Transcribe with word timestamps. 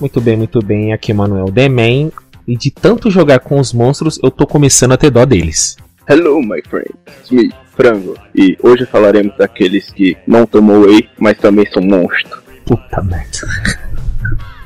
Muito 0.00 0.20
bem, 0.20 0.36
muito 0.36 0.60
bem. 0.60 0.92
Aqui 0.92 1.10
é 1.10 1.14
Manuel 1.14 1.50
Demen. 1.50 2.12
E 2.46 2.56
de 2.56 2.70
tanto 2.70 3.10
jogar 3.10 3.40
com 3.40 3.58
os 3.58 3.72
monstros, 3.72 4.18
eu 4.22 4.30
tô 4.30 4.46
começando 4.46 4.92
a 4.92 4.96
ter 4.96 5.10
dó 5.10 5.24
deles. 5.24 5.76
Hello, 6.08 6.40
my 6.40 6.62
friend. 6.68 6.94
It's 7.06 7.30
me, 7.30 7.52
Frango. 7.76 8.14
E 8.34 8.56
hoje 8.62 8.86
falaremos 8.86 9.36
daqueles 9.36 9.90
que 9.90 10.16
não 10.26 10.46
tomam 10.46 10.82
whey, 10.82 11.08
mas 11.18 11.36
também 11.36 11.66
são 11.70 11.82
monstros. 11.82 12.42
Puta 12.64 13.02
merda. 13.02 13.38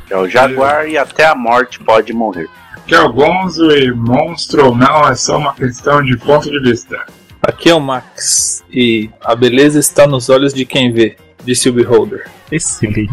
É 0.09 0.17
o 0.17 0.29
Jaguar 0.29 0.87
e 0.87 0.99
até 0.99 1.25
a 1.25 1.35
morte 1.35 1.81
pode 1.81 2.13
morrer. 2.13 2.49
Que 2.87 2.95
é 2.95 3.01
o 3.01 3.13
Gonzo 3.13 3.71
e 3.71 3.91
monstro 3.91 4.67
ou 4.67 4.75
não 4.77 5.09
é 5.09 5.15
só 5.15 5.39
uma 5.39 5.55
questão 5.55 6.03
de 6.03 6.17
ponto 6.19 6.51
de 6.51 6.61
vista. 6.61 7.05
Aqui 7.41 7.71
é 7.71 7.75
o 7.75 7.81
Max, 7.81 8.63
e 8.71 9.11
a 9.21 9.35
beleza 9.35 9.81
está 9.81 10.07
nos 10.07 10.29
olhos 10.29 10.55
de 10.55 10.65
quem 10.65 10.93
vê, 10.93 11.17
disse 11.45 11.69
o 11.69 11.73
Beholder. 11.73 12.29
Excelente. 12.53 13.11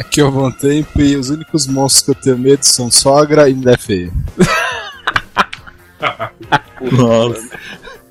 Aqui 0.00 0.22
é 0.22 0.24
o 0.24 0.32
Bom 0.32 0.50
Tempo 0.50 0.98
e 0.98 1.14
os 1.14 1.28
únicos 1.28 1.66
monstros 1.66 2.02
que 2.02 2.10
eu 2.10 2.14
tenho 2.14 2.38
medo 2.38 2.62
são 2.62 2.90
sogra 2.90 3.50
e 3.50 3.54
mulher 3.54 3.78
feia. 3.78 4.10
Nossa. 6.90 7.50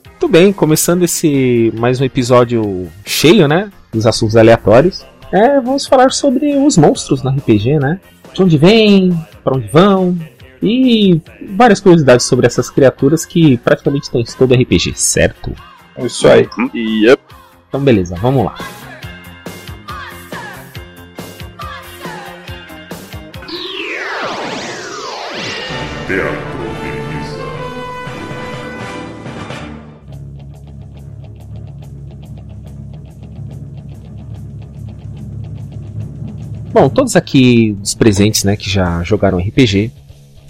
Muito 0.05 0.27
bem, 0.27 0.53
começando 0.53 1.01
esse 1.01 1.73
mais 1.75 1.99
um 1.99 2.03
episódio 2.03 2.87
cheio, 3.03 3.47
né? 3.47 3.71
Dos 3.91 4.05
assuntos 4.05 4.37
aleatórios. 4.37 5.03
É, 5.31 5.59
vamos 5.59 5.87
falar 5.87 6.11
sobre 6.11 6.55
os 6.57 6.77
monstros 6.77 7.23
na 7.23 7.31
RPG, 7.31 7.79
né? 7.79 7.99
De 8.35 8.43
onde 8.43 8.55
vêm, 8.55 9.19
para 9.43 9.57
onde 9.57 9.67
vão 9.69 10.15
e 10.61 11.19
várias 11.55 11.79
curiosidades 11.79 12.27
sobre 12.27 12.45
essas 12.45 12.69
criaturas 12.69 13.25
que 13.25 13.57
praticamente 13.57 14.11
tem 14.11 14.21
em 14.21 14.25
todo 14.25 14.53
RPG, 14.53 14.93
certo? 14.93 15.55
Isso 15.97 16.27
aí. 16.27 16.47
Yep. 16.75 17.19
Então 17.67 17.81
beleza, 17.81 18.15
vamos 18.15 18.45
lá. 18.45 18.55
Teatro. 26.09 26.49
Bom, 36.73 36.89
todos 36.89 37.15
aqui 37.15 37.73
dos 37.73 37.93
presentes, 37.93 38.43
né, 38.43 38.55
que 38.55 38.67
já 38.67 39.03
jogaram 39.03 39.37
RPG, 39.37 39.91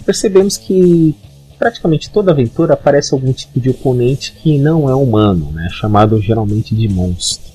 percebemos 0.06 0.56
que 0.56 1.14
praticamente 1.58 2.08
toda 2.08 2.32
aventura 2.32 2.72
aparece 2.72 3.12
algum 3.12 3.30
tipo 3.30 3.60
de 3.60 3.68
oponente 3.68 4.32
que 4.32 4.56
não 4.56 4.88
é 4.88 4.94
humano, 4.94 5.52
né, 5.52 5.68
chamado 5.70 6.22
geralmente 6.22 6.74
de 6.74 6.88
monstro. 6.88 7.50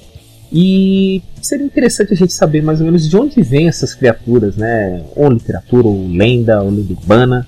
E 0.54 1.24
seria 1.42 1.66
interessante 1.66 2.14
a 2.14 2.16
gente 2.16 2.34
saber 2.34 2.62
mais 2.62 2.80
ou 2.80 2.86
menos 2.86 3.10
de 3.10 3.18
onde 3.18 3.42
vêm 3.42 3.68
essas 3.68 3.96
criaturas, 3.96 4.56
né, 4.56 5.04
ou 5.16 5.28
literatura, 5.28 5.88
ou 5.88 6.08
lenda, 6.08 6.62
ou 6.62 6.70
lenda 6.70 6.94
urbana. 6.94 7.48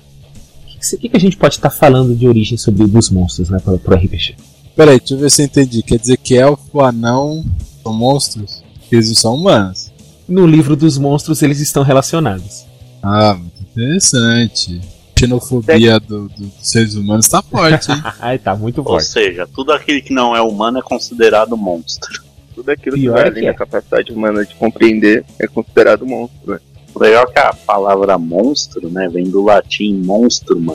O 0.94 0.98
que, 0.98 1.08
que 1.08 1.16
a 1.16 1.20
gente 1.20 1.36
pode 1.36 1.54
estar 1.56 1.70
falando 1.70 2.14
de 2.14 2.26
origem 2.28 2.56
sobre 2.58 2.84
os 2.84 3.10
monstros, 3.10 3.48
né, 3.50 3.58
para 3.58 3.72
o 3.74 3.76
RPG? 3.96 4.36
Peraí, 4.76 4.98
deixa 4.98 5.14
eu 5.14 5.18
ver 5.18 5.30
se 5.30 5.42
eu 5.42 5.46
entendi. 5.46 5.82
Quer 5.82 5.98
dizer 5.98 6.16
que 6.18 6.36
elfo, 6.36 6.80
anão 6.80 7.44
são 7.82 7.92
monstros? 7.92 8.62
Eles 8.90 9.08
não 9.08 9.14
são 9.16 9.34
humanos. 9.34 9.90
No 10.28 10.46
livro 10.46 10.76
dos 10.76 10.96
monstros 10.98 11.42
eles 11.42 11.58
estão 11.60 11.82
relacionados. 11.82 12.64
Ah, 13.02 13.34
muito 13.34 13.60
interessante. 13.62 14.80
Xenofobia 15.18 15.98
do- 15.98 16.28
do- 16.28 16.46
dos 16.46 16.52
seres 16.70 16.94
humanos 16.94 17.28
tá 17.28 17.42
forte, 17.42 17.90
hein? 17.90 18.00
Ai, 18.20 18.38
tá 18.38 18.54
muito 18.54 18.78
Ou 18.78 18.84
forte. 18.84 19.06
seja, 19.06 19.46
tudo 19.52 19.72
aquele 19.72 20.00
que 20.00 20.12
não 20.12 20.34
é 20.36 20.40
humano 20.40 20.78
é 20.78 20.82
considerado 20.82 21.56
monstro. 21.56 22.22
Tudo 22.54 22.70
aquilo 22.70 22.94
que 22.96 23.02
Pior 23.02 23.14
vai 23.14 23.24
é 23.24 23.26
além 23.28 23.42
que 23.42 23.48
é. 23.48 23.52
da 23.52 23.58
capacidade 23.58 24.12
humana 24.12 24.44
de 24.44 24.54
compreender 24.54 25.24
é 25.40 25.46
considerado 25.48 26.06
monstro. 26.06 26.52
né? 26.52 26.60
Legal 26.98 27.24
é 27.24 27.32
que 27.32 27.38
a 27.38 27.54
palavra 27.54 28.18
monstro, 28.18 28.88
né, 28.90 29.08
vem 29.08 29.24
do 29.24 29.42
latim 29.42 29.94
monstrum, 30.04 30.74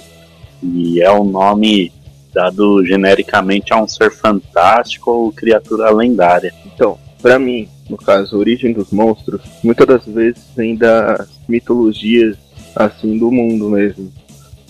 e 0.61 1.01
é 1.01 1.11
o 1.11 1.23
nome 1.23 1.91
dado 2.33 2.83
genericamente 2.85 3.73
a 3.73 3.81
um 3.81 3.87
ser 3.87 4.11
fantástico 4.11 5.11
ou 5.11 5.31
criatura 5.31 5.91
lendária. 5.91 6.53
Então, 6.65 6.97
pra 7.21 7.37
mim, 7.37 7.67
no 7.89 7.97
caso, 7.97 8.35
a 8.35 8.39
origem 8.39 8.73
dos 8.73 8.91
monstros, 8.91 9.41
muitas 9.63 9.85
das 9.85 10.05
vezes 10.05 10.43
vem 10.55 10.75
das 10.75 11.27
mitologias 11.47 12.37
assim 12.75 13.17
do 13.17 13.31
mundo 13.31 13.69
mesmo. 13.69 14.11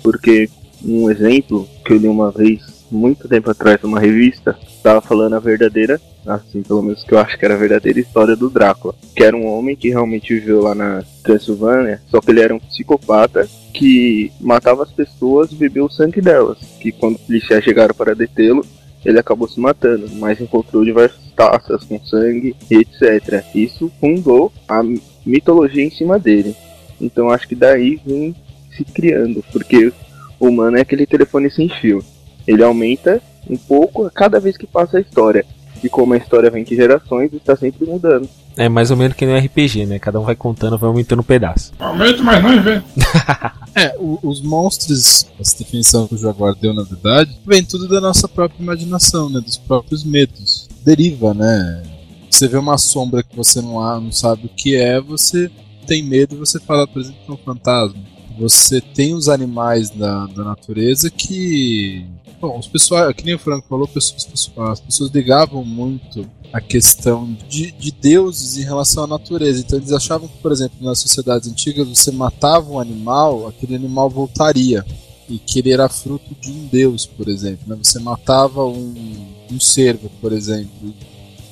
Porque 0.02 0.50
um 0.84 1.10
exemplo 1.10 1.68
que 1.86 1.94
eu 1.94 1.98
li 1.98 2.08
uma 2.08 2.32
vez, 2.32 2.62
muito 2.94 3.28
tempo 3.28 3.50
atrás, 3.50 3.82
numa 3.82 4.00
revista, 4.00 4.58
estava 4.68 5.02
falando 5.02 5.34
a 5.36 5.40
verdadeira, 5.40 6.00
assim, 6.26 6.62
pelo 6.62 6.82
menos 6.82 7.04
que 7.04 7.14
eu 7.14 7.20
acho 7.20 7.38
que 7.38 7.46
era 7.46 7.56
a 7.56 7.58
verdadeira 7.58 8.00
história 8.00 8.36
do 8.36 8.50
Drácula. 8.50 8.96
Que 9.16 9.24
era 9.24 9.36
um 9.36 9.48
homem 9.48 9.76
que 9.76 9.90
realmente 9.90 10.34
viveu 10.34 10.62
lá 10.62 10.76
na 10.76 11.04
Transilvânia, 11.24 12.02
só 12.08 12.20
que 12.22 12.32
ele 12.32 12.42
era 12.42 12.54
um 12.54 12.60
psicopata 12.60 13.48
que 13.74 14.32
matava 14.40 14.84
as 14.84 14.92
pessoas 14.92 15.52
e 15.52 15.56
bebeu 15.56 15.86
o 15.86 15.92
sangue 15.92 16.22
delas. 16.22 16.60
Que 16.80 16.92
quando 16.92 17.16
os 17.16 17.22
policiais 17.22 17.64
chegaram 17.64 17.96
para 17.96 18.14
detê-lo, 18.14 18.66
ele 19.04 19.20
acabou 19.20 19.48
se 19.48 19.60
matando, 19.60 20.10
mas 20.14 20.40
encontrou 20.40 20.86
diversas 20.86 21.20
taças 21.36 21.84
com 21.84 22.00
sangue 22.06 22.56
e 22.70 22.76
etc. 22.76 23.44
Isso 23.54 23.92
fundou 24.00 24.52
a 24.68 24.82
mitologia 25.26 25.84
em 25.84 25.90
cima 25.90 26.18
dele. 26.18 26.56
Então 27.02 27.30
acho 27.30 27.48
que 27.48 27.56
daí 27.56 28.00
vem 28.06 28.34
se 28.76 28.84
criando, 28.86 29.44
porque 29.52 29.92
o 30.40 30.48
humano 30.48 30.78
é 30.78 30.82
aquele 30.82 31.06
telefone 31.06 31.50
sem 31.50 31.70
fio. 31.70 32.04
Ele 32.48 32.64
aumenta 32.64 33.22
um 33.50 33.58
pouco 33.58 34.06
a 34.06 34.12
cada 34.12 34.40
vez 34.40 34.58
que 34.58 34.66
passa 34.68 34.98
a 34.98 35.02
história. 35.02 35.46
E 35.84 35.90
como 35.90 36.14
a 36.14 36.18
história 36.18 36.50
vem 36.50 36.64
de 36.64 36.76
gerações, 36.76 37.34
está 37.34 37.58
sempre 37.58 37.86
mudando. 37.86 38.28
É 38.56 38.70
mais 38.70 38.90
ou 38.90 38.96
menos 38.96 39.18
que 39.18 39.26
no 39.26 39.36
RPG, 39.36 39.86
né? 39.86 40.00
Cada 40.00 40.18
um 40.20 40.24
vai 40.24 40.36
contando, 40.36 40.78
vai 40.78 40.88
aumentando 40.88 41.20
um 41.20 41.24
pedaço. 41.26 41.74
Aumento, 41.80 42.24
mas 42.24 42.42
não 42.44 42.54
invento. 42.54 42.86
É, 43.76 43.96
o- 43.98 44.20
os 44.22 44.40
monstros, 44.44 45.26
essa 45.40 45.58
definição 45.58 46.08
que 46.08 46.14
o 46.14 46.18
Jaguar 46.18 46.54
deu, 46.54 46.76
na 46.76 46.84
verdade, 46.84 47.36
vem 47.44 47.64
tudo 47.64 47.88
da 47.88 48.00
nossa 48.00 48.28
própria 48.28 48.62
imaginação, 48.62 49.32
né? 49.32 49.42
Dos 49.42 49.58
próprios 49.58 50.04
medos. 50.04 50.70
Deriva, 50.86 51.34
né? 51.34 51.82
Você 52.30 52.48
vê 52.48 52.56
uma 52.56 52.78
sombra 52.78 53.24
que 53.24 53.36
você 53.36 53.62
não, 53.62 53.80
há- 53.82 54.00
não 54.00 54.12
sabe 54.12 54.46
o 54.46 54.50
que 54.50 54.76
é, 54.76 55.02
você 55.02 55.50
tem 55.88 56.04
medo, 56.04 56.38
você 56.38 56.60
fala, 56.60 56.88
por 56.88 57.02
exemplo, 57.02 57.20
que 57.26 57.32
é 57.32 57.34
um 57.34 57.38
fantasma. 57.38 58.00
Você 58.38 58.80
tem 58.80 59.16
os 59.16 59.28
animais 59.28 59.90
da, 59.90 60.28
da 60.28 60.44
natureza 60.44 61.10
que. 61.10 62.06
Bom, 62.44 62.60
os 62.60 62.68
pessoal, 62.68 63.14
que 63.14 63.24
nem 63.24 63.36
o 63.36 63.40
Franco 63.40 63.66
falou, 63.70 63.88
pessoas- 63.88 64.52
as 64.70 64.82
pessoas 64.82 65.10
ligavam 65.12 65.64
muito 65.64 66.30
a 66.52 66.60
questão 66.60 67.34
de, 67.48 67.72
de 67.72 67.90
deuses 67.90 68.58
em 68.58 68.64
relação 68.66 69.06
à 69.06 69.08
natureza. 69.08 69.62
Então 69.62 69.80
eles 69.80 69.94
achavam 69.94 70.28
que, 70.28 70.38
por 70.40 70.52
exemplo, 70.52 70.76
nas 70.82 71.00
sociedades 71.00 71.50
antigas, 71.50 71.88
você 71.88 72.12
matava 72.12 72.70
um 72.70 72.82
animal, 72.82 73.48
aquele 73.48 73.78
animal 73.78 74.10
voltaria. 74.10 74.86
E 75.30 75.40
que 75.40 75.60
ele 75.60 75.72
era 75.72 75.88
fruto 75.88 76.36
de 76.42 76.52
um 76.52 76.68
deus, 76.68 77.06
por 77.06 77.30
exemplo. 77.30 77.60
né? 77.66 77.78
Você 77.82 77.98
matava 77.98 78.66
um, 78.66 79.26
um 79.50 79.58
cervo, 79.58 80.12
por 80.20 80.34
exemplo, 80.34 80.94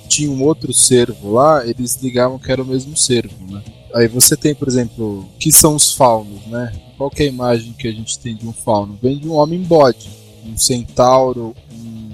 tinha 0.09 0.29
um 0.29 0.43
outro 0.43 0.73
cervo 0.73 1.31
lá, 1.31 1.65
eles 1.65 1.97
ligavam 2.03 2.37
que 2.37 2.51
era 2.51 2.61
o 2.61 2.65
mesmo 2.65 2.97
cervo, 2.97 3.33
né? 3.49 3.63
Aí 3.95 4.09
você 4.09 4.35
tem, 4.35 4.53
por 4.53 4.67
exemplo, 4.67 5.25
que 5.39 5.53
são 5.53 5.73
os 5.73 5.93
faunos, 5.93 6.45
né? 6.47 6.73
Qual 6.97 7.09
é 7.15 7.23
a 7.23 7.27
imagem 7.27 7.71
que 7.71 7.87
a 7.87 7.91
gente 7.93 8.19
tem 8.19 8.35
de 8.35 8.45
um 8.45 8.51
fauno? 8.51 8.99
Vem 9.01 9.17
de 9.17 9.27
um 9.29 9.35
homem 9.35 9.61
bode, 9.61 10.09
um 10.51 10.57
centauro, 10.57 11.55
um 11.71 12.11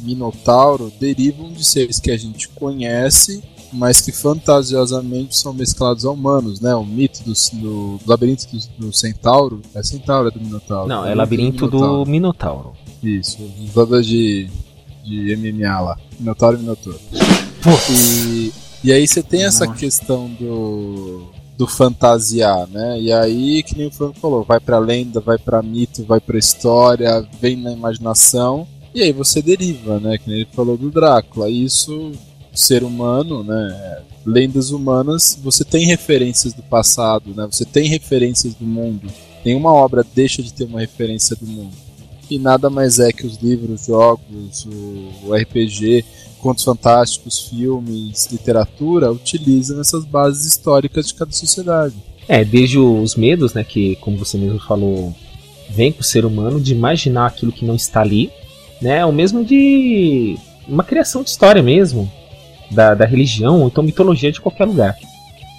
minotauro, 0.00 0.92
derivam 1.00 1.52
de 1.52 1.64
seres 1.64 1.98
que 1.98 2.10
a 2.10 2.16
gente 2.16 2.48
conhece, 2.48 3.42
mas 3.72 4.00
que 4.00 4.12
fantasiosamente 4.12 5.36
são 5.36 5.52
mesclados 5.52 6.04
a 6.04 6.10
humanos, 6.10 6.60
né? 6.60 6.74
O 6.74 6.84
mito 6.84 7.22
do, 7.22 7.32
do, 7.32 7.98
do 7.98 8.10
labirinto 8.10 8.46
do, 8.46 8.86
do 8.86 8.92
centauro, 8.92 9.60
é 9.74 9.82
centauro, 9.82 10.28
é 10.28 10.30
do 10.30 10.40
minotauro? 10.40 10.88
Não, 10.88 11.04
é 11.04 11.14
labirinto 11.14 11.68
do 11.68 12.04
Minotauro. 12.04 12.72
Isso, 13.02 13.38
jogador 13.72 14.02
de, 14.02 14.48
de 15.04 15.36
MMA 15.36 15.80
lá. 15.80 15.98
Minotauro 16.18 16.56
e 16.56 16.60
Minotauro. 16.60 17.00
E, 17.90 18.52
e 18.82 18.92
aí 18.92 19.06
você 19.06 19.22
tem 19.22 19.44
essa 19.44 19.66
questão 19.68 20.28
do, 20.28 21.30
do 21.60 21.66
fantasiar, 21.66 22.66
né? 22.68 22.98
E 22.98 23.12
aí, 23.12 23.62
que 23.62 23.76
nem 23.76 23.88
o 23.88 23.90
Franco 23.90 24.18
falou, 24.18 24.42
vai 24.42 24.58
pra 24.58 24.78
lenda, 24.78 25.20
vai 25.20 25.36
pra 25.36 25.62
mito, 25.62 26.02
vai 26.04 26.18
pra 26.18 26.38
história, 26.38 27.22
vem 27.38 27.54
na 27.54 27.70
imaginação. 27.70 28.66
E 28.94 29.02
aí 29.02 29.12
você 29.12 29.42
deriva, 29.42 30.00
né? 30.00 30.16
Que 30.16 30.30
nem 30.30 30.38
ele 30.38 30.48
falou 30.54 30.78
do 30.78 30.90
Drácula. 30.90 31.50
Isso 31.50 32.12
ser 32.54 32.82
humano, 32.82 33.44
né? 33.44 34.00
Lendas 34.24 34.70
humanas, 34.70 35.38
você 35.44 35.62
tem 35.62 35.84
referências 35.84 36.54
do 36.54 36.62
passado, 36.62 37.34
né? 37.36 37.46
Você 37.50 37.66
tem 37.66 37.88
referências 37.88 38.54
do 38.54 38.64
mundo. 38.64 39.06
Nenhuma 39.44 39.70
obra 39.70 40.02
deixa 40.14 40.42
de 40.42 40.54
ter 40.54 40.64
uma 40.64 40.80
referência 40.80 41.36
do 41.36 41.46
mundo. 41.46 41.76
E 42.30 42.38
nada 42.38 42.70
mais 42.70 42.98
é 42.98 43.12
que 43.12 43.26
os 43.26 43.36
livros, 43.36 43.84
jogos, 43.84 44.66
o 45.24 45.34
RPG, 45.34 46.06
contos 46.40 46.64
fantásticos, 46.64 47.48
filmes, 47.48 48.28
literatura 48.30 49.12
utilizam 49.12 49.80
essas 49.80 50.04
bases 50.04 50.46
históricas 50.46 51.08
de 51.08 51.14
cada 51.14 51.30
sociedade. 51.30 51.94
É, 52.28 52.44
desde 52.44 52.78
os 52.78 53.14
medos, 53.14 53.54
né, 53.54 53.64
que 53.64 53.96
como 53.96 54.16
você 54.16 54.38
mesmo 54.38 54.60
falou, 54.60 55.14
vem 55.68 55.92
pro 55.92 56.04
ser 56.04 56.24
humano 56.24 56.60
de 56.60 56.72
imaginar 56.72 57.26
aquilo 57.26 57.52
que 57.52 57.64
não 57.64 57.74
está 57.74 58.00
ali, 58.00 58.30
né? 58.80 59.04
O 59.04 59.12
mesmo 59.12 59.44
de 59.44 60.36
uma 60.66 60.84
criação 60.84 61.22
de 61.22 61.30
história 61.30 61.62
mesmo, 61.62 62.10
da, 62.70 62.94
da 62.94 63.04
religião 63.04 63.60
ou 63.60 63.66
então 63.66 63.82
mitologia 63.82 64.32
de 64.32 64.40
qualquer 64.40 64.64
lugar. 64.64 64.96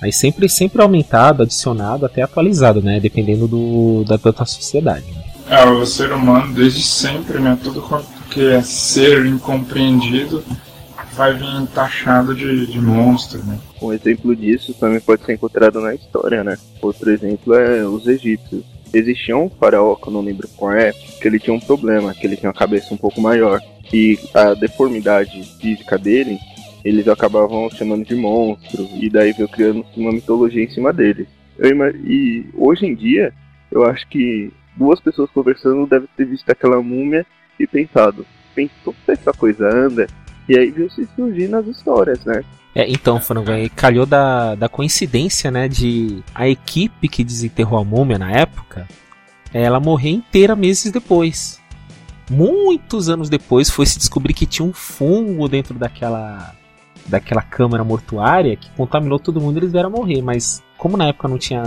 Aí 0.01 0.11
sempre, 0.11 0.49
sempre 0.49 0.81
aumentado, 0.81 1.43
adicionado, 1.43 2.05
até 2.05 2.21
atualizado, 2.23 2.81
né? 2.81 2.99
Dependendo 2.99 3.47
do, 3.47 4.03
da, 4.05 4.17
da 4.17 4.45
sociedade. 4.45 5.05
Né? 5.11 5.23
É, 5.49 5.63
o 5.65 5.85
ser 5.85 6.11
humano 6.11 6.53
desde 6.53 6.81
sempre, 6.81 7.39
né? 7.39 7.57
Tudo 7.61 7.81
quanto 7.81 8.07
que 8.31 8.47
é 8.47 8.61
ser 8.61 9.25
incompreendido 9.25 10.43
vai 11.13 11.33
vir 11.33 11.67
taxado 11.73 12.35
de, 12.35 12.67
de 12.67 12.79
monstro, 12.79 13.43
né? 13.43 13.59
Um 13.81 13.91
exemplo 13.93 14.35
disso 14.35 14.73
também 14.73 14.99
pode 14.99 15.23
ser 15.23 15.33
encontrado 15.33 15.79
na 15.81 15.93
história, 15.93 16.43
né? 16.43 16.57
Outro 16.81 17.11
exemplo 17.11 17.53
é 17.53 17.85
os 17.85 18.07
egípcios. 18.07 18.63
Existia 18.93 19.37
um 19.37 19.49
faraó, 19.49 19.95
que 19.95 20.07
eu 20.07 20.13
não 20.13 20.21
lembro 20.21 20.47
qual 20.49 20.73
é, 20.73 20.91
que 20.91 21.27
ele 21.27 21.39
tinha 21.39 21.55
um 21.55 21.59
problema, 21.59 22.13
que 22.13 22.27
ele 22.27 22.35
tinha 22.35 22.49
uma 22.49 22.57
cabeça 22.57 22.93
um 22.93 22.97
pouco 22.97 23.21
maior. 23.21 23.61
E 23.93 24.19
a 24.33 24.53
deformidade 24.53 25.43
física 25.59 25.97
dele, 25.97 26.37
eles 26.83 27.07
acabavam 27.07 27.69
chamando 27.69 28.05
de 28.05 28.15
monstro, 28.15 28.87
e 28.93 29.09
daí 29.09 29.31
veio 29.33 29.47
criando 29.47 29.85
uma 29.95 30.11
mitologia 30.11 30.63
em 30.63 30.69
cima 30.69 30.91
dele. 30.91 31.27
e 32.05 32.45
hoje 32.55 32.85
em 32.85 32.95
dia, 32.95 33.33
eu 33.71 33.85
acho 33.85 34.07
que 34.07 34.51
duas 34.75 34.99
pessoas 34.99 35.29
conversando 35.31 35.87
devem 35.87 36.09
ter 36.17 36.25
visto 36.25 36.49
aquela 36.49 36.81
múmia 36.81 37.25
e 37.59 37.67
pensado, 37.67 38.25
pensou 38.55 38.93
que 39.05 39.11
essa 39.11 39.31
coisa 39.31 39.67
anda? 39.67 40.07
E 40.47 40.57
aí 40.57 40.71
viu 40.71 40.89
se 40.89 41.07
surgir 41.15 41.47
nas 41.47 41.65
histórias, 41.67 42.23
né? 42.25 42.43
É, 42.73 42.89
então, 42.89 43.19
Frango, 43.19 43.51
aí 43.51 43.69
calhou 43.69 44.05
da, 44.05 44.55
da 44.55 44.69
coincidência, 44.69 45.51
né, 45.51 45.67
de 45.67 46.23
a 46.33 46.47
equipe 46.47 47.09
que 47.09 47.23
desenterrou 47.23 47.77
a 47.77 47.83
múmia 47.83 48.17
na 48.17 48.31
época, 48.31 48.87
ela 49.53 49.79
morrer 49.79 50.11
inteira 50.11 50.55
meses 50.55 50.91
depois. 50.91 51.59
Muitos 52.29 53.09
anos 53.09 53.29
depois 53.29 53.69
foi 53.69 53.85
se 53.85 53.97
descobrir 53.97 54.33
que 54.33 54.45
tinha 54.45 54.65
um 54.65 54.71
fungo 54.71 55.49
dentro 55.49 55.77
daquela 55.77 56.55
daquela 57.05 57.41
câmara 57.41 57.83
mortuária 57.83 58.55
que 58.55 58.69
contaminou 58.71 59.19
todo 59.19 59.41
mundo 59.41 59.57
e 59.57 59.59
eles 59.59 59.71
vieram 59.71 59.89
morrer, 59.89 60.21
mas 60.21 60.63
como 60.77 60.95
na 60.95 61.07
época 61.07 61.27
não 61.27 61.37
tinha 61.37 61.63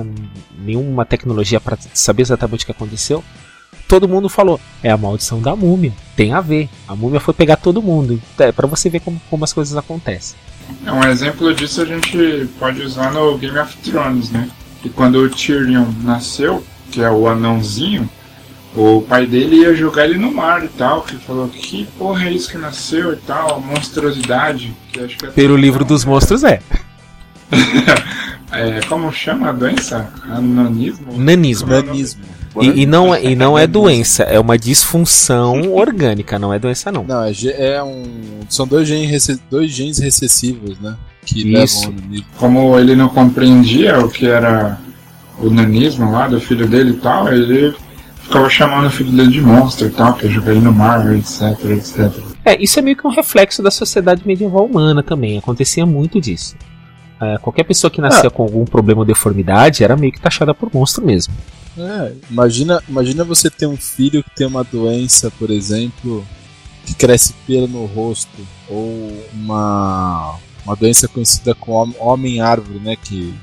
nenhuma 0.57 1.05
tecnologia 1.05 1.61
para 1.61 1.77
saber 1.93 2.23
exatamente 2.23 2.63
o 2.63 2.67
que 2.67 2.73
aconteceu, 2.73 3.23
todo 3.89 4.09
mundo 4.09 4.29
falou: 4.29 4.61
é 4.83 4.91
a 4.91 4.97
maldição 4.97 5.41
da 5.41 5.55
múmia, 5.55 5.93
tem 6.17 6.33
a 6.33 6.41
ver. 6.41 6.69
A 6.87 6.95
múmia 6.95 7.21
foi 7.21 7.35
pegar 7.35 7.57
todo 7.57 7.83
mundo. 7.83 8.21
É 8.39 8.53
para 8.53 8.67
você 8.67 8.89
ver 8.89 9.01
como, 9.01 9.21
como 9.31 9.45
as 9.45 9.53
coisas 9.53 9.77
acontecem. 9.77 10.37
É 10.87 10.93
um 10.93 11.05
exemplo 11.05 11.55
disso 11.55 11.83
a 11.83 11.85
gente 11.85 12.49
pode 12.59 12.83
usar 12.83 13.13
no 13.13 13.37
Game 13.39 13.59
of 13.59 13.77
Thrones, 13.79 14.31
né? 14.31 14.49
Que 14.83 14.89
quando 14.89 15.17
o 15.17 15.29
Tyrion 15.29 15.87
nasceu, 16.03 16.65
que 16.91 17.03
é 17.03 17.11
o 17.11 17.29
anãozinho, 17.29 18.09
o 18.77 19.03
pai 19.03 19.27
dele 19.27 19.57
ia 19.57 19.75
jogar 19.75 20.05
ele 20.07 20.19
no 20.19 20.33
mar 20.33 20.65
e 20.65 20.69
tal, 20.69 21.03
que 21.03 21.17
falou 21.17 21.49
que 21.49 21.87
porra 21.97 22.25
é 22.25 22.33
isso 22.33 22.51
que 22.51 22.59
nasceu 22.59 23.13
e 23.13 23.17
tal, 23.17 23.61
monstruosidade. 23.61 24.75
Que 24.93 25.01
acho 25.01 25.17
que 25.17 25.27
é 25.27 25.31
Pelo 25.31 25.57
livro 25.57 25.85
dos 25.85 26.05
monstros 26.05 26.43
é. 26.43 26.61
é. 28.51 28.81
Como 28.89 29.13
chama 29.13 29.51
a 29.51 29.53
doença? 29.53 30.13
Ananismo? 30.25 31.17
Nanismo. 31.17 31.69
Nanismo. 31.69 32.25
E, 32.61 32.83
e, 32.83 32.87
não, 32.87 33.15
é, 33.15 33.25
e 33.25 33.35
não 33.37 33.59
é 33.59 33.67
doença, 33.67 34.23
é 34.25 34.39
uma 34.39 34.57
disfunção 34.57 35.73
orgânica, 35.75 36.39
não 36.39 36.53
é 36.53 36.59
doença 36.59 36.93
não. 36.93 37.05
Não, 37.05 37.23
é, 37.23 37.33
é 37.59 37.83
um. 37.83 38.05
São 38.49 38.67
dois 38.67 38.87
genes, 38.87 39.41
dois 39.51 39.71
genes 39.71 39.99
recessivos, 39.99 40.79
né? 40.79 40.97
Que 41.25 41.55
Isso. 41.63 41.89
levam. 41.89 42.25
Como 42.37 42.79
ele 42.79 42.95
não 42.95 43.09
compreendia 43.09 43.99
o 43.99 44.09
que 44.09 44.27
era 44.27 44.79
o 45.39 45.51
nanismo 45.51 46.11
lá 46.13 46.29
do 46.29 46.41
filho 46.41 46.67
dele 46.67 46.91
e 46.91 46.97
tal, 46.97 47.33
ele 47.33 47.75
ficava 48.23 48.49
chamando 48.49 48.87
o 48.87 48.91
filho 48.91 49.11
dele 49.11 49.31
de 49.31 49.41
monstro 49.41 49.89
e 49.89 49.91
tal, 49.91 50.15
que 50.15 50.29
jogar 50.29 50.53
ele 50.53 50.61
no 50.61 50.73
mar, 50.73 51.13
etc, 51.15 51.43
etc. 51.71 52.13
É, 52.45 52.63
isso 52.63 52.79
é 52.79 52.83
meio 52.83 52.97
que 52.97 53.07
um 53.07 53.11
reflexo 53.11 53.63
da 53.63 53.71
sociedade 53.71 54.23
medieval 54.27 54.67
humana 54.67 55.03
também, 55.03 55.39
acontecia 55.39 55.87
muito 55.87 56.21
disso. 56.21 56.55
É, 57.21 57.39
qualquer 57.39 57.65
pessoa 57.65 57.91
que 57.91 58.01
nascia 58.01 58.31
com 58.31 58.43
algum 58.43 58.65
problema 58.65 59.01
ou 59.01 59.07
deformidade 59.07 59.85
era 59.85 59.97
meio 59.97 60.13
que 60.13 60.21
taxada 60.21 60.55
por 60.55 60.73
monstro 60.73 61.05
mesmo. 61.05 61.33
É, 61.77 62.13
imagina, 62.31 62.83
imagina 62.89 63.25
você 63.25 63.51
ter 63.51 63.67
um 63.67 63.77
filho 63.77 64.23
que 64.23 64.31
tem 64.31 64.47
uma 64.47 64.63
doença, 64.63 65.31
por 65.39 65.51
exemplo, 65.51 66.25
que 66.85 66.95
cresce 66.95 67.35
pelo 67.47 67.67
no 67.67 67.87
rosto, 67.87 68.47
ou 68.69 69.13
uma, 69.33 70.37
uma 70.65 70.77
doença 70.77 71.09
conhecida 71.09 71.55
como 71.55 71.95
homem-árvore, 71.99 72.79
né? 72.79 72.97
Que 72.97 73.35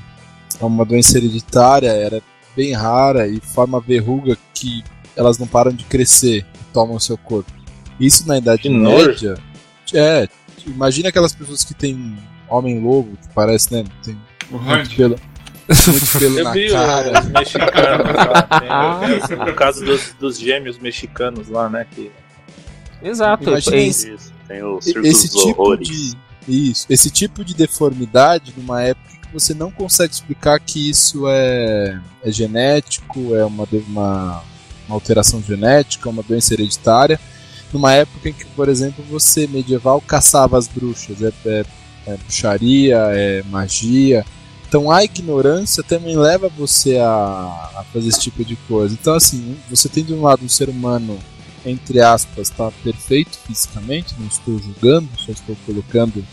é 0.60 0.64
uma 0.64 0.84
doença 0.84 1.18
hereditária, 1.18 1.88
era 1.88 2.22
bem 2.56 2.72
rara 2.72 3.26
e 3.26 3.40
forma 3.40 3.80
verruga 3.80 4.36
que 4.54 4.82
elas 5.16 5.38
não 5.38 5.46
param 5.46 5.72
de 5.72 5.84
crescer 5.84 6.38
e 6.38 6.72
tomam 6.72 6.98
seu 6.98 7.18
corpo. 7.18 7.52
Isso 8.00 8.26
na 8.26 8.38
Idade 8.38 8.62
Que 8.62 8.70
Média. 8.70 9.34
É, 9.94 10.28
imagina 10.66 11.08
aquelas 11.08 11.34
pessoas 11.34 11.64
que 11.64 11.74
tem 12.52 12.58
homem-lobo, 12.58 13.16
que 13.16 13.28
parece, 13.34 13.72
né? 13.72 13.84
Tem 14.04 14.18
O 14.50 14.58
muito 14.58 14.82
Hunt, 14.90 14.96
pelo, 14.96 15.16
muito 15.88 16.18
pelo 16.18 16.38
Eu 16.38 16.44
na 16.44 16.52
vi 16.52 16.70
cara. 16.70 17.20
os 17.20 17.26
mexicanos 17.28 18.06
lá. 18.14 19.20
Tem, 19.28 19.36
no 19.46 19.54
caso 19.54 19.84
dos, 19.84 20.14
dos 20.18 20.38
gêmeos 20.38 20.78
mexicanos 20.78 21.48
lá, 21.48 21.68
né? 21.68 21.86
Que, 21.90 22.10
Exato. 23.02 23.44
Imagina 23.50 23.76
é- 23.76 23.82
isso. 23.82 24.08
Isso, 24.08 24.32
tem 24.46 24.62
o 24.62 24.80
Circo 24.80 25.06
esse 25.06 25.28
dos 25.30 25.42
tipo 25.42 25.62
Horrores. 25.62 25.88
de 25.88 26.16
isso, 26.48 26.86
esse 26.90 27.08
tipo 27.08 27.44
de 27.44 27.54
deformidade 27.54 28.52
numa 28.56 28.82
época 28.82 29.08
que 29.22 29.32
você 29.32 29.54
não 29.54 29.70
consegue 29.70 30.12
explicar 30.12 30.58
que 30.58 30.90
isso 30.90 31.28
é, 31.28 32.00
é 32.24 32.32
genético, 32.32 33.34
é 33.36 33.44
uma, 33.44 33.66
uma, 33.88 34.42
uma 34.88 34.96
alteração 34.96 35.40
genética, 35.40 36.08
uma 36.08 36.22
doença 36.22 36.52
hereditária, 36.52 37.18
numa 37.72 37.92
época 37.92 38.28
em 38.28 38.32
que, 38.32 38.44
por 38.44 38.68
exemplo, 38.68 39.04
você 39.08 39.46
medieval 39.46 40.00
caçava 40.00 40.58
as 40.58 40.66
bruxas, 40.66 41.22
é, 41.22 41.32
é, 41.46 41.64
é 42.06 42.16
bruxaria, 42.16 42.96
é 43.12 43.42
magia. 43.44 44.24
Então 44.68 44.90
a 44.90 45.04
ignorância 45.04 45.82
também 45.82 46.16
leva 46.16 46.48
você 46.48 46.96
a, 46.96 47.04
a 47.76 47.84
fazer 47.92 48.08
esse 48.08 48.20
tipo 48.20 48.44
de 48.44 48.56
coisa. 48.56 48.96
Então 48.98 49.14
assim, 49.14 49.56
você 49.68 49.88
tem 49.88 50.04
de 50.04 50.14
um 50.14 50.22
lado 50.22 50.44
um 50.44 50.48
ser 50.48 50.68
humano 50.68 51.18
entre 51.64 52.00
aspas, 52.00 52.50
está 52.50 52.70
perfeito 52.82 53.38
fisicamente, 53.46 54.14
não 54.18 54.26
estou 54.26 54.58
julgando, 54.58 55.08
só 55.16 55.32
estou 55.32 55.56
colocando 55.64 56.24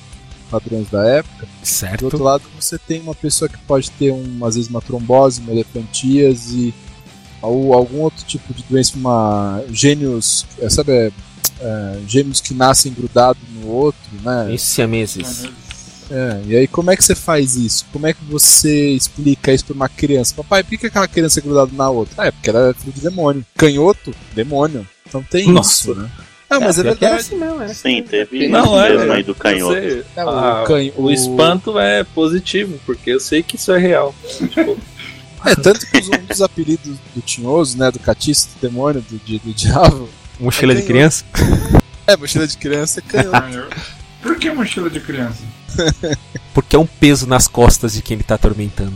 padrões 0.49 0.89
da 0.89 1.05
época. 1.05 1.45
Do 1.45 1.67
Certo. 1.67 2.05
outro 2.05 2.23
lado, 2.23 2.43
você 2.59 2.77
tem 2.77 2.99
uma 3.01 3.13
pessoa 3.13 3.47
que 3.47 3.57
pode 3.59 3.91
ter, 3.91 4.11
um, 4.11 4.45
às 4.45 4.55
vezes, 4.55 4.69
uma 4.69 4.81
trombose, 4.81 5.41
uma 5.41 5.51
elefantíase, 5.51 6.73
ou 7.41 7.73
algum 7.73 7.99
outro 8.01 8.25
tipo 8.25 8.53
de 8.53 8.63
doença, 8.63 8.97
uma 8.97 9.63
gênios, 9.71 10.45
é, 10.59 10.69
sabe, 10.69 11.13
é, 11.61 11.63
é, 11.63 11.99
gêmeos 12.07 12.39
que 12.41 12.53
nascem 12.53 12.91
grudados 12.93 13.41
no 13.55 13.67
outro, 13.67 14.01
né? 14.23 14.53
Isso 14.53 14.65
siameses. 14.67 15.45
É, 16.11 16.41
e 16.47 16.55
aí 16.55 16.67
como 16.67 16.89
é 16.89 16.95
que 16.97 17.03
você 17.03 17.13
faz 17.13 17.55
isso? 17.55 17.85
Como 17.93 18.07
é 18.07 18.13
que 18.13 18.23
você 18.25 18.89
explica 18.91 19.53
isso 19.53 19.65
pra 19.65 19.75
uma 19.75 19.89
criança? 19.89 20.33
Papai, 20.35 20.63
por 20.63 20.77
que 20.77 20.87
aquela 20.87 21.07
criança 21.07 21.39
é 21.39 21.43
grudada 21.43 21.71
na 21.73 21.89
outra? 21.89 22.15
Ah, 22.17 22.27
é 22.27 22.31
porque 22.31 22.49
ela 22.49 22.69
é 22.69 22.73
filho 22.73 22.93
de 22.93 23.01
demônio. 23.01 23.45
Canhoto? 23.55 24.13
Demônio. 24.33 24.87
Então 25.07 25.21
tem 25.23 25.47
Nossa. 25.51 25.71
isso, 25.71 25.95
né? 25.95 26.09
Ah, 26.49 26.59
mas 26.59 26.77
é, 26.77 26.81
era 26.81 26.89
verdade. 26.91 27.15
assim 27.21 27.35
mesmo, 27.35 27.61
era. 27.61 27.73
Sim, 27.75 28.01
teve 28.01 28.47
Não, 28.47 28.81
é. 28.83 28.89
mesmo 28.97 29.11
aí 29.11 29.21
do 29.21 29.35
canhoto. 29.35 29.73
sei. 29.79 30.03
É, 30.15 30.25
o 30.25 30.29
Ah, 30.29 30.63
canho- 30.65 30.93
o 30.97 31.03
o- 31.03 31.11
espanto 31.11 31.77
é 31.77 32.03
positivo, 32.03 32.79
porque 32.87 33.11
eu 33.11 33.19
sei 33.19 33.43
que 33.43 33.55
isso 33.55 33.71
é 33.71 33.77
real. 33.77 34.15
Tipo, 34.27 34.75
É, 35.45 35.55
tanto 35.55 35.85
que 35.85 35.99
os- 35.99 36.09
um 36.09 36.25
dos 36.27 36.41
apelidos 36.41 36.97
do 37.15 37.21
Tinhoso, 37.21 37.77
né, 37.77 37.91
do 37.91 37.99
Catiço, 37.99 38.49
do 38.55 38.67
demônio, 38.67 39.01
do, 39.07 39.17
di- 39.23 39.37
do 39.39 39.53
diabo, 39.53 40.09
Mochila 40.39 40.73
de 40.73 40.81
Tem 40.81 40.87
criança? 40.89 41.25
é 42.07 42.15
mochila 42.17 42.47
de 42.47 42.57
criança, 42.57 42.99
é 42.99 43.03
canhoto. 43.03 43.75
Por 44.21 44.35
que 44.37 44.51
mochila 44.51 44.89
de 44.89 44.99
criança? 44.99 45.41
Porque 46.53 46.75
é 46.75 46.79
um 46.79 46.85
peso 46.85 47.25
nas 47.27 47.47
costas 47.47 47.93
de 47.93 48.01
quem 48.01 48.15
ele 48.15 48.23
tá 48.23 48.35
atormentando. 48.35 48.93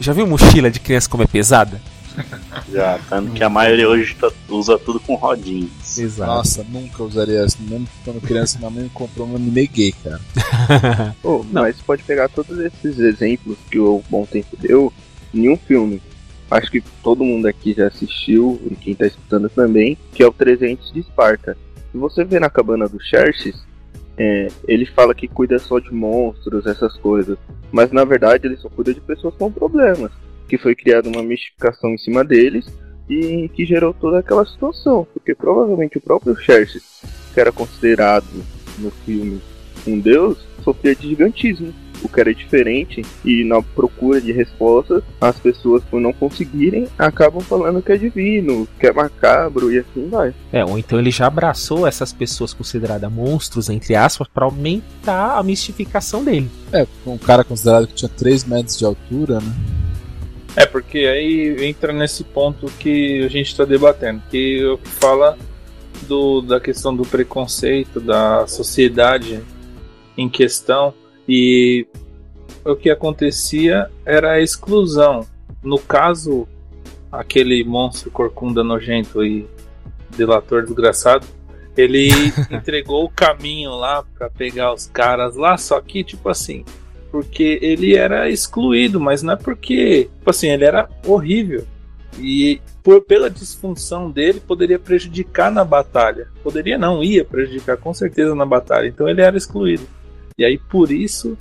Já 0.00 0.12
viu 0.12 0.26
mochila 0.26 0.70
de 0.70 0.80
criança 0.80 1.08
como 1.08 1.22
é 1.22 1.26
pesada? 1.26 1.80
Já, 2.72 2.98
tanto 3.08 3.32
que 3.32 3.42
a 3.42 3.48
maioria 3.48 3.88
hoje 3.88 4.14
tá- 4.14 4.30
usa 4.48 4.78
tudo 4.78 5.00
com 5.00 5.14
rodinhas. 5.16 5.98
Exato. 5.98 6.30
Nossa, 6.30 6.66
nunca 6.68 7.02
usaria 7.02 7.40
essa. 7.44 7.56
Mesmo 7.60 7.88
quando 8.04 8.20
criança, 8.20 8.58
minha 8.58 8.70
mãe 8.70 8.84
me 8.84 8.90
comprou 8.90 9.28
um 9.28 9.34
anime 9.36 9.66
gay, 9.66 9.92
cara. 10.02 10.20
Pô, 11.20 11.44
mas 11.50 11.76
pode 11.80 12.02
pegar 12.04 12.28
todos 12.28 12.56
esses 12.58 12.98
exemplos 13.00 13.56
que 13.70 13.78
o 13.78 14.02
Bom 14.08 14.24
Tempo 14.26 14.56
deu 14.56 14.92
em 15.32 15.48
um 15.50 15.56
filme. 15.56 16.00
Acho 16.50 16.70
que 16.70 16.82
todo 17.02 17.24
mundo 17.24 17.46
aqui 17.46 17.72
já 17.72 17.86
assistiu, 17.86 18.60
e 18.70 18.74
quem 18.74 18.94
tá 18.94 19.06
escutando 19.06 19.48
também, 19.48 19.96
que 20.12 20.22
é 20.22 20.26
o 20.26 20.32
300 20.32 20.92
de 20.92 21.00
Esparta. 21.00 21.56
Se 21.90 21.98
você 21.98 22.24
vê 22.24 22.38
na 22.38 22.50
cabana 22.50 22.88
do 22.88 23.00
Xerxes, 23.00 23.64
é, 24.16 24.48
ele 24.66 24.86
fala 24.86 25.14
que 25.14 25.26
cuida 25.26 25.58
só 25.58 25.78
de 25.78 25.92
monstros, 25.92 26.66
essas 26.66 26.96
coisas. 26.96 27.36
Mas 27.72 27.90
na 27.90 28.04
verdade 28.04 28.46
ele 28.46 28.56
só 28.56 28.68
cuida 28.68 28.94
de 28.94 29.00
pessoas 29.00 29.34
com 29.34 29.50
problemas. 29.50 30.12
Que 30.48 30.58
foi 30.58 30.74
criada 30.74 31.08
uma 31.08 31.22
mistificação 31.22 31.90
em 31.90 31.98
cima 31.98 32.24
deles 32.24 32.66
e 33.08 33.48
que 33.48 33.64
gerou 33.64 33.92
toda 33.92 34.18
aquela 34.18 34.44
situação. 34.44 35.06
Porque 35.12 35.34
provavelmente 35.34 35.98
o 35.98 36.00
próprio 36.00 36.36
Xerxes, 36.36 37.02
que 37.32 37.40
era 37.40 37.50
considerado 37.50 38.26
no 38.78 38.90
filme 38.90 39.40
um 39.86 39.98
deus, 39.98 40.38
sofria 40.64 40.94
de 40.94 41.08
gigantismo. 41.08 41.72
O 42.02 42.08
que 42.08 42.20
era 42.20 42.34
diferente, 42.34 43.02
e 43.24 43.44
na 43.44 43.62
procura 43.62 44.20
de 44.20 44.30
respostas, 44.30 45.02
as 45.18 45.38
pessoas, 45.38 45.82
por 45.84 46.00
não 46.00 46.12
conseguirem, 46.12 46.86
acabam 46.98 47.40
falando 47.40 47.80
que 47.80 47.92
é 47.92 47.96
divino, 47.96 48.68
que 48.78 48.86
é 48.86 48.92
macabro 48.92 49.72
e 49.72 49.78
assim 49.78 50.08
vai. 50.10 50.34
É, 50.52 50.62
ou 50.64 50.78
então 50.78 50.98
ele 50.98 51.10
já 51.10 51.26
abraçou 51.26 51.86
essas 51.86 52.12
pessoas 52.12 52.52
consideradas 52.52 53.10
monstros, 53.10 53.70
entre 53.70 53.94
aspas, 53.94 54.28
para 54.28 54.44
aumentar 54.44 55.38
a 55.38 55.42
mistificação 55.42 56.22
dele. 56.22 56.50
É, 56.72 56.86
um 57.06 57.16
cara 57.16 57.42
considerado 57.42 57.86
que 57.86 57.94
tinha 57.94 58.08
3 58.08 58.44
metros 58.44 58.76
de 58.76 58.84
altura, 58.84 59.40
né? 59.40 59.54
É, 60.56 60.66
porque 60.66 60.98
aí 60.98 61.56
entra 61.66 61.92
nesse 61.92 62.22
ponto 62.22 62.66
que 62.78 63.24
a 63.24 63.28
gente 63.28 63.46
está 63.48 63.64
debatendo, 63.64 64.22
que 64.30 64.78
fala 65.00 65.36
do, 66.06 66.42
da 66.42 66.60
questão 66.60 66.94
do 66.94 67.04
preconceito, 67.04 68.00
da 68.00 68.46
sociedade 68.46 69.40
em 70.16 70.28
questão, 70.28 70.94
e 71.28 71.86
o 72.64 72.74
que 72.74 72.90
acontecia 72.90 73.90
era 74.04 74.32
a 74.32 74.40
exclusão. 74.40 75.26
No 75.62 75.78
caso, 75.78 76.46
aquele 77.10 77.64
monstro 77.64 78.10
corcunda 78.10 78.62
nojento 78.62 79.24
e 79.24 79.46
delator 80.16 80.62
desgraçado, 80.62 81.26
ele 81.76 82.10
entregou 82.50 83.04
o 83.04 83.10
caminho 83.10 83.70
lá 83.70 84.04
para 84.16 84.30
pegar 84.30 84.72
os 84.72 84.86
caras 84.86 85.36
lá, 85.36 85.56
só 85.56 85.80
que 85.80 86.04
tipo 86.04 86.28
assim, 86.28 86.64
porque 87.10 87.58
ele 87.62 87.96
era 87.96 88.28
excluído, 88.28 88.98
mas 88.98 89.22
não 89.22 89.34
é 89.34 89.36
porque, 89.36 90.10
tipo 90.18 90.30
assim, 90.30 90.48
ele 90.48 90.64
era 90.64 90.88
horrível. 91.06 91.64
E 92.18 92.60
por, 92.82 93.02
pela 93.02 93.30
disfunção 93.30 94.10
dele, 94.10 94.40
poderia 94.40 94.78
prejudicar 94.78 95.50
na 95.50 95.64
batalha. 95.64 96.28
Poderia 96.42 96.76
não, 96.76 97.02
ia 97.02 97.24
prejudicar 97.24 97.76
com 97.76 97.94
certeza 97.94 98.34
na 98.34 98.44
batalha. 98.44 98.88
Então 98.88 99.08
ele 99.08 99.20
era 99.20 99.36
excluído. 99.36 99.86
E 100.36 100.44
aí 100.44 100.58
por 100.58 100.90
isso 100.90 101.36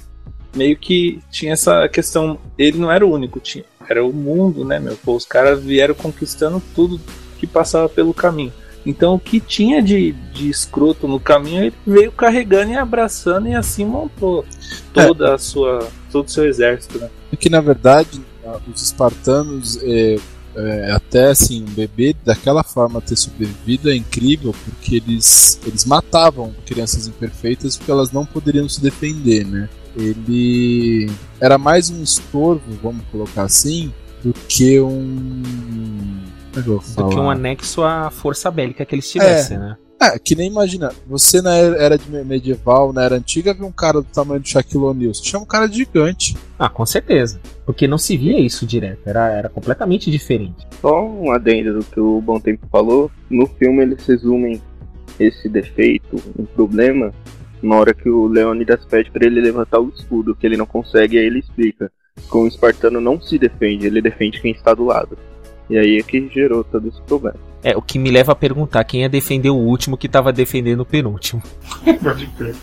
meio 0.56 0.78
que 0.78 1.20
tinha 1.32 1.54
essa 1.54 1.88
questão, 1.90 2.38
ele 2.58 2.78
não 2.78 2.92
era 2.92 3.06
o 3.06 3.12
único, 3.12 3.40
tinha, 3.40 3.66
era 3.90 4.06
o 4.06 4.14
mundo, 4.14 4.64
né, 4.64 4.80
meu? 4.80 4.96
Pô, 4.98 5.16
os 5.16 5.26
caras 5.26 5.64
vieram 5.64 5.96
conquistando 5.96 6.62
tudo 6.76 7.02
que 7.40 7.48
passava 7.48 7.90
pelo 7.90 8.14
caminho. 8.14 8.54
Então 8.86 9.16
o 9.16 9.20
que 9.20 9.40
tinha 9.40 9.82
de, 9.82 10.12
de 10.12 10.50
escroto 10.50 11.08
no 11.08 11.20
caminho, 11.20 11.64
ele 11.64 11.74
veio 11.88 12.12
carregando 12.12 12.72
e 12.72 12.76
abraçando 12.76 13.48
e 13.48 13.56
assim 13.56 13.86
montou 13.86 14.46
toda 14.94 15.30
é. 15.30 15.34
a 15.34 15.38
sua 15.38 15.88
todo 16.12 16.28
o 16.28 16.32
seu 16.32 16.46
exército, 16.46 17.00
né? 17.00 17.10
É 17.32 17.36
que 17.36 17.50
na 17.50 17.62
verdade 17.62 18.22
os 18.72 18.84
espartanos 18.84 19.80
é, 19.82 20.18
é, 20.56 20.92
até 20.92 21.30
assim, 21.30 21.64
um 21.64 21.74
bebê 21.74 22.16
daquela 22.24 22.64
forma 22.64 23.02
ter 23.02 23.16
sobrevivido 23.16 23.90
é 23.90 23.96
incrível 23.96 24.54
porque 24.64 24.96
eles, 24.96 25.60
eles 25.66 25.86
matavam 25.86 26.54
crianças 26.66 27.08
imperfeitas 27.08 27.78
porque 27.78 27.92
elas 27.92 28.12
não 28.12 28.26
poderiam 28.26 28.68
se 28.70 28.82
defender, 28.82 29.46
né? 29.46 29.70
Ele 29.96 31.10
era 31.40 31.58
mais 31.58 31.90
um 31.90 32.02
estorvo, 32.02 32.64
vamos 32.82 33.04
colocar 33.12 33.44
assim, 33.44 33.94
do 34.24 34.34
que 34.48 34.80
um. 34.80 35.44
É 36.56 36.62
do 36.62 36.80
que 36.80 37.16
um 37.16 37.30
anexo 37.30 37.84
à 37.84 38.12
força 38.12 38.50
bélica 38.52 38.86
que 38.86 38.94
eles 38.94 39.10
tivessem, 39.10 39.58
é. 39.58 39.60
né? 39.60 39.78
É, 40.04 40.20
que 40.20 40.36
nem 40.36 40.50
imagina, 40.50 40.92
você 41.08 41.42
na 41.42 41.56
era 41.56 41.98
de 41.98 42.10
medieval, 42.12 42.92
na 42.92 43.04
era 43.04 43.16
antiga, 43.16 43.54
viu 43.54 43.66
um 43.66 43.72
cara 43.72 44.02
do 44.02 44.08
tamanho 44.08 44.42
do 44.42 44.48
Shaquille 44.50 44.84
O'Neal, 44.84 45.14
você 45.14 45.24
chama 45.24 45.46
um 45.46 45.48
cara 45.48 45.66
de 45.66 45.78
gigante. 45.78 46.36
Ah, 46.60 46.68
com 46.68 46.86
certeza. 46.86 47.40
Porque 47.66 47.88
não 47.88 47.98
se 47.98 48.18
via 48.18 48.38
isso 48.38 48.66
direto, 48.66 49.00
era, 49.06 49.30
era 49.30 49.48
completamente 49.48 50.12
diferente. 50.12 50.68
Só 50.82 51.08
um 51.08 51.32
adendo 51.32 51.80
do 51.80 51.86
que 51.86 52.02
o 52.02 52.20
Bom 52.20 52.38
Tempo 52.38 52.68
falou, 52.70 53.10
no 53.30 53.48
filme 53.48 53.82
eles 53.82 54.06
resumem 54.06 54.62
esse 55.18 55.48
defeito, 55.48 56.22
um 56.38 56.44
problema, 56.44 57.14
na 57.62 57.78
hora 57.78 57.94
que 57.94 58.10
o 58.10 58.28
Leônidas 58.28 58.84
pede 58.84 59.10
para 59.10 59.26
ele 59.26 59.40
levantar 59.40 59.80
o 59.80 59.88
escudo, 59.88 60.36
que 60.36 60.46
ele 60.46 60.58
não 60.58 60.66
consegue, 60.66 61.18
aí 61.18 61.26
ele 61.26 61.40
explica. 61.40 61.90
Que 62.30 62.38
o 62.38 62.46
espartano 62.46 63.00
não 63.00 63.22
se 63.22 63.40
defende, 63.40 63.88
ele 63.88 64.02
defende 64.02 64.42
quem 64.42 64.52
está 64.52 64.74
do 64.74 64.84
lado. 64.84 65.18
E 65.70 65.78
aí 65.78 65.98
é 65.98 66.04
que 66.04 66.28
gerou 66.28 66.62
todo 66.62 66.90
esse 66.90 67.02
problema. 67.04 67.53
É, 67.64 67.78
o 67.78 67.82
que 67.82 67.98
me 67.98 68.12
leva 68.12 68.34
a 68.34 68.36
perguntar 68.36 68.84
quem 68.84 69.02
ia 69.02 69.10
defender 69.10 69.50
o 69.50 69.56
último 69.56 69.98
que 69.98 70.08
estava 70.08 70.34
defendendo 70.34 70.82
o 70.82 70.86
penúltimo. 70.86 71.42
Pode 72.04 72.28
crer. 72.28 72.56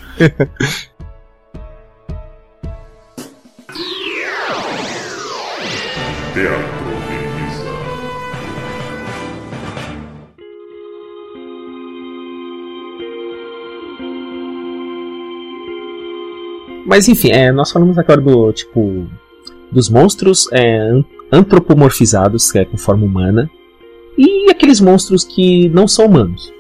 Teatro. 6.35 6.81
Mas 16.91 17.07
enfim, 17.07 17.31
é, 17.31 17.53
nós 17.53 17.71
falamos 17.71 17.97
agora 17.97 18.21
do 18.21 18.53
tipo 18.53 19.07
dos 19.71 19.89
monstros 19.89 20.49
é, 20.53 20.91
antropomorfizados, 21.31 22.51
que 22.51 22.59
é 22.59 22.65
com 22.65 22.77
forma 22.77 23.07
humana, 23.07 23.49
e 24.17 24.51
aqueles 24.51 24.81
monstros 24.81 25.25
que 25.25 25.69
não 25.69 25.87
são 25.89 26.07
humanos. 26.07 26.53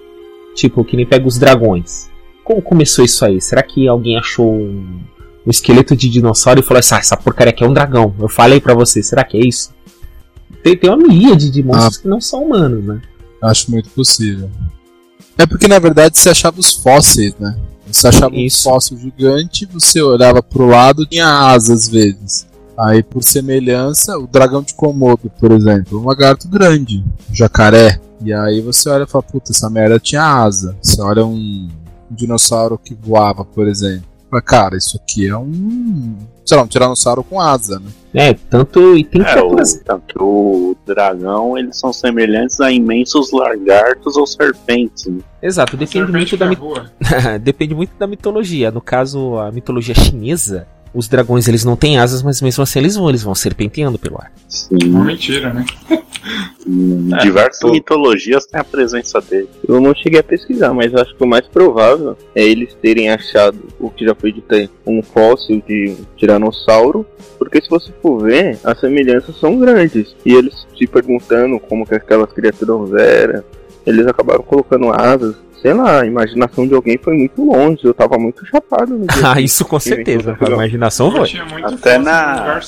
Tipo, 0.54 0.84
que 0.84 0.96
nem 0.96 1.06
pega 1.06 1.26
os 1.26 1.38
dragões. 1.38 2.10
Como 2.44 2.60
começou 2.60 3.04
isso 3.04 3.24
aí? 3.24 3.40
Será 3.40 3.62
que 3.62 3.86
alguém 3.86 4.18
achou 4.18 4.54
um, 4.54 5.00
um 5.46 5.50
esqueleto 5.50 5.94
de 5.94 6.08
dinossauro 6.08 6.60
e 6.60 6.62
falou 6.62 6.80
assim: 6.80 6.94
ah, 6.94 6.98
essa 6.98 7.16
porcaria 7.16 7.50
aqui 7.50 7.62
é 7.62 7.68
um 7.68 7.72
dragão? 7.72 8.14
Eu 8.18 8.28
falei 8.28 8.60
para 8.60 8.74
você, 8.74 9.02
será 9.02 9.24
que 9.24 9.36
é 9.36 9.46
isso? 9.46 9.72
Tem, 10.62 10.76
tem 10.76 10.90
uma 10.90 10.96
miríade 10.96 11.50
de 11.50 11.62
monstros 11.62 11.98
ah, 11.98 12.02
que 12.02 12.08
não 12.08 12.20
são 12.20 12.44
humanos, 12.44 12.84
né? 12.84 13.00
Acho 13.42 13.70
muito 13.70 13.88
possível. 13.90 14.50
É 15.38 15.46
porque 15.46 15.68
na 15.68 15.78
verdade 15.78 16.18
você 16.18 16.28
achava 16.28 16.60
os 16.60 16.74
fósseis, 16.74 17.34
né? 17.38 17.56
Você 17.86 18.06
achava 18.06 18.36
Isso. 18.36 18.68
um 18.68 18.72
fóssil 18.72 18.98
gigante, 18.98 19.66
você 19.66 20.00
olhava 20.00 20.42
pro 20.42 20.66
lado 20.66 21.06
tinha 21.06 21.26
asas 21.26 21.82
às 21.82 21.88
vezes. 21.88 22.46
Aí, 22.80 23.02
por 23.02 23.22
semelhança, 23.22 24.16
o 24.18 24.26
dragão 24.26 24.62
de 24.62 24.72
Komodo, 24.72 25.30
por 25.38 25.52
exemplo, 25.52 26.00
um 26.00 26.06
lagarto 26.06 26.48
grande, 26.48 27.04
um 27.30 27.34
jacaré. 27.34 28.00
E 28.24 28.32
aí 28.32 28.62
você 28.62 28.88
olha 28.88 29.04
e 29.04 29.06
fala, 29.06 29.22
puta, 29.22 29.52
essa 29.52 29.68
merda 29.68 29.98
tinha 29.98 30.22
asa. 30.22 30.74
Você 30.80 31.00
olha 31.02 31.24
um, 31.24 31.68
um 32.10 32.14
dinossauro 32.14 32.78
que 32.78 32.94
voava, 32.94 33.44
por 33.44 33.68
exemplo. 33.68 34.08
Fala, 34.30 34.42
cara, 34.42 34.76
isso 34.78 34.96
aqui 34.96 35.28
é 35.28 35.36
um. 35.36 36.16
Sei 36.44 36.56
lá, 36.56 36.62
um 36.62 36.66
tiranossauro 36.66 37.22
com 37.22 37.38
asa, 37.38 37.78
né? 37.78 37.90
É, 38.14 38.34
tanto. 38.34 38.96
E 38.96 39.04
tem 39.04 39.22
é, 39.22 39.42
o, 39.42 39.56
tanto 39.84 40.24
o 40.24 40.76
dragão, 40.86 41.58
eles 41.58 41.78
são 41.78 41.92
semelhantes 41.92 42.60
a 42.60 42.72
imensos 42.72 43.30
lagartos 43.30 44.16
ou 44.16 44.26
serpentes. 44.26 45.06
Né? 45.06 45.20
Exato, 45.42 45.76
depende 45.76 46.10
muito 46.10 46.36
da. 46.36 46.48
depende 47.38 47.74
muito 47.74 47.92
da 47.98 48.06
mitologia. 48.06 48.70
No 48.70 48.80
caso, 48.80 49.36
a 49.38 49.52
mitologia 49.52 49.94
chinesa 49.94 50.66
os 50.94 51.08
dragões 51.08 51.48
eles 51.48 51.64
não 51.64 51.76
têm 51.76 51.98
asas, 51.98 52.22
mas 52.22 52.40
mesmo 52.40 52.62
assim 52.62 52.78
eles 52.78 52.96
vão, 52.96 53.08
eles 53.08 53.22
vão 53.22 53.34
serpenteando 53.34 53.98
pelo 53.98 54.16
ar. 54.18 54.32
Sim. 54.48 54.76
Uma 54.86 55.04
mentira, 55.04 55.52
né? 55.52 55.64
Em 56.66 57.12
é, 57.14 57.18
diversas 57.18 57.60
tô... 57.60 57.70
mitologias 57.70 58.46
tem 58.46 58.60
a 58.60 58.64
presença 58.64 59.20
dele. 59.20 59.48
Eu 59.66 59.80
não 59.80 59.94
cheguei 59.94 60.20
a 60.20 60.24
pesquisar, 60.24 60.72
mas 60.72 60.94
acho 60.94 61.14
que 61.14 61.22
o 61.22 61.26
mais 61.26 61.46
provável 61.46 62.16
é 62.34 62.42
eles 62.42 62.74
terem 62.74 63.10
achado 63.10 63.58
o 63.78 63.90
que 63.90 64.04
já 64.04 64.14
foi 64.14 64.32
dito 64.32 64.54
aí, 64.54 64.68
um 64.86 65.02
fóssil 65.02 65.62
de 65.66 65.96
tiranossauro, 66.16 67.06
porque 67.38 67.60
se 67.60 67.70
você 67.70 67.90
for 68.02 68.22
ver, 68.22 68.58
as 68.64 68.78
semelhanças 68.80 69.38
são 69.38 69.58
grandes. 69.58 70.14
E 70.24 70.34
eles 70.34 70.66
se 70.76 70.86
perguntando 70.86 71.58
como 71.60 71.86
que 71.86 71.94
aquelas 71.94 72.32
criaturas 72.32 72.92
eram, 72.94 73.44
eles 73.86 74.06
acabaram 74.06 74.42
colocando 74.42 74.90
asas 74.90 75.36
sei 75.60 75.74
lá, 75.74 76.00
a 76.00 76.06
imaginação 76.06 76.66
de 76.66 76.74
alguém 76.74 76.98
foi 76.98 77.16
muito 77.16 77.44
longe. 77.44 77.84
Eu 77.84 77.94
tava 77.94 78.18
muito 78.18 78.44
chapado 78.46 78.96
no 78.96 79.06
dia. 79.06 79.22
ah, 79.24 79.40
isso 79.40 79.64
com 79.64 79.78
certeza. 79.78 80.36
A 80.40 80.50
imaginação 80.50 81.10
foi. 81.10 81.30
Até 81.62 81.98
na. 81.98 82.60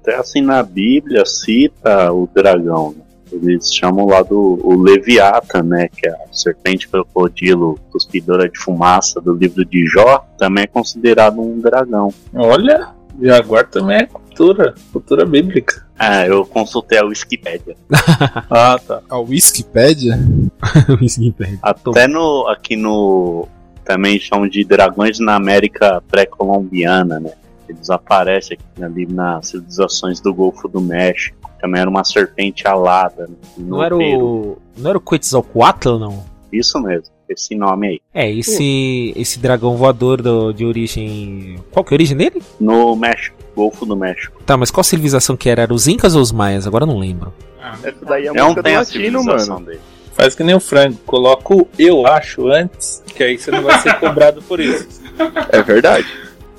Até 0.00 0.16
assim 0.16 0.40
na 0.40 0.62
Bíblia 0.62 1.24
cita 1.26 2.12
o 2.12 2.28
dragão. 2.34 2.94
Né? 2.96 3.02
Eles 3.32 3.72
chamam 3.72 4.06
lá 4.06 4.22
do 4.22 4.58
o 4.62 4.80
Leviatã, 4.82 5.62
né? 5.62 5.88
Que 5.88 6.08
é 6.08 6.10
a 6.10 6.18
serpente 6.32 6.88
crocodilo 6.88 7.78
cuspidora 7.92 8.48
de 8.48 8.58
fumaça 8.58 9.20
do 9.20 9.34
livro 9.34 9.64
de 9.64 9.86
Jó, 9.86 10.26
também 10.38 10.64
é 10.64 10.66
considerado 10.66 11.40
um 11.40 11.60
dragão. 11.60 12.12
Olha, 12.34 12.88
Jaguar 13.20 13.68
também 13.68 13.98
é 13.98 14.06
cultura, 14.06 14.74
cultura 14.92 15.24
bíblica. 15.24 15.86
Ah, 16.02 16.26
eu 16.26 16.46
consultei 16.46 16.98
a 16.98 17.04
Wikipedia. 17.04 17.76
ah, 18.50 18.78
tá. 18.78 19.02
A 19.10 19.18
Wikipedia? 19.18 20.18
Wikipedia. 20.98 21.58
Até 21.62 22.08
no, 22.08 22.48
aqui 22.48 22.74
no. 22.74 23.46
Também 23.84 24.18
chamam 24.18 24.48
de 24.48 24.64
dragões 24.64 25.18
na 25.18 25.34
América 25.34 26.02
pré-colombiana, 26.10 27.20
né? 27.20 27.32
Eles 27.68 27.90
aparecem 27.90 28.56
aqui, 28.56 28.82
ali 28.82 29.06
nas 29.06 29.48
civilizações 29.48 30.20
do 30.20 30.32
Golfo 30.32 30.68
do 30.68 30.80
México. 30.80 31.36
Também 31.60 31.82
era 31.82 31.90
uma 31.90 32.02
serpente 32.02 32.66
alada. 32.66 33.26
Né? 33.26 33.36
Não 33.58 33.82
era, 33.82 33.94
o, 33.94 34.56
não 34.78 34.88
era 34.88 34.96
o 34.96 35.02
Quetzalcoatl, 35.02 35.98
não? 35.98 36.24
Isso 36.50 36.80
mesmo. 36.80 37.12
Esse 37.32 37.54
nome 37.54 37.86
aí. 37.88 38.00
É, 38.12 38.30
esse, 38.30 39.12
esse 39.16 39.38
dragão 39.38 39.76
voador 39.76 40.20
do, 40.22 40.52
de 40.52 40.64
origem. 40.64 41.56
Qual 41.70 41.84
que 41.84 41.92
é 41.92 41.94
a 41.94 41.96
origem 41.96 42.16
dele? 42.16 42.42
No 42.58 42.94
México, 42.96 43.36
Golfo 43.54 43.86
do 43.86 43.96
México. 43.96 44.40
Tá, 44.44 44.56
mas 44.56 44.70
qual 44.70 44.84
civilização 44.84 45.36
que 45.36 45.48
era? 45.48 45.62
Era 45.62 45.74
os 45.74 45.86
Incas 45.88 46.14
ou 46.14 46.22
os 46.22 46.32
Maias? 46.32 46.66
Agora 46.66 46.84
eu 46.84 46.88
não 46.88 46.98
lembro. 46.98 47.32
Ah, 47.62 47.76
Essa 47.82 48.04
daí 48.04 48.26
é 48.26 48.28
a 48.28 48.32
Não 48.34 48.44
música 48.44 48.62
do 48.62 48.64
tem 48.64 48.76
latino, 48.76 49.24
mano. 49.24 49.60
dele. 49.60 49.80
Faz 50.12 50.34
que 50.34 50.42
nem 50.42 50.54
o 50.54 50.60
frango. 50.60 50.98
Coloca 51.06 51.54
o 51.54 51.68
eu 51.78 52.06
acho 52.06 52.48
antes, 52.48 53.02
que 53.14 53.22
aí 53.22 53.38
você 53.38 53.50
não 53.50 53.62
vai 53.62 53.78
ser 53.80 53.94
cobrado 53.98 54.42
por 54.42 54.60
isso. 54.60 55.00
É 55.50 55.62
verdade. 55.62 56.06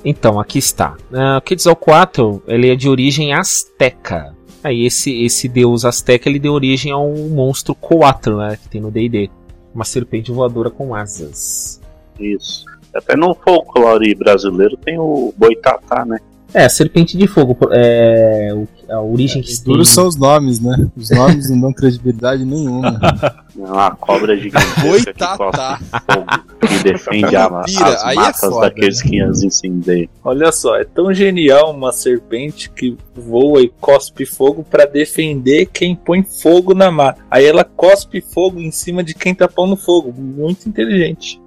Então, 0.04 0.40
aqui 0.40 0.58
está. 0.58 0.96
Uh, 1.12 1.40
Quetzalcoatl, 1.42 2.38
ele 2.48 2.70
é 2.70 2.74
de 2.74 2.88
origem 2.88 3.32
asteca. 3.32 4.34
Aí 4.64 4.86
esse, 4.86 5.24
esse 5.24 5.48
deus 5.48 5.84
asteca, 5.84 6.28
ele 6.28 6.38
deu 6.38 6.52
origem 6.52 6.92
a 6.92 6.98
um 6.98 7.28
monstro 7.30 7.74
Coatl, 7.74 8.36
né, 8.36 8.58
que 8.60 8.68
tem 8.68 8.80
no 8.80 8.90
D&D. 8.90 9.28
Uma 9.74 9.84
serpente 9.84 10.30
voadora 10.30 10.70
com 10.70 10.94
asas. 10.94 11.80
Isso. 12.20 12.64
Até 12.94 13.16
no 13.16 13.34
folclore 13.34 14.14
brasileiro 14.14 14.76
tem 14.76 14.98
o 14.98 15.32
boitatá, 15.36 16.04
né? 16.04 16.18
É, 16.52 16.68
serpente 16.68 17.16
de 17.16 17.26
fogo. 17.26 17.56
É, 17.72 18.50
o- 18.52 18.68
a 18.92 19.00
origem 19.00 19.42
que 19.42 19.52
se 19.52 19.64
tem... 19.64 19.72
Duros 19.72 19.88
são 19.88 20.06
os 20.06 20.16
nomes, 20.16 20.60
né? 20.60 20.90
Os 20.96 21.10
nomes 21.10 21.50
não 21.50 21.60
dão 21.60 21.72
credibilidade 21.72 22.44
nenhuma. 22.44 23.00
É 23.58 23.64
uma 23.64 23.90
cobra 23.90 24.34
gigantesca 24.34 24.80
que 24.80 24.88
Boitatá. 24.88 25.36
cospe 25.36 26.00
fogo, 26.06 26.26
que 26.66 26.84
defende 26.84 27.36
a, 27.36 27.46
as 27.46 28.04
aí 28.04 28.16
é 28.16 28.20
matas 28.20 28.40
foda, 28.40 28.60
daqueles 28.62 29.04
né? 29.04 29.10
que 29.10 29.20
as 29.20 29.42
incendeiam. 29.42 30.08
Olha 30.24 30.50
só, 30.50 30.76
é 30.76 30.84
tão 30.84 31.12
genial 31.12 31.70
uma 31.70 31.92
serpente 31.92 32.70
que 32.70 32.96
voa 33.14 33.60
e 33.60 33.68
cospe 33.80 34.24
fogo 34.24 34.64
pra 34.64 34.86
defender 34.86 35.66
quem 35.66 35.94
põe 35.94 36.22
fogo 36.22 36.72
na 36.72 36.90
mata. 36.90 37.22
Aí 37.30 37.44
ela 37.44 37.62
cospe 37.62 38.22
fogo 38.22 38.58
em 38.58 38.70
cima 38.70 39.04
de 39.04 39.14
quem 39.14 39.34
tá 39.34 39.46
pondo 39.46 39.76
fogo. 39.76 40.14
Muito 40.16 40.66
inteligente. 40.66 41.40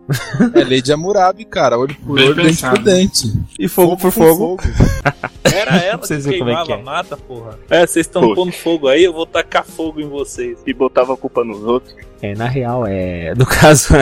É 0.54 0.64
lei 0.64 0.82
de 0.82 0.94
Hammurabi, 0.94 1.46
cara. 1.46 1.80
Olho 1.80 1.96
por 1.96 2.16
Bem 2.16 2.28
olho, 2.28 2.36
dente 2.36 2.48
pensado. 2.50 2.76
por 2.76 2.84
dente. 2.84 3.34
E 3.60 3.68
fogo 3.68 3.98
por 3.98 4.14
com 4.14 4.22
fogo. 4.22 4.60
Era 5.44 5.78
ela 5.84 5.98
que 5.98 6.08
como 6.08 6.30
é 6.30 6.32
queimava 6.32 6.66
que 6.66 6.72
é. 6.72 6.76
a 6.76 6.78
mata, 6.78 7.18
porra. 7.36 7.60
É, 7.70 7.86
vocês 7.86 8.06
estão 8.06 8.34
pondo 8.34 8.52
fogo 8.52 8.88
aí, 8.88 9.04
eu 9.04 9.14
vou 9.14 9.26
tacar 9.26 9.66
fogo 9.66 10.00
em 10.00 10.08
vocês. 10.08 10.60
E 10.66 10.74
botava 10.74 11.14
a 11.14 11.18
culpa 11.18 11.44
nos 11.44 11.64
outros. 11.64 11.96
É, 12.22 12.34
na 12.34 12.48
real, 12.48 12.86
é. 12.88 13.34
No 13.38 13.46
caso, 13.46 13.94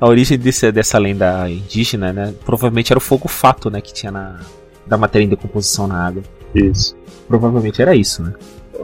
a 0.00 0.08
origem 0.08 0.38
desse, 0.38 0.70
dessa 0.72 0.98
lenda 0.98 1.48
indígena, 1.48 2.12
né? 2.12 2.34
Provavelmente 2.44 2.92
era 2.92 2.98
o 2.98 3.02
fogo 3.02 3.28
fato, 3.28 3.70
né? 3.70 3.80
Que 3.80 3.92
tinha 3.92 4.10
na. 4.10 4.40
Da 4.86 4.98
matéria 4.98 5.24
em 5.24 5.28
decomposição 5.28 5.86
na 5.86 6.06
água. 6.06 6.22
Isso. 6.54 6.94
Provavelmente 7.26 7.80
era 7.80 7.96
isso, 7.96 8.22
né? 8.22 8.34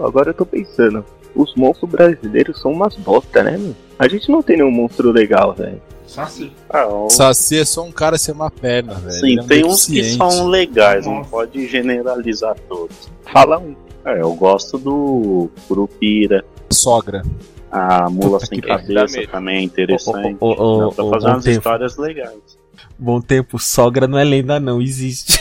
Agora 0.03 0.31
eu 0.31 0.35
tô 0.35 0.47
pensando. 0.47 1.05
Os 1.35 1.55
monstros 1.55 1.91
brasileiros 1.91 2.61
são 2.61 2.73
umas 2.73 2.97
bosta, 2.97 3.43
né, 3.43 3.59
meu? 3.59 3.77
A 3.99 4.09
gente 4.09 4.31
não 4.31 4.43
tem 4.43 4.57
nenhum 4.57 4.71
monstro 4.71 5.13
legal, 5.13 5.53
velho. 5.53 5.81
Assim. 6.17 6.53
Ah, 6.69 6.87
o- 6.87 7.09
Saci 7.11 7.59
é 7.59 7.65
só 7.65 7.83
um 7.85 7.93
cara 7.93 8.19
sem 8.19 8.35
uma 8.35 8.51
perna, 8.51 8.95
velho. 8.95 9.13
Sim, 9.13 9.27
Ele 9.33 9.41
é 9.41 9.45
tem 9.45 9.65
uns 9.65 9.87
que 9.87 10.03
são 10.17 10.47
legais, 10.49 11.07
não 11.07 11.17
Nossa. 11.19 11.31
pode 11.31 11.67
generalizar 11.69 12.57
todos. 12.69 13.09
Fala 13.33 13.59
um. 13.59 13.75
É, 14.05 14.21
eu 14.23 14.33
gosto 14.35 14.79
do 14.79 15.51
Curupira, 15.69 16.45
Sogra. 16.73 17.23
a 17.71 18.09
Mula 18.11 18.39
Puta 18.39 18.47
Sem 18.47 18.61
Cabeça 18.61 19.27
também 19.31 19.59
é 19.59 19.63
interessante. 19.63 20.37
Ô, 20.41 20.51
ô, 20.53 20.89
Dá 20.91 20.95
pra 20.97 21.05
fazer 21.11 21.27
umas 21.29 21.45
tempo. 21.45 21.59
histórias 21.59 21.97
legais. 21.97 22.59
Bom 22.99 23.21
tempo, 23.21 23.59
sogra 23.59 24.07
não 24.09 24.19
é 24.19 24.25
lenda, 24.25 24.59
não, 24.59 24.81
existe. 24.83 25.39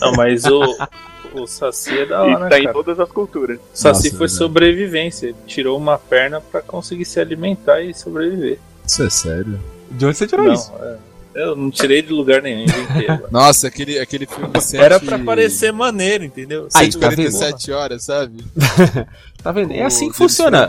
Não, 0.00 0.12
mas 0.16 0.44
o, 0.46 0.62
o 1.34 1.46
Saci 1.46 1.98
é 1.98 2.06
da 2.06 2.26
E 2.26 2.34
hora, 2.34 2.48
tá 2.48 2.58
em 2.58 2.62
cara. 2.62 2.74
todas 2.74 2.98
as 3.00 3.10
culturas. 3.10 3.58
O 3.58 3.62
Saci 3.72 3.88
Nossa, 3.88 4.08
foi 4.10 4.18
verdade. 4.26 4.32
sobrevivência. 4.38 5.26
Ele 5.28 5.36
tirou 5.46 5.76
uma 5.76 5.98
perna 5.98 6.40
pra 6.40 6.60
conseguir 6.62 7.04
se 7.04 7.20
alimentar 7.20 7.80
e 7.82 7.92
sobreviver. 7.94 8.58
Isso 8.90 9.04
é 9.04 9.10
sério. 9.10 9.60
De 9.88 10.04
onde 10.04 10.16
você 10.16 10.26
tirou 10.26 10.46
Não, 10.46 10.52
isso? 10.54 10.72
é. 10.82 10.96
eu 11.36 11.54
não 11.54 11.70
tirei 11.70 12.02
de 12.02 12.12
lugar 12.12 12.42
nenhum. 12.42 12.66
Nossa, 13.30 13.68
aquele, 13.68 14.00
aquele 14.00 14.26
filme 14.26 14.60
cento 14.60 14.82
Era 14.82 14.98
pra 14.98 15.16
parecer 15.16 15.72
maneiro, 15.72 16.24
entendeu? 16.24 16.66
Aí, 16.74 16.86
tá? 16.86 17.08
147 17.10 17.70
horas, 17.70 18.02
sabe? 18.02 18.44
Tá 19.42 19.52
vendo? 19.52 19.72
É 19.72 19.82
assim 19.82 20.10
que 20.10 20.16
funciona. 20.16 20.68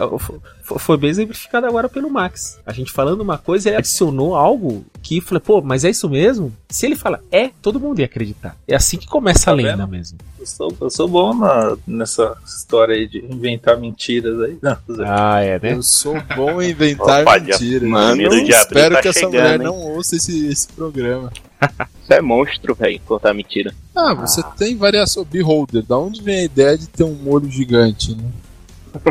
Foi 0.78 0.96
bem 0.96 1.10
exemplificado 1.10 1.65
agora 1.67 1.89
pelo 1.89 2.10
Max. 2.10 2.58
A 2.65 2.72
gente 2.72 2.89
falando 2.91 3.19
uma 3.19 3.38
coisa, 3.38 3.67
ele 3.69 3.76
adicionou 3.78 4.36
algo 4.36 4.86
que 5.02 5.19
falei, 5.19 5.41
pô, 5.41 5.62
mas 5.62 5.84
é 5.84 5.89
isso 5.89 6.10
mesmo? 6.10 6.54
Se 6.69 6.86
ele 6.86 6.96
fala 6.96 7.19
é, 7.30 7.50
todo 7.62 7.80
mundo 7.80 8.00
ia 8.00 8.06
acreditar. 8.06 8.56
É 8.65 8.74
assim 8.76 8.98
que 8.98 9.08
começa 9.08 9.52
a 9.52 9.54
Tá 9.54 9.62
lenda 9.62 9.76
vendo? 9.86 9.89
mesmo. 9.89 10.17
Eu 10.39 10.46
sou, 10.46 10.74
eu 10.80 10.89
sou 10.89 11.08
bom 11.10 11.34
na- 11.34 11.76
nessa 11.86 12.34
história 12.46 12.96
aí 12.96 13.08
de 13.08 13.19
inventar 13.19 13.78
mentiras 13.78 14.39
aí. 14.39 14.58
Não. 14.62 14.78
Ah, 15.06 15.43
é, 15.43 15.60
Eu 15.62 15.84
sou 15.84 16.15
bom 16.38 16.62
em 16.62 16.69
inventar 16.72 17.24
Opa, 17.28 17.38
mentiras. 17.39 17.89
mano, 17.89 18.22
Eu 18.22 18.34
espero 18.34 18.96
tá 18.96 19.02
que 19.02 19.08
essa 19.10 19.19
chegando, 19.19 19.34
mulher 19.34 19.60
hein? 19.60 19.65
não 19.65 19.76
ouça 19.76 20.15
esse, 20.15 20.48
esse 20.48 20.67
programa. 20.69 21.30
Isso 22.02 22.13
é 22.13 22.22
monstro, 22.22 22.74
velho, 22.74 23.00
contar 23.06 23.34
mentira. 23.34 23.74
Ah, 23.93 24.13
você 24.13 24.41
tem 24.58 24.76
variação. 24.78 25.26
Beholder, 25.26 25.84
da 25.84 25.98
onde 25.98 26.22
vem 26.22 26.39
a 26.39 26.43
ideia 26.43 26.78
de 26.78 26.88
ter 26.88 27.04
um 27.04 27.30
olho 27.30 27.50
gigante, 27.52 28.15
né? 28.15 28.24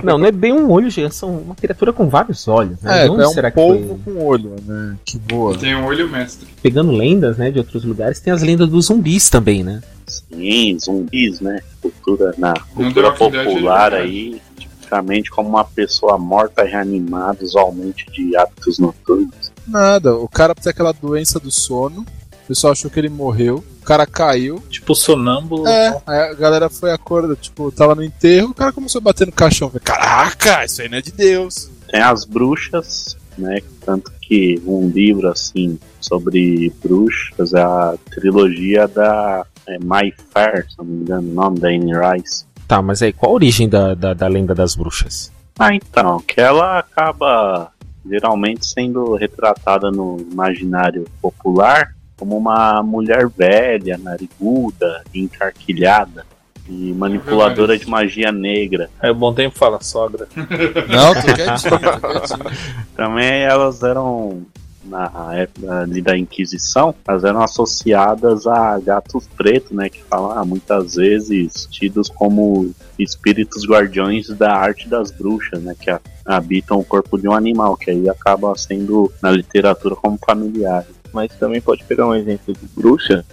Não, 0.03 0.19
não 0.19 0.27
é 0.27 0.33
bem 0.33 0.53
um 0.53 0.71
olho, 0.71 0.91
gente. 0.91 1.15
São 1.15 1.39
uma 1.39 1.55
criatura 1.55 1.93
com 1.93 2.09
vários 2.09 2.47
olhos. 2.49 2.81
Né? 2.83 3.03
É, 3.03 3.07
é 3.07 3.11
um 3.11 3.33
será 3.33 3.51
polvo 3.51 4.01
foi? 4.05 4.13
com 4.15 4.25
olho, 4.25 4.57
né? 4.67 4.97
Que 5.05 5.19
boa. 5.19 5.57
Tem 5.57 5.75
um 5.75 5.85
olho 5.85 6.09
mestre. 6.09 6.49
Pegando 6.63 6.93
lendas, 6.93 7.37
né, 7.39 7.51
de 7.51 7.59
outros 7.59 7.85
lugares, 7.85 8.21
tem 8.21 8.33
as 8.33 8.43
lendas 8.43 8.69
dos 8.69 8.87
zumbis 8.87 9.31
também, 9.31 9.63
né? 9.63 9.83
Sim, 10.07 10.77
zumbis, 10.79 11.41
né? 11.41 11.61
Cultura, 11.81 12.35
na 12.37 12.55
cultura 12.75 13.13
popular 13.13 13.95
aí, 13.95 14.41
tipicamente 14.59 15.31
como 15.31 15.49
uma 15.49 15.65
pessoa 15.65 16.19
morta 16.19 16.65
reanimada, 16.65 17.45
usualmente 17.45 18.07
de 18.11 18.37
hábitos 18.37 18.79
noturnos. 18.79 19.53
Nada, 19.67 20.17
o 20.17 20.29
cara 20.29 20.55
tem 20.55 20.71
aquela 20.71 20.93
doença 20.93 21.39
do 21.39 21.51
sono. 21.51 22.05
O 22.51 22.53
pessoal 22.53 22.73
achou 22.73 22.91
que 22.91 22.99
ele 22.99 23.09
morreu. 23.09 23.63
O 23.81 23.85
cara 23.85 24.05
caiu. 24.05 24.61
Tipo 24.69 24.93
sonâmbulo. 24.93 25.69
É, 25.69 26.03
aí 26.05 26.19
a 26.19 26.35
galera 26.35 26.69
foi 26.69 26.91
acordar, 26.91 27.37
tipo, 27.37 27.71
tava 27.71 27.95
no 27.95 28.03
enterro, 28.03 28.51
o 28.51 28.55
cara 28.55 28.73
começou 28.73 28.99
a 28.99 29.03
bater 29.03 29.25
no 29.25 29.33
caixão. 29.33 29.69
Falei, 29.69 29.85
Caraca, 29.85 30.65
isso 30.65 30.83
aí 30.83 30.89
não 30.89 30.99
é 30.99 31.01
de 31.01 31.13
Deus. 31.13 31.71
Tem 31.89 32.01
as 32.01 32.25
bruxas, 32.25 33.17
né? 33.39 33.61
Tanto 33.87 34.11
que 34.21 34.61
um 34.67 34.89
livro 34.89 35.29
assim 35.29 35.79
sobre 36.01 36.73
bruxas 36.83 37.55
é 37.55 37.63
a 37.63 37.95
trilogia 38.11 38.89
da 38.89 39.47
é, 39.69 39.79
My 39.79 40.13
Fair, 40.35 40.67
se 40.69 40.77
não 40.77 40.87
me 40.87 41.03
engano 41.03 41.31
o 41.31 41.33
nome 41.33 41.61
da 41.61 41.69
Anne 41.69 41.93
Rice. 41.93 42.45
Tá, 42.67 42.83
mas 42.83 43.01
aí, 43.01 43.13
qual 43.13 43.31
a 43.31 43.35
origem 43.37 43.69
da, 43.69 43.95
da, 43.95 44.13
da 44.13 44.27
lenda 44.27 44.57
das 44.57 44.75
bruxas? 44.75 45.31
Ah, 45.57 45.73
então, 45.73 46.19
que 46.19 46.41
ela 46.41 46.81
acaba 46.81 47.71
geralmente 48.05 48.67
sendo 48.67 49.15
retratada 49.15 49.93
no 49.93 50.17
imaginário 50.33 51.07
popular 51.23 51.95
como 52.21 52.37
uma 52.37 52.83
mulher 52.83 53.27
velha, 53.29 53.97
nariguda, 53.97 55.03
encarquilhada 55.15 56.27
e 56.69 56.93
manipuladora 56.93 57.79
de 57.79 57.89
magia 57.89 58.31
negra. 58.31 58.91
O 59.03 59.15
bom 59.15 59.33
tempo 59.33 59.59
fala, 59.59 59.83
sogra. 59.83 60.29
Não, 60.37 61.15
tô 61.15 61.35
quietinho, 61.35 61.71
tô 61.71 61.79
quietinho. 61.79 62.57
Também 62.95 63.43
elas 63.43 63.83
eram, 63.83 64.43
na 64.85 65.35
época 65.35 65.81
ali 65.81 66.03
da 66.03 66.17
Inquisição, 66.17 66.95
elas 67.09 67.25
eram 67.25 67.43
associadas 67.43 68.47
a 68.47 68.79
gatos 68.79 69.27
pretos, 69.35 69.73
né? 69.73 69.89
Que 69.89 70.03
falam 70.05 70.39
ah, 70.39 70.45
muitas 70.45 70.97
vezes 70.97 71.67
tidos 71.71 72.11
como 72.11 72.71
espíritos 72.99 73.67
guardiões 73.67 74.29
da 74.29 74.55
arte 74.55 74.87
das 74.91 75.11
bruxas, 75.11 75.63
né? 75.63 75.75
Que 75.81 75.91
habitam 76.27 76.79
o 76.79 76.85
corpo 76.85 77.19
de 77.19 77.27
um 77.27 77.33
animal, 77.33 77.79
que 77.79 77.91
aí 77.91 78.09
acaba 78.11 78.55
sendo 78.59 79.11
na 79.23 79.31
literatura 79.31 79.97
como 79.97 80.19
familiar. 80.25 80.85
Mas 81.13 81.33
também 81.35 81.61
pode 81.61 81.85
pegar 81.85 82.07
um 82.07 82.15
exemplo 82.15 82.55
de 82.55 82.67
bruxa 82.75 83.25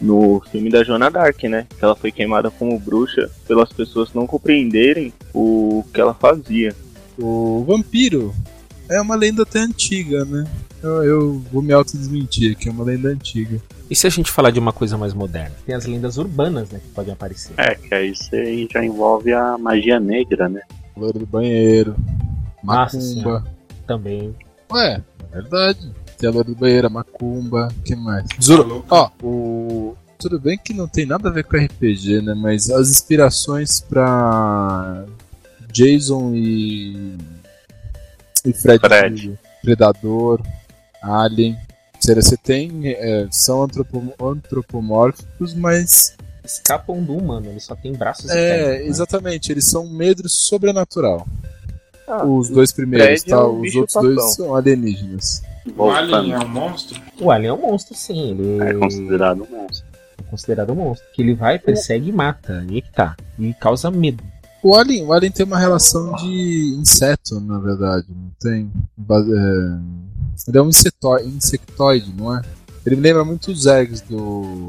no 0.00 0.40
filme 0.50 0.70
da 0.70 0.84
Joana 0.84 1.10
Dark, 1.10 1.42
né? 1.44 1.66
Que 1.78 1.84
ela 1.84 1.96
foi 1.96 2.12
queimada 2.12 2.50
como 2.50 2.78
bruxa 2.78 3.30
pelas 3.46 3.72
pessoas 3.72 4.12
não 4.12 4.26
compreenderem 4.26 5.12
o 5.32 5.84
que 5.92 6.00
ela 6.00 6.14
fazia. 6.14 6.74
O 7.18 7.64
vampiro 7.66 8.34
é 8.88 9.00
uma 9.00 9.16
lenda 9.16 9.42
até 9.42 9.60
antiga, 9.60 10.24
né? 10.24 10.46
Eu, 10.82 11.02
eu 11.02 11.38
vou 11.52 11.62
me 11.62 11.72
autodesmentir 11.72 12.52
aqui, 12.52 12.68
é 12.68 12.72
uma 12.72 12.84
lenda 12.84 13.08
antiga. 13.08 13.60
E 13.90 13.96
se 13.96 14.06
a 14.06 14.10
gente 14.10 14.30
falar 14.30 14.50
de 14.50 14.58
uma 14.58 14.72
coisa 14.72 14.98
mais 14.98 15.14
moderna? 15.14 15.54
Tem 15.64 15.74
as 15.74 15.86
lendas 15.86 16.16
urbanas, 16.18 16.70
né, 16.70 16.80
que 16.80 16.88
podem 16.88 17.12
aparecer. 17.12 17.54
É, 17.56 17.74
que 17.74 17.94
aí 17.94 18.14
você 18.14 18.36
aí 18.36 18.68
já 18.70 18.84
envolve 18.84 19.32
a 19.32 19.56
magia 19.56 19.98
negra, 19.98 20.48
né? 20.48 20.60
Louro 20.96 21.20
do 21.20 21.26
banheiro, 21.26 21.96
Nossa 22.62 22.96
macumba. 22.96 23.00
Senhora. 23.00 23.44
Também. 23.86 24.34
Ué, 24.70 25.02
é 25.32 25.40
verdade. 25.40 25.90
Tem 26.18 26.28
a 26.28 26.32
loura 26.32 26.48
do 26.48 26.54
banheiro, 26.56 26.86
a 26.86 26.90
macumba, 26.90 27.68
o 27.78 27.82
que 27.82 27.94
mais? 27.94 28.26
Zoro, 28.42 28.84
ó, 28.90 29.10
o... 29.22 29.96
Tudo 30.18 30.40
bem 30.40 30.56
que 30.56 30.72
não 30.72 30.88
tem 30.88 31.04
nada 31.04 31.28
a 31.28 31.32
ver 31.32 31.44
com 31.44 31.58
RPG, 31.58 32.22
né? 32.22 32.32
Mas 32.34 32.70
as 32.70 32.88
inspirações 32.88 33.80
pra 33.82 35.04
Jason 35.70 36.32
e. 36.34 37.18
e 38.44 38.52
Fred, 38.54 38.80
Fred. 38.80 39.38
Predador, 39.62 40.40
Alien. 41.02 41.56
Você 42.00 42.14
você 42.14 42.36
tem. 42.36 42.80
é, 42.86 43.26
são 43.30 43.62
antropo- 43.62 44.14
antropomórficos, 44.24 45.52
mas. 45.52 46.16
Escapam 46.42 47.02
do 47.02 47.14
humano, 47.16 47.50
eles 47.50 47.64
só 47.64 47.74
têm 47.74 47.92
braços 47.92 48.30
e 48.30 48.32
É, 48.38 48.56
pernas, 48.64 48.78
né? 48.84 48.86
exatamente, 48.86 49.52
eles 49.52 49.66
são 49.68 49.84
um 49.84 49.90
medro 49.90 50.28
sobrenatural. 50.28 51.26
Ah, 52.08 52.24
os 52.24 52.48
dois 52.48 52.72
primeiros, 52.72 53.22
tá? 53.24 53.36
é 53.36 53.38
um 53.40 53.60
os 53.60 53.74
outros 53.74 54.02
dois 54.02 54.34
são 54.34 54.54
alienígenas. 54.54 55.42
O 55.76 55.90
Alien 55.90 56.32
é 56.34 56.38
um 56.38 56.48
monstro? 56.48 57.00
O 57.20 57.30
Alien 57.30 57.50
é 57.50 57.52
um 57.52 57.60
monstro, 57.60 57.94
sim. 57.96 58.30
Ele 58.30 58.62
É 58.62 58.74
considerado 58.74 59.42
um 59.42 59.56
monstro. 59.56 59.86
é 60.18 60.22
considerado 60.30 60.70
um 60.72 60.76
monstro. 60.76 61.08
Que 61.12 61.22
ele 61.22 61.34
vai, 61.34 61.58
persegue 61.58 62.08
e 62.10 62.12
mata. 62.12 62.64
E 62.68 62.74
aí 62.76 62.82
que 62.82 62.92
tá. 62.92 63.16
E 63.38 63.52
causa 63.54 63.90
medo. 63.90 64.22
O 64.62 64.74
Alien, 64.76 65.04
o 65.06 65.12
Alien 65.12 65.32
tem 65.32 65.44
uma 65.44 65.58
relação 65.58 66.14
de 66.16 66.76
inseto, 66.80 67.40
na 67.40 67.58
verdade, 67.58 68.06
não 68.08 68.30
tem? 68.40 68.70
É, 69.10 70.48
Ele 70.48 70.58
é 70.58 70.62
um 70.62 70.68
insetóide, 70.68 71.28
insectoide, 71.28 72.12
não 72.16 72.36
é? 72.36 72.42
Ele 72.84 72.96
me 72.96 73.02
lembra 73.02 73.24
muito 73.24 73.50
os 73.50 73.66
eggs 73.66 74.04
do 74.08 74.66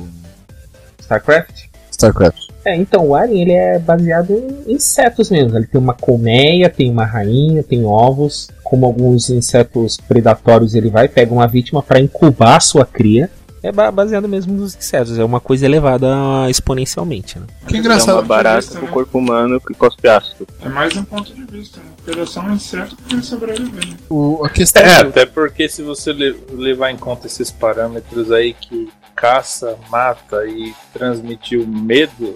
StarCraft? 1.00 1.65
StarCraft. 1.91 2.46
É, 2.67 2.75
então 2.75 3.08
o 3.08 3.15
Alien 3.15 3.41
ele 3.43 3.53
é 3.53 3.80
baseado 3.80 4.34
em 4.67 4.73
insetos 4.73 5.30
mesmo. 5.32 5.58
Ele 5.58 5.65
tem 5.67 5.80
uma 5.80 5.93
colmeia, 5.93 6.69
tem 6.69 6.91
uma 6.91 7.06
rainha, 7.06 7.63
tem 7.63 7.86
ovos. 7.86 8.49
Como 8.63 8.86
alguns 8.86 9.30
insetos 9.30 9.95
predatórios, 9.97 10.75
ele 10.75 10.89
vai 10.89 11.08
pega 11.08 11.34
uma 11.34 11.47
vítima 11.47 11.82
para 11.82 11.99
incubar 12.01 12.58
a 12.58 12.60
sua 12.60 12.86
cria. 12.86 13.30
É 13.63 13.71
ba- 13.71 13.89
baseado 13.91 14.27
mesmo 14.27 14.53
nos 14.53 14.75
insetos. 14.75 15.17
É 15.17 15.23
uma 15.23 15.39
coisa 15.39 15.65
elevada 15.65 16.08
exponencialmente, 16.49 17.39
né? 17.39 17.45
Que 17.67 17.75
É 17.75 17.80
engraçado. 17.80 18.15
uma 18.15 18.21
barata 18.21 18.80
né? 18.80 18.88
corpo 18.91 19.17
humano 19.17 19.60
que 19.60 19.73
cospe 19.73 20.08
ácido. 20.08 20.45
É 20.63 20.69
mais 20.69 20.95
um 20.95 21.03
ponto 21.03 21.34
de 21.34 21.43
vista, 21.45 21.80
né? 21.80 21.86
Eles 22.06 22.30
são 22.30 22.45
um 22.45 22.53
inseto 22.53 22.95
que 23.08 23.21
sobreviver. 23.21 23.88
né? 23.88 23.95
O, 24.10 24.43
a 24.45 24.49
questão 24.49 24.84
É, 24.84 25.03
do- 25.03 25.10
até 25.10 25.25
porque 25.25 25.67
se 25.69 25.82
você 25.82 26.12
le- 26.13 26.36
levar 26.51 26.91
em 26.91 26.97
conta 26.97 27.27
esses 27.27 27.49
parâmetros 27.49 28.32
aí 28.32 28.53
que 28.53 28.89
caça, 29.15 29.75
mata 29.89 30.45
e 30.45 30.73
transmitiu 30.93 31.65
medo, 31.65 32.36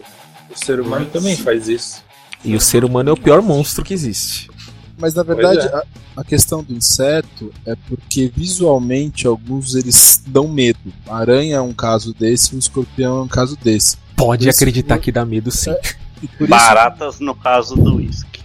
o 0.54 0.58
ser 0.58 0.80
humano 0.80 1.06
também 1.08 1.36
faz 1.36 1.68
isso. 1.68 2.04
E 2.44 2.56
o 2.56 2.62
ser 2.62 2.84
humano 2.84 3.10
é 3.10 3.14
o 3.14 3.18
pior 3.18 3.42
monstro 3.42 3.84
que 3.84 3.94
existe. 3.94 4.50
Mas 4.98 5.14
na 5.14 5.24
verdade, 5.24 5.60
Pois 5.62 5.74
a, 5.74 5.84
a 6.18 6.24
questão 6.24 6.64
do 6.64 6.74
inseto 6.74 7.52
é 7.66 7.76
porque 7.88 8.32
visualmente 8.36 9.26
alguns 9.26 9.74
eles 9.76 10.22
dão 10.28 10.48
medo. 10.48 10.80
A 11.08 11.18
aranha 11.18 11.56
é 11.58 11.62
um 11.62 11.74
caso 11.74 12.14
desse, 12.14 12.56
o 12.56 12.60
escorpião 12.60 13.18
é 13.20 13.22
um 13.24 13.28
caso 13.28 13.58
desse. 13.64 13.98
Pode 14.16 14.48
Isso- 14.48 14.58
acreditar 14.60 15.00
que 15.00 15.12
dá 15.12 15.26
medo 15.26 15.50
sim. 15.52 15.74
E 16.24 16.28
por 16.28 16.44
isso, 16.44 16.50
Baratas 16.52 17.20
no 17.20 17.34
caso 17.34 17.76
do 17.76 17.96
uísque. 17.96 18.42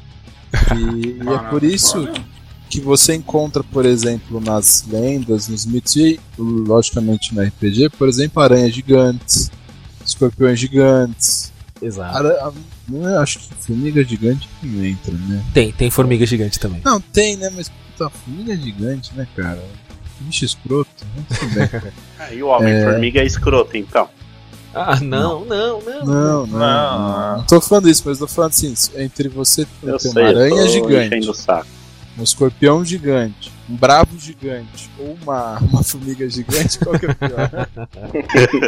que- 0.69 0.75
e 1.23 1.29
é 1.29 1.39
por 1.51 1.63
isso 1.63 2.09
que 2.71 2.81
você 2.81 3.15
encontra, 3.15 3.63
por 3.63 3.85
exemplo, 3.85 4.41
nas 4.41 4.83
lendas, 4.89 5.47
nos 5.49 5.67
mitos 5.67 5.95
e 5.97 6.19
logicamente 6.39 7.35
no 7.35 7.43
RPG, 7.43 7.91
por 7.91 8.09
exemplo, 8.09 8.43
aranhas 8.43 8.75
gigantes, 8.75 9.51
escorpiões 10.07 10.59
gigantes. 10.59 11.53
Exato. 11.81 12.55
Não 12.89 13.09
é, 13.09 13.17
acho 13.19 13.39
que 13.39 13.55
formiga 13.55 14.03
gigante 14.05 14.49
não 14.63 14.85
entra, 14.85 15.13
né? 15.13 15.45
Tem, 15.53 15.73
tem 15.73 15.91
formiga 15.91 16.25
gigante 16.25 16.59
também. 16.59 16.81
Não, 16.85 17.01
tem, 17.01 17.37
né? 17.37 17.51
Mas 17.55 17.69
puta, 17.69 18.11
formiga 18.11 18.57
gigante, 18.57 19.13
né, 19.15 19.27
cara? 19.37 19.63
Bicho 20.21 20.45
escroto, 20.45 20.89
né? 21.15 21.25
Tudo 21.29 21.55
bem. 21.55 21.93
Aí 22.19 22.43
o 22.43 22.49
Homem-Formiga 22.49 23.21
é 23.21 23.27
escroto, 23.27 23.77
então. 23.77 24.09
Ah, 24.75 25.01
não, 25.01 25.45
não, 25.45 25.81
não. 25.81 26.05
Não, 26.05 26.47
não, 26.47 26.47
não. 26.47 27.37
Não 27.39 27.45
tô 27.45 27.61
falando 27.61 27.89
isso, 27.89 28.03
mas 28.05 28.19
tô 28.19 28.27
falando 28.27 28.51
assim, 28.51 28.75
entre 28.97 29.29
você 29.29 29.67
Eu 29.83 29.99
ter 29.99 30.11
sei, 30.11 30.23
uma 30.23 30.29
aranha 30.29 30.63
tô 30.63 30.69
gigante, 30.69 31.31
o 31.31 32.21
um 32.21 32.23
escorpião 32.23 32.85
gigante, 32.85 33.53
um 33.69 33.77
bravo 33.77 34.19
gigante 34.19 34.91
ou 34.99 35.17
uma, 35.23 35.59
uma 35.73 35.83
formiga 35.83 36.29
gigante, 36.29 36.79
qual 36.79 36.99
que 36.99 37.07
é 37.07 37.15
pior? 37.15 37.69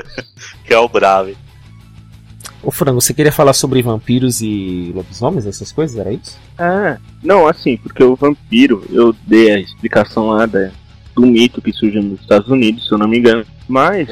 Que 0.64 0.74
é 0.74 0.78
o 0.78 0.88
Brave. 0.88 1.36
Ô 2.62 2.70
Frango, 2.70 3.00
você 3.00 3.12
queria 3.14 3.32
falar 3.32 3.52
sobre 3.52 3.82
vampiros 3.82 4.40
e 4.40 4.92
lobisomens, 4.94 5.46
essas 5.46 5.72
coisas? 5.72 5.96
Era 5.98 6.12
isso? 6.12 6.36
Ah, 6.58 6.96
não, 7.22 7.46
assim, 7.46 7.76
porque 7.76 8.02
o 8.02 8.14
vampiro, 8.16 8.84
eu 8.90 9.14
dei 9.26 9.52
a 9.52 9.58
explicação 9.60 10.28
lá 10.28 10.46
da, 10.46 10.70
do 11.14 11.22
mito 11.26 11.60
que 11.62 11.72
surgiu 11.72 12.02
nos 12.02 12.20
Estados 12.20 12.48
Unidos, 12.48 12.86
se 12.86 12.92
eu 12.92 12.98
não 12.98 13.08
me 13.08 13.18
engano. 13.18 13.44
Mas 13.68 14.08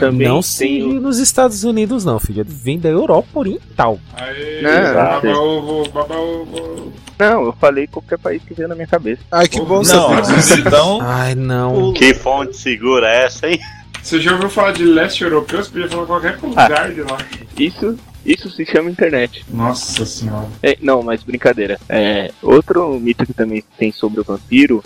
também 0.00 0.26
não 0.26 0.40
tem 0.40 0.82
o- 0.82 1.00
nos 1.00 1.18
Estados 1.18 1.62
Unidos, 1.64 2.04
não, 2.04 2.18
filho. 2.18 2.44
Vem 2.46 2.78
da 2.78 2.88
Europa 2.88 3.28
Oriental. 3.38 4.00
Aí, 4.14 4.62
Não, 4.62 4.94
baba 4.94 5.28
ovo, 5.38 5.88
baba 5.90 6.16
ovo. 6.16 6.92
Não, 7.18 7.44
eu 7.44 7.52
falei 7.58 7.86
qualquer 7.86 8.18
país 8.18 8.42
que 8.42 8.52
veio 8.52 8.68
na 8.68 8.74
minha 8.74 8.86
cabeça. 8.86 9.22
Ai, 9.30 9.46
que 9.48 9.58
bom 9.60 9.80
Não, 9.82 10.10
então 10.58 10.98
Ai, 11.00 11.34
não. 11.34 11.92
Que 11.94 12.12
fonte 12.14 12.56
segura 12.56 13.08
é 13.08 13.24
essa, 13.24 13.48
hein? 13.48 13.58
Você 14.06 14.20
já 14.20 14.34
ouviu 14.34 14.48
falar 14.48 14.70
de 14.70 14.84
leste 14.84 15.24
europeu? 15.24 15.60
Você 15.64 15.68
podia 15.68 15.88
falar 15.88 16.06
qualquer 16.06 16.38
lugar 16.40 16.92
de 16.94 17.02
lá. 17.02 17.18
Isso, 17.58 17.98
isso 18.24 18.48
se 18.52 18.64
chama 18.64 18.88
internet. 18.88 19.44
Nossa 19.50 20.06
senhora. 20.06 20.46
É, 20.62 20.78
não, 20.80 21.02
mas 21.02 21.24
brincadeira. 21.24 21.76
É, 21.88 22.30
outro 22.40 23.00
mito 23.00 23.26
que 23.26 23.34
também 23.34 23.64
tem 23.76 23.90
sobre 23.90 24.20
o 24.20 24.22
vampiro 24.22 24.80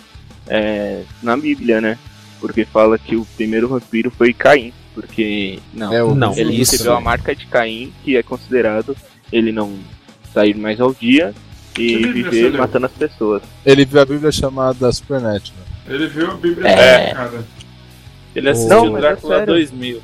é 0.46 1.02
na 1.22 1.36
Bíblia, 1.36 1.82
né? 1.82 1.98
Porque 2.40 2.64
fala 2.64 2.98
que 2.98 3.14
o 3.14 3.26
primeiro 3.36 3.68
vampiro 3.68 4.10
foi 4.10 4.32
Caim. 4.32 4.72
Porque, 4.94 5.58
não, 5.74 5.92
É, 5.92 6.02
o 6.02 6.14
Não, 6.14 6.32
ele 6.32 6.54
isso 6.58 6.72
recebeu 6.72 6.92
a 6.92 6.94
também. 6.96 7.04
marca 7.04 7.36
de 7.36 7.44
Caim, 7.44 7.92
que 8.02 8.16
é 8.16 8.22
considerado 8.22 8.96
ele 9.30 9.52
não 9.52 9.78
sair 10.32 10.56
mais 10.56 10.80
ao 10.80 10.94
dia 10.94 11.34
e 11.78 12.06
viver 12.06 12.54
matando 12.54 12.86
as 12.86 12.92
pessoas. 12.92 13.42
Ele 13.66 13.84
viu 13.84 14.00
a 14.00 14.06
Bíblia 14.06 14.32
chamada 14.32 14.90
Supernatural. 14.90 15.62
Ele 15.86 16.06
viu 16.08 16.30
a 16.30 16.34
Bíblia 16.36 16.68
É. 16.70 17.12
cara. 17.12 17.44
Ele 18.34 18.48
assistiu 18.50 18.84
Não, 18.84 18.96
é 18.96 19.00
Drácula 19.00 19.34
sério. 19.38 19.54
2000. 19.54 20.02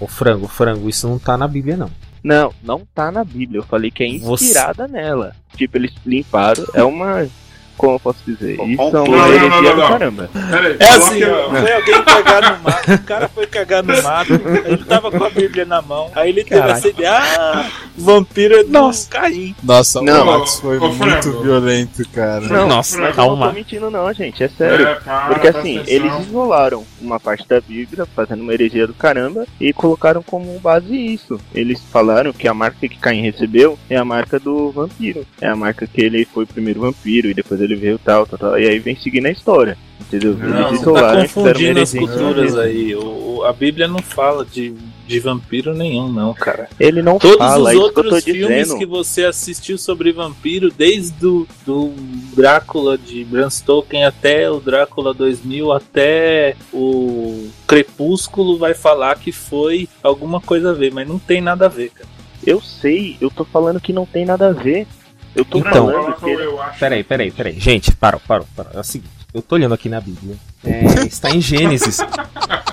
Ô 0.00 0.06
frango, 0.06 0.48
frango, 0.48 0.88
isso 0.88 1.08
não 1.08 1.18
tá 1.18 1.36
na 1.36 1.46
Bíblia, 1.48 1.76
não. 1.76 1.90
Não, 2.22 2.52
não 2.62 2.82
tá 2.94 3.10
na 3.12 3.22
Bíblia. 3.22 3.58
Eu 3.60 3.64
falei 3.64 3.90
que 3.90 4.02
é 4.02 4.18
Você- 4.18 4.46
inspirada 4.46 4.88
nela. 4.88 5.36
Tipo, 5.56 5.76
eles 5.76 5.92
limparam. 6.06 6.64
É 6.72 6.82
uma. 6.82 7.28
Como 7.76 7.94
eu 7.94 8.00
posso 8.00 8.18
dizer? 8.26 8.56
Bom, 8.56 8.66
Isso 8.68 8.96
é 8.96 9.00
uma 9.00 9.28
heresia 9.28 9.48
não, 9.50 9.62
não, 9.62 9.74
do 9.74 9.80
não. 9.80 9.88
caramba. 9.88 10.30
É 10.78 10.88
assim, 10.88 11.24
ó, 11.24 11.50
foi 11.50 11.72
alguém 11.72 12.02
cagar 12.04 12.42
no 12.56 12.62
mato, 12.62 12.92
o 12.94 13.02
cara 13.04 13.28
foi 13.28 13.46
cagar 13.46 13.82
no 13.82 14.02
mato, 14.02 14.32
ele 14.64 14.84
tava 14.84 15.10
com 15.10 15.24
a 15.24 15.30
Bíblia 15.30 15.64
na 15.64 15.82
mão, 15.82 16.10
aí 16.14 16.30
ele 16.30 16.44
teve 16.44 16.60
Caralho. 16.60 16.78
essa 16.78 16.88
ideia, 16.88 17.12
ah, 17.12 17.70
vampiro 17.96 18.54
é 18.56 18.62
Nossa. 18.64 19.08
Caim. 19.10 19.54
Nossa, 19.62 20.00
Não, 20.02 20.22
o 20.22 20.38
Max 20.38 20.60
foi 20.60 20.78
muito 20.78 21.42
violento, 21.42 22.08
cara. 22.10 22.40
Não, 22.42 22.68
Nossa, 22.68 22.98
mas 22.98 23.08
eu 23.10 23.14
calma. 23.14 23.46
não 23.46 23.52
tô 23.52 23.58
mentindo, 23.58 23.90
não, 23.90 24.12
gente. 24.12 24.42
É 24.42 24.48
sério. 24.48 24.86
É, 24.86 24.94
para, 24.96 25.26
Porque 25.28 25.48
assim, 25.48 25.78
atenção. 25.78 25.94
eles 25.94 26.26
isolaram 26.28 26.84
uma 27.00 27.18
parte 27.20 27.46
da 27.48 27.60
Bíblia, 27.60 28.06
fazendo 28.14 28.42
uma 28.42 28.52
heresia 28.52 28.86
do 28.86 28.94
caramba, 28.94 29.46
e 29.60 29.72
colocaram 29.72 30.22
como 30.22 30.58
base 30.58 30.94
isso. 30.94 31.40
Eles 31.54 31.80
falaram 31.92 32.32
que 32.32 32.48
a 32.48 32.54
marca 32.54 32.76
que 32.88 32.98
Caim 32.98 33.22
recebeu 33.22 33.78
é 33.88 33.96
a 33.96 34.04
marca 34.04 34.38
do 34.38 34.70
vampiro. 34.70 35.26
É 35.40 35.48
a 35.48 35.56
marca 35.56 35.86
que 35.86 36.00
ele 36.00 36.24
foi 36.24 36.44
o 36.44 36.46
primeiro 36.46 36.80
vampiro 36.80 37.28
e 37.28 37.34
depois 37.34 37.60
ele 37.64 37.76
veio 37.76 37.98
tal, 37.98 38.26
tal, 38.26 38.38
tal. 38.38 38.58
E 38.58 38.68
aí 38.68 38.78
vem 38.78 38.96
seguindo 38.96 39.26
a 39.26 39.30
história. 39.30 39.76
Entendeu? 40.00 40.36
Não, 40.36 40.68
eles 40.68 40.80
isolaram 40.80 41.22
tá 41.22 41.28
confundindo 41.34 41.80
as 41.80 41.92
culturas 41.94 42.56
aí. 42.58 42.94
O, 42.94 43.38
o- 43.38 43.44
a 43.44 43.52
Bíblia 43.52 43.86
não 43.88 43.98
fala 44.00 44.44
de, 44.44 44.74
de 45.06 45.18
vampiro 45.20 45.74
nenhum, 45.74 46.10
não, 46.10 46.32
cara. 46.34 46.68
Ele 46.80 47.02
não 47.02 47.18
Todos 47.18 47.36
fala, 47.38 47.62
os 47.62 47.68
é 47.68 47.72
que 47.72 47.78
tô 47.78 47.82
outros 47.84 48.24
filmes 48.24 48.58
dizendo. 48.64 48.78
que 48.78 48.86
você 48.86 49.24
assistiu 49.24 49.76
sobre 49.78 50.12
vampiro, 50.12 50.70
desde 50.70 51.12
do, 51.12 51.46
do 51.66 51.92
Drácula 52.34 52.96
de 52.98 53.24
Bram 53.24 53.50
Stoker 53.50 54.06
até 54.06 54.50
o 54.50 54.60
Drácula 54.60 55.12
2000, 55.14 55.72
até 55.72 56.56
o 56.72 57.48
Crepúsculo, 57.66 58.56
vai 58.58 58.74
falar 58.74 59.18
que 59.18 59.32
foi 59.32 59.88
alguma 60.02 60.40
coisa 60.40 60.70
a 60.70 60.74
ver, 60.74 60.92
mas 60.92 61.06
não 61.08 61.18
tem 61.18 61.40
nada 61.40 61.66
a 61.66 61.68
ver, 61.68 61.90
cara. 61.90 62.08
Eu 62.46 62.60
sei, 62.60 63.16
eu 63.20 63.30
tô 63.30 63.44
falando 63.44 63.80
que 63.80 63.92
não 63.92 64.04
tem 64.06 64.24
nada 64.26 64.48
a 64.48 64.52
ver. 64.52 64.86
Eu 65.34 65.44
tô 65.44 65.58
Então- 65.58 65.90
falando 65.90 66.14
que 66.16 66.24
o 66.26 66.40
eu 66.40 66.62
acho. 66.62 66.78
Peraí, 66.78 67.02
peraí, 67.04 67.30
peraí. 67.30 67.58
Gente, 67.58 67.92
parou, 67.94 68.20
parou, 68.26 68.46
parou. 68.54 68.72
É 68.74 68.80
o 68.80 68.84
seguinte, 68.84 69.10
eu 69.32 69.42
tô 69.42 69.56
olhando 69.56 69.74
aqui 69.74 69.88
na 69.88 70.00
Bíblia. 70.00 70.36
É, 70.64 71.06
está 71.06 71.30
em 71.30 71.40
Gênesis. 71.40 71.98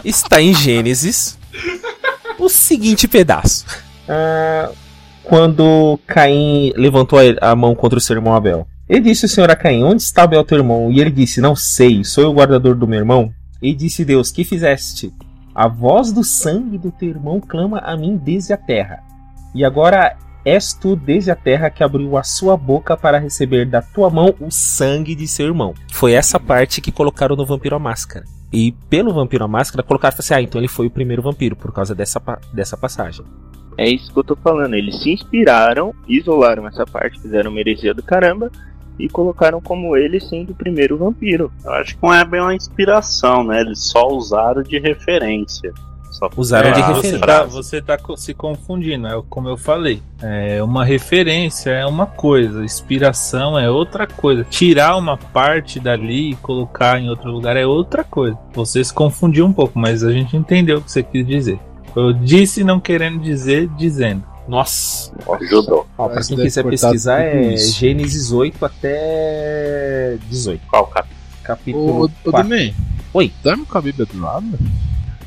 está 0.05 0.41
em 0.41 0.53
Gênesis. 0.53 1.37
O 2.37 2.49
seguinte 2.49 3.07
pedaço. 3.07 3.65
Ah, 4.07 4.71
quando 5.23 5.99
Caim 6.07 6.73
levantou 6.75 7.19
a, 7.41 7.55
mão 7.55 7.73
contra 7.75 7.97
o 7.97 8.01
seu 8.01 8.15
irmão 8.15 8.35
Abel. 8.35 8.67
Ele 8.89 9.01
disse 9.01 9.25
ao 9.25 9.29
Senhor 9.29 9.49
a 9.49 9.55
Caim, 9.55 9.83
onde 9.83 10.01
está 10.01 10.23
Abel 10.23 10.43
teu 10.43 10.57
irmão? 10.57 10.91
E 10.91 10.99
ele 10.99 11.11
disse, 11.11 11.39
não 11.39 11.55
sei, 11.55 12.03
sou 12.03 12.23
eu 12.25 12.29
o 12.31 12.33
guardador 12.33 12.75
do 12.75 12.87
meu 12.87 12.99
irmão? 12.99 13.31
E 13.61 13.73
disse 13.73 14.03
Deus, 14.03 14.31
que 14.31 14.43
fizeste? 14.43 15.13
A 15.55 15.67
voz 15.67 16.11
do 16.11 16.23
sangue 16.23 16.77
do 16.77 16.91
teu 16.91 17.09
irmão 17.09 17.39
clama 17.39 17.79
a 17.79 17.95
mim 17.95 18.17
desde 18.17 18.51
a 18.53 18.57
terra. 18.57 18.99
E 19.53 19.63
agora 19.63 20.17
És 20.43 20.73
tu 20.73 20.95
desde 20.95 21.31
a 21.31 21.35
terra 21.35 21.69
que 21.69 21.83
abriu 21.83 22.17
a 22.17 22.23
sua 22.23 22.57
boca 22.57 22.97
para 22.97 23.19
receber 23.19 23.65
da 23.65 23.81
tua 23.81 24.09
mão 24.09 24.33
o 24.39 24.49
sangue 24.49 25.13
de 25.13 25.27
seu 25.27 25.47
irmão. 25.47 25.73
Foi 25.91 26.13
essa 26.13 26.39
parte 26.39 26.81
que 26.81 26.91
colocaram 26.91 27.35
no 27.35 27.45
Vampiro 27.45 27.75
à 27.75 27.79
Máscara. 27.79 28.25
E 28.51 28.73
pelo 28.89 29.13
Vampiro 29.13 29.45
à 29.45 29.47
Máscara 29.47 29.83
colocaram 29.83 30.15
assim: 30.17 30.33
ah, 30.33 30.41
então 30.41 30.59
ele 30.59 30.67
foi 30.67 30.87
o 30.87 30.91
primeiro 30.91 31.21
vampiro, 31.21 31.55
por 31.55 31.71
causa 31.71 31.95
dessa, 31.95 32.21
dessa 32.53 32.75
passagem. 32.75 33.25
É 33.77 33.89
isso 33.89 34.11
que 34.11 34.19
eu 34.19 34.23
tô 34.23 34.35
falando. 34.35 34.73
Eles 34.73 35.01
se 35.01 35.11
inspiraram, 35.11 35.93
isolaram 36.07 36.67
essa 36.67 36.85
parte, 36.85 37.21
fizeram 37.21 37.51
uma 37.51 37.59
heresia 37.59 37.93
do 37.93 38.03
caramba 38.03 38.51
e 38.99 39.07
colocaram 39.07 39.61
como 39.61 39.95
ele 39.95 40.19
sendo 40.19 40.51
o 40.51 40.55
primeiro 40.55 40.97
vampiro. 40.97 41.51
Eu 41.63 41.71
acho 41.73 41.95
que 41.95 42.03
não 42.03 42.13
é 42.13 42.25
bem 42.25 42.41
uma 42.41 42.53
inspiração, 42.53 43.43
né? 43.43 43.61
Eles 43.61 43.89
só 43.89 44.07
usaram 44.07 44.61
de 44.61 44.77
referência. 44.79 45.73
Só 46.21 46.29
Usaram 46.37 46.71
de 46.71 46.79
é, 46.79 46.85
referência. 46.85 47.17
Você 47.17 47.25
tá, 47.25 47.43
você 47.43 47.81
tá 47.81 47.97
se 48.15 48.33
confundindo, 48.35 49.07
é 49.07 49.19
como 49.27 49.49
eu 49.49 49.57
falei. 49.57 50.03
É 50.21 50.61
uma 50.61 50.85
referência 50.85 51.71
é 51.71 51.83
uma 51.83 52.05
coisa, 52.05 52.63
inspiração 52.63 53.57
é 53.57 53.71
outra 53.71 54.05
coisa. 54.05 54.43
Tirar 54.43 54.97
uma 54.97 55.17
parte 55.17 55.79
dali 55.79 56.31
e 56.31 56.35
colocar 56.35 56.99
em 56.99 57.09
outro 57.09 57.31
lugar 57.31 57.57
é 57.57 57.65
outra 57.65 58.03
coisa. 58.03 58.37
Você 58.53 58.83
se 58.83 58.93
confundiu 58.93 59.47
um 59.47 59.53
pouco, 59.53 59.79
mas 59.79 60.03
a 60.03 60.11
gente 60.11 60.37
entendeu 60.37 60.77
o 60.77 60.81
que 60.83 60.91
você 60.91 61.01
quis 61.01 61.25
dizer. 61.25 61.59
Eu 61.95 62.13
disse 62.13 62.63
não 62.63 62.79
querendo 62.79 63.19
dizer, 63.19 63.67
dizendo. 63.69 64.23
Nossa. 64.47 65.11
Ajudou. 65.41 65.87
Ó, 65.97 66.07
pra 66.07 66.21
quem 66.21 66.37
deve 66.37 66.49
quiser 66.49 66.63
pesquisar 66.63 67.21
é 67.21 67.53
isso. 67.53 67.79
Gênesis 67.79 68.31
8 68.31 68.63
até 68.63 70.17
18. 70.29 70.61
Qual 70.67 70.85
capítulo? 70.85 71.17
Capítulo 71.43 72.01
Ô, 72.01 72.05
ô 72.05 72.31
4. 72.31 72.43
Domen. 72.43 72.75
Oi. 73.11 73.31
Dorme 73.43 73.65
com 73.65 73.77
a 73.77 73.81
Bíblia 73.81 74.05
do 74.05 74.21
lado? 74.21 74.59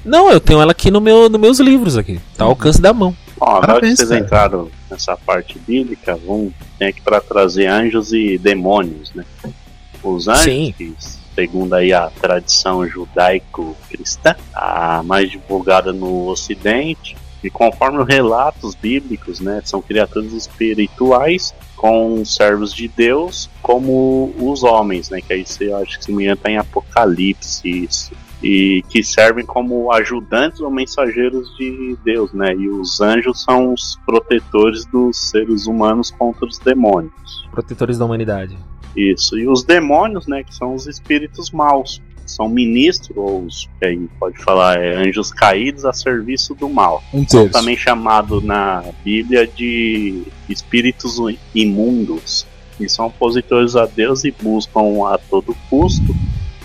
Não, 0.04 0.30
eu 0.30 0.40
tenho 0.40 0.60
ela 0.60 0.72
aqui 0.72 0.90
no 0.90 1.00
meu, 1.00 1.28
nos 1.28 1.40
meus 1.40 1.60
livros 1.60 1.96
aqui. 1.96 2.20
Tá 2.36 2.44
ao 2.44 2.50
alcance 2.50 2.80
da 2.80 2.92
mão. 2.92 3.16
Bom, 3.36 3.46
agora 3.46 3.80
que 3.80 3.96
vocês 3.96 4.08
cara. 4.08 4.20
entraram 4.20 4.70
nessa 4.90 5.16
parte 5.16 5.58
bíblica, 5.58 6.18
vamos 6.24 6.52
tem 6.78 6.88
aqui 6.88 7.00
para 7.00 7.20
trazer 7.20 7.66
anjos 7.66 8.12
e 8.12 8.38
demônios, 8.38 9.12
né? 9.14 9.24
Os 10.02 10.28
anjos, 10.28 10.44
Sim. 10.44 10.74
que, 10.76 10.94
segundo 11.34 11.74
aí 11.74 11.92
a 11.92 12.10
tradição 12.20 12.86
judaico-cristã, 12.86 14.36
a 14.54 15.02
mais 15.02 15.30
divulgada 15.30 15.92
no 15.92 16.28
Ocidente, 16.28 17.16
e 17.42 17.50
conforme 17.50 17.98
os 17.98 18.06
relatos 18.06 18.74
bíblicos, 18.74 19.40
né, 19.40 19.60
são 19.64 19.82
criaturas 19.82 20.32
espirituais 20.32 21.54
com 21.76 22.24
servos 22.24 22.72
de 22.72 22.88
Deus, 22.88 23.50
como 23.60 24.34
os 24.38 24.62
homens, 24.62 25.10
né? 25.10 25.20
Que 25.20 25.34
aí 25.34 25.46
você 25.46 25.72
acha 25.72 25.98
que 25.98 26.04
se 26.04 26.12
me 26.12 26.22
engano 26.24 26.38
tá 26.38 26.50
em 26.50 26.56
Apocalipse 26.56 27.68
isso 27.68 28.12
e 28.42 28.82
que 28.88 29.02
servem 29.02 29.44
como 29.44 29.92
ajudantes 29.92 30.60
ou 30.60 30.70
mensageiros 30.70 31.54
de 31.56 31.96
Deus, 32.04 32.32
né? 32.32 32.54
E 32.54 32.68
os 32.68 33.00
anjos 33.00 33.42
são 33.42 33.72
os 33.72 33.98
protetores 34.04 34.84
dos 34.86 35.16
seres 35.30 35.66
humanos 35.66 36.10
contra 36.10 36.46
os 36.46 36.58
demônios. 36.58 37.48
Protetores 37.50 37.98
da 37.98 38.04
humanidade. 38.04 38.56
Isso. 38.96 39.38
E 39.38 39.48
os 39.48 39.64
demônios, 39.64 40.26
né, 40.26 40.44
que 40.44 40.54
são 40.54 40.74
os 40.74 40.86
espíritos 40.86 41.50
maus, 41.50 42.00
são 42.26 42.48
ministros 42.48 43.16
ou 43.16 43.44
os 43.44 43.68
que 43.78 43.86
aí 43.86 44.08
pode 44.18 44.38
falar 44.42 44.82
é 44.82 44.96
anjos 44.96 45.30
caídos 45.30 45.84
a 45.84 45.92
serviço 45.92 46.54
do 46.54 46.68
mal. 46.68 47.02
São 47.28 47.48
também 47.48 47.76
chamado 47.76 48.40
na 48.40 48.84
Bíblia 49.04 49.46
de 49.46 50.22
espíritos 50.48 51.16
imundos. 51.54 52.46
E 52.80 52.88
são 52.88 53.06
opositores 53.06 53.76
a 53.76 53.86
Deus 53.86 54.24
e 54.24 54.32
buscam 54.32 55.06
a 55.06 55.18
todo 55.18 55.56
custo 55.68 56.14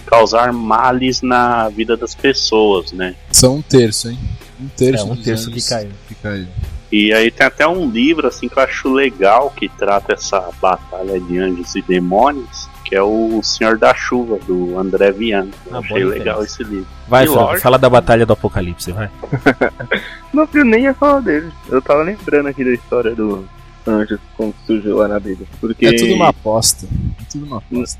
causar 0.10 0.52
males 0.52 1.22
na 1.22 1.70
vida 1.70 1.96
das 1.96 2.16
pessoas, 2.16 2.92
né? 2.92 3.16
São 3.32 3.58
um 3.58 3.62
terço, 3.62 4.10
hein? 4.10 4.18
Um 4.60 4.68
terço, 4.70 5.08
É, 5.08 5.12
um 5.12 5.16
terço 5.16 5.52
que 5.52 5.62
caiu. 5.62 5.92
que 6.08 6.16
caiu. 6.16 6.48
E 6.92 7.14
aí 7.14 7.30
tem 7.30 7.46
até 7.46 7.68
um 7.68 7.88
livro 7.90 8.28
assim 8.28 8.50
que 8.50 8.58
eu 8.58 8.64
acho 8.64 8.92
legal 8.92 9.52
que 9.56 9.70
trata 9.70 10.14
essa 10.14 10.50
batalha 10.60 11.20
de 11.20 11.38
anjos 11.38 11.76
e 11.76 11.82
demônios, 11.84 12.68
que 12.84 12.96
é 12.96 13.02
o 13.04 13.42
Senhor 13.44 13.78
da 13.78 13.94
Chuva 13.94 14.40
do 14.48 14.78
André 14.80 15.12
Viana. 15.12 15.52
Eu 15.68 15.76
Ah, 15.76 15.80
achei 15.80 16.04
legal 16.04 16.44
esse 16.44 16.64
livro. 16.64 16.88
Vai, 17.08 17.26
lógico- 17.28 17.62
fala 17.62 17.78
da 17.78 17.88
Batalha 17.90 18.26
do 18.26 18.34
Apocalipse, 18.34 18.92
vai. 18.92 19.08
Não, 20.34 20.48
eu 20.54 20.66
nem 20.66 20.84
ia 20.86 20.94
falar 20.96 21.20
dele. 21.22 21.52
Eu 21.70 21.80
tava 21.82 22.02
lembrando 22.04 22.48
aqui 22.48 22.64
da 22.64 22.72
história 22.72 23.16
do 23.16 23.48
anjo 23.88 24.20
como 24.36 24.54
surgiu 24.66 24.98
lá 24.98 25.08
na 25.08 25.20
Bíblia. 25.20 25.48
Porque... 25.62 25.86
É 25.86 25.94
tudo 25.96 26.14
uma 26.16 26.30
aposta. 26.30 26.88
É 27.22 27.24
tudo 27.32 27.46
uma 27.46 27.58
aposta. 27.60 28.00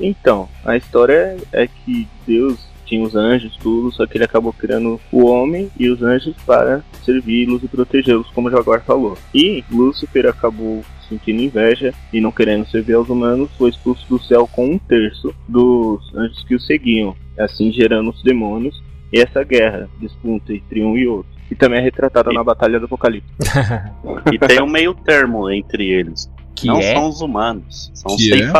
Então, 0.00 0.48
a 0.64 0.76
história 0.76 1.36
é 1.52 1.66
que 1.66 2.08
Deus 2.26 2.68
tinha 2.86 3.04
os 3.04 3.14
anjos, 3.14 3.56
tudo, 3.56 3.92
só 3.92 4.04
que 4.06 4.16
ele 4.18 4.24
acabou 4.24 4.52
criando 4.52 5.00
o 5.12 5.24
homem 5.26 5.70
e 5.78 5.88
os 5.88 6.02
anjos 6.02 6.34
para 6.44 6.82
servi-los 7.04 7.62
e 7.62 7.68
protegê-los, 7.68 8.26
como 8.34 8.48
o 8.48 8.50
Jaguar 8.50 8.82
falou. 8.82 9.16
E 9.32 9.62
Lúcifer 9.70 10.26
acabou 10.26 10.82
sentindo 11.08 11.42
inveja 11.42 11.92
e 12.12 12.20
não 12.20 12.30
querendo 12.32 12.66
servir 12.68 12.94
aos 12.94 13.08
humanos, 13.08 13.50
foi 13.58 13.70
expulso 13.70 14.04
do 14.08 14.20
céu 14.22 14.48
com 14.50 14.72
um 14.72 14.78
terço 14.78 15.32
dos 15.48 16.00
anjos 16.14 16.42
que 16.44 16.54
o 16.54 16.60
seguiam, 16.60 17.14
assim 17.38 17.72
gerando 17.72 18.10
os 18.10 18.22
demônios 18.22 18.80
e 19.12 19.20
essa 19.20 19.42
guerra, 19.44 19.88
disputa 20.00 20.52
entre 20.52 20.82
um 20.84 20.96
e 20.96 21.06
outro. 21.06 21.30
E 21.50 21.54
também 21.54 21.80
é 21.80 21.82
retratada 21.82 22.30
E- 22.32 22.34
na 22.34 22.44
Batalha 22.44 22.78
do 22.78 22.86
Apocalipse. 22.86 23.28
E 24.32 24.38
tem 24.38 24.62
um 24.62 24.68
meio 24.70 24.94
termo 24.94 25.50
entre 25.50 25.88
eles. 25.90 26.30
Que 26.54 26.66
não 26.66 26.78
é? 26.78 26.94
são 26.94 27.08
os 27.08 27.20
humanos, 27.20 27.90
são 27.94 28.14
os 28.14 28.22
Que 28.22 28.32
é? 28.32 28.52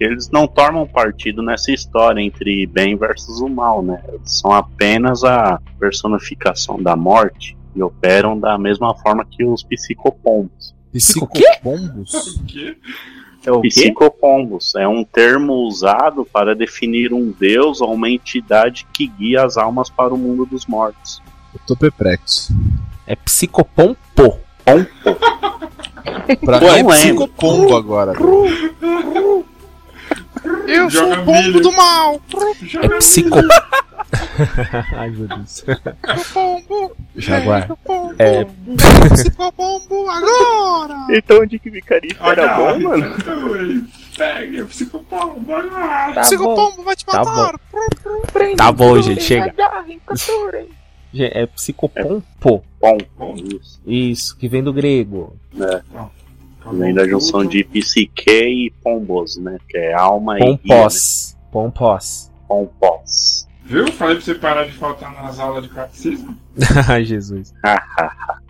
Que 0.00 0.04
eles 0.04 0.30
não 0.30 0.46
tomam 0.46 0.86
partido 0.86 1.42
nessa 1.42 1.70
história 1.70 2.22
entre 2.22 2.66
bem 2.66 2.96
versus 2.96 3.40
o 3.40 3.48
mal, 3.48 3.82
né? 3.82 4.02
Eles 4.08 4.38
são 4.40 4.50
apenas 4.50 5.22
a 5.22 5.60
personificação 5.78 6.82
da 6.82 6.96
morte 6.96 7.54
e 7.76 7.82
operam 7.82 8.40
da 8.40 8.56
mesma 8.56 8.94
forma 8.94 9.26
que 9.30 9.44
os 9.44 9.62
psicopombos. 9.62 10.74
Psicopombos? 10.90 12.40
É 13.42 13.50
o 13.50 13.62
quê? 13.62 13.68
Psicopombos 13.68 14.74
é 14.74 14.86
um 14.86 15.02
termo 15.02 15.54
usado 15.66 16.26
para 16.26 16.54
definir 16.54 17.14
um 17.14 17.32
deus 17.32 17.80
ou 17.80 17.94
uma 17.94 18.10
entidade 18.10 18.86
que 18.92 19.06
guia 19.06 19.42
as 19.42 19.56
almas 19.56 19.88
para 19.88 20.12
o 20.12 20.18
mundo 20.18 20.44
dos 20.44 20.66
mortos. 20.66 21.22
Eu 21.54 21.60
tô 21.66 21.74
perplexo. 21.74 22.52
É 23.06 23.16
psicopompo. 23.16 23.96
Pra 26.44 26.58
Ué, 26.58 26.60
mim 26.60 26.82
não 26.82 26.92
é 26.92 26.96
lembro. 26.98 27.26
psicopombo 27.26 27.76
agora. 27.76 28.12
Eu 30.66 30.88
Joga 30.90 31.14
sou 31.14 31.22
o 31.22 31.24
pombo 31.24 31.42
milho. 31.42 31.60
do 31.60 31.72
mal! 31.72 32.20
É 32.82 32.88
psico. 32.98 33.38
Ai, 34.96 35.10
meu 35.10 35.28
Deus. 35.28 35.64
Pombo! 36.32 36.96
Jaguar. 37.16 37.68
Pombo! 37.84 38.14
É. 38.18 38.44
Psicopombo 39.14 40.08
agora! 40.08 41.06
Então 41.10 41.40
onde 41.40 41.58
que 41.58 41.70
ficaria 41.70 42.10
isso? 42.12 42.22
Era 42.22 42.58
Olha, 42.58 42.78
bom, 42.78 42.88
mano? 42.88 43.86
Pega, 44.16 44.64
psicopombo, 44.66 45.40
vai 45.46 45.66
lá. 45.66 46.12
Tá 46.12 46.20
Psicopombo 46.22 46.82
vai 46.82 46.96
te 46.96 47.04
Tá 47.06 47.24
matar! 47.24 47.54
Tá 48.56 48.72
bom, 48.72 49.00
gente, 49.00 49.22
chega. 49.22 49.54
Gente, 51.12 51.36
É 51.36 51.46
psicopompo. 51.46 52.22
Pompo, 52.80 53.34
isso. 53.36 53.80
Isso, 53.86 54.36
que 54.36 54.48
vem 54.48 54.62
do 54.62 54.72
grego. 54.72 55.36
Vem 56.72 56.94
da 56.94 57.06
junção 57.06 57.44
de 57.44 57.64
psique 57.64 58.30
e 58.30 58.72
pombos, 58.82 59.36
né? 59.36 59.58
Que 59.68 59.78
é 59.78 59.94
alma 59.94 60.36
e 60.38 60.40
guia, 60.40 60.50
né? 60.52 60.58
Pompós. 60.62 61.36
Pompós. 61.50 62.30
Pompós. 62.48 63.48
Viu? 63.64 63.90
Falei 63.92 64.16
pra 64.16 64.24
você 64.24 64.34
parar 64.34 64.64
de 64.64 64.72
faltar 64.72 65.12
nas 65.22 65.38
aulas 65.38 65.62
de 65.64 65.68
catecismo. 65.70 66.36
Ai, 66.88 67.04
Jesus. 67.04 67.52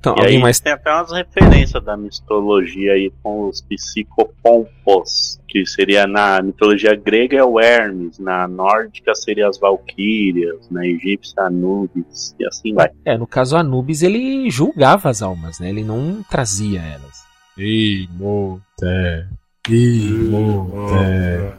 Então, 0.00 0.16
E 0.16 0.24
aí 0.28 0.38
mais. 0.38 0.58
tem 0.58 0.72
até 0.72 0.90
umas 0.90 1.12
referências 1.12 1.84
da 1.84 1.94
mitologia 1.94 2.94
aí 2.94 3.12
com 3.22 3.50
os 3.50 3.60
psicopompos, 3.60 5.38
que 5.46 5.66
seria 5.66 6.06
na 6.06 6.40
mitologia 6.40 6.94
grega 6.96 7.36
é 7.36 7.44
o 7.44 7.60
Hermes, 7.60 8.18
na 8.18 8.48
nórdica 8.48 9.14
seria 9.14 9.46
as 9.46 9.58
valquírias, 9.58 10.70
na 10.70 10.86
egípcia 10.86 11.42
Anubis, 11.42 12.34
e 12.40 12.46
assim 12.46 12.72
vai. 12.72 12.88
É, 13.04 13.18
no 13.18 13.26
caso 13.26 13.58
Anubis, 13.58 14.02
ele 14.02 14.48
julgava 14.50 15.10
as 15.10 15.20
almas, 15.20 15.60
né? 15.60 15.68
Ele 15.68 15.84
não 15.84 16.22
trazia 16.30 16.80
elas. 16.80 17.28
Imote. 17.60 19.26
Imote. 19.68 21.52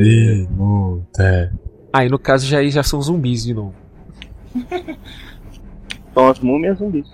Imote. 0.00 1.50
Ah, 1.92 2.04
e 2.04 2.08
no 2.08 2.18
caso 2.18 2.46
já, 2.46 2.62
já 2.64 2.82
são 2.82 3.00
zumbis 3.00 3.44
de 3.44 3.54
novo. 3.54 3.74
São 6.14 6.28
as 6.28 6.38
múmias 6.40 6.78
zumbis. 6.78 7.06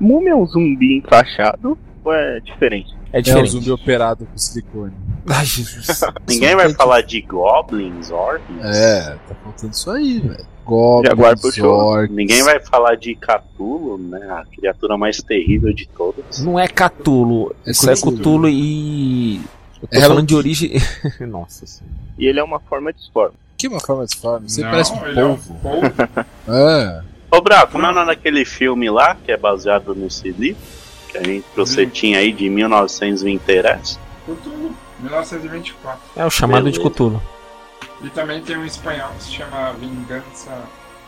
Múmia 0.00 0.30
é 0.30 0.34
um 0.34 0.46
zumbi 0.46 0.96
enfaixado 0.98 1.76
ou 2.02 2.12
é 2.14 2.40
diferente? 2.40 2.96
É 3.12 3.18
É 3.18 3.20
um 3.20 3.22
diferente. 3.22 3.50
zumbi 3.50 3.70
operado 3.70 4.24
com 4.24 4.38
silicone. 4.38 4.94
Ai, 5.28 5.44
Jesus. 5.44 6.00
Ninguém 6.28 6.56
vai 6.56 6.72
falar 6.74 7.02
de 7.02 7.20
goblins, 7.22 8.10
orcs? 8.10 8.44
É, 8.64 9.16
tá 9.28 9.34
faltando 9.42 9.72
isso 9.72 9.90
aí, 9.90 10.20
velho. 10.20 10.46
Goblins, 10.64 11.58
orcs. 11.60 12.14
Ninguém 12.14 12.42
vai 12.42 12.60
falar 12.60 12.94
de 12.96 13.14
Cthulhu, 13.14 13.98
né? 13.98 14.18
A 14.30 14.44
criatura 14.54 14.96
mais 14.98 15.22
terrível 15.22 15.72
de 15.72 15.86
todas. 15.88 16.40
Não 16.40 16.58
é 16.58 16.68
Catulo. 16.68 17.54
É 17.66 17.70
é 17.70 17.94
Cthulhu. 17.94 18.48
E. 18.48 19.40
Eu 19.82 19.88
tô 19.88 19.96
É 19.96 20.00
falando 20.02 20.26
de 20.26 20.34
origem. 20.34 20.72
Nossa 21.20 21.66
senhora. 21.66 21.94
E 22.18 22.26
ele 22.26 22.40
é 22.40 22.42
uma 22.44 22.58
forma 22.60 22.92
de 22.92 23.10
forma. 23.12 23.34
Que 23.56 23.68
uma 23.68 23.80
forma 23.80 24.06
de 24.06 24.16
forma? 24.16 24.48
Você 24.48 24.62
Não, 24.62 24.70
parece 24.70 24.92
um 24.92 25.06
ele 25.06 25.20
é 25.20 25.24
um 25.24 25.36
polvo. 25.36 25.92
É. 26.48 27.02
Ô, 27.30 27.40
Brau, 27.42 27.66
como 27.68 27.84
é 27.86 27.90
o 27.90 27.92
nome 27.94 28.06
daquele 28.06 28.44
filme 28.44 28.88
lá, 28.90 29.14
que 29.14 29.30
é 29.30 29.36
baseado 29.36 29.94
nesse 29.94 30.30
livro? 30.30 30.60
Que 31.10 31.18
a 31.18 31.22
gente, 31.22 31.44
você 31.56 31.84
Hum. 31.84 31.90
tinha 31.90 32.18
aí 32.18 32.32
de 32.32 32.48
1920 32.48 33.42
Cthulhu, 34.26 34.74
1924. 35.00 36.00
É 36.16 36.24
o 36.24 36.30
chamado 36.30 36.70
de 36.70 36.78
Beleza. 36.78 36.90
Cthulhu. 36.90 37.22
E 38.02 38.10
também 38.10 38.42
tem 38.42 38.56
um 38.56 38.64
espanhol 38.64 39.10
que 39.18 39.24
se 39.24 39.32
chama 39.32 39.72
Vingança. 39.72 40.62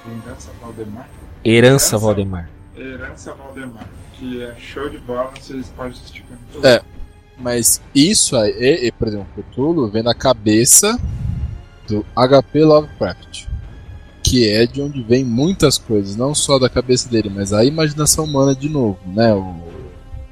Vingança 0.07 0.51
Valdemar? 0.61 1.09
Herança 1.45 1.97
Herança. 1.97 1.99
Valdemar. 1.99 2.51
Herança 2.77 3.35
Valdemar. 3.35 3.87
Que 4.15 4.43
é 4.43 4.55
show 4.59 4.89
de 4.89 4.99
bola, 4.99 5.31
vocês 5.39 5.69
podem 5.77 5.93
assistir. 5.93 6.23
que 6.23 6.67
é 6.67 6.77
É. 6.77 6.83
Mas 7.39 7.81
isso 7.95 8.37
aí, 8.37 8.51
e, 8.53 8.87
e, 8.89 8.93
por 8.93 9.09
exemplo, 9.09 9.27
Cthulhu 9.35 9.89
vem 9.89 10.03
na 10.03 10.15
cabeça 10.15 11.01
do 11.89 12.05
HP 12.15 12.65
Lovecraft. 12.65 13.47
que 14.23 14.47
é 14.49 14.67
de 14.67 14.81
onde 14.83 15.03
vem 15.03 15.25
muitas 15.25 15.79
coisas, 15.79 16.15
não 16.15 16.35
só 16.35 16.59
da 16.59 16.69
cabeça 16.69 17.09
dele, 17.09 17.31
mas 17.35 17.53
a 17.53 17.65
imaginação 17.65 18.27
humana 18.27 18.55
de 18.55 18.69
novo, 18.69 18.99
né? 19.07 19.35
O 19.35 19.57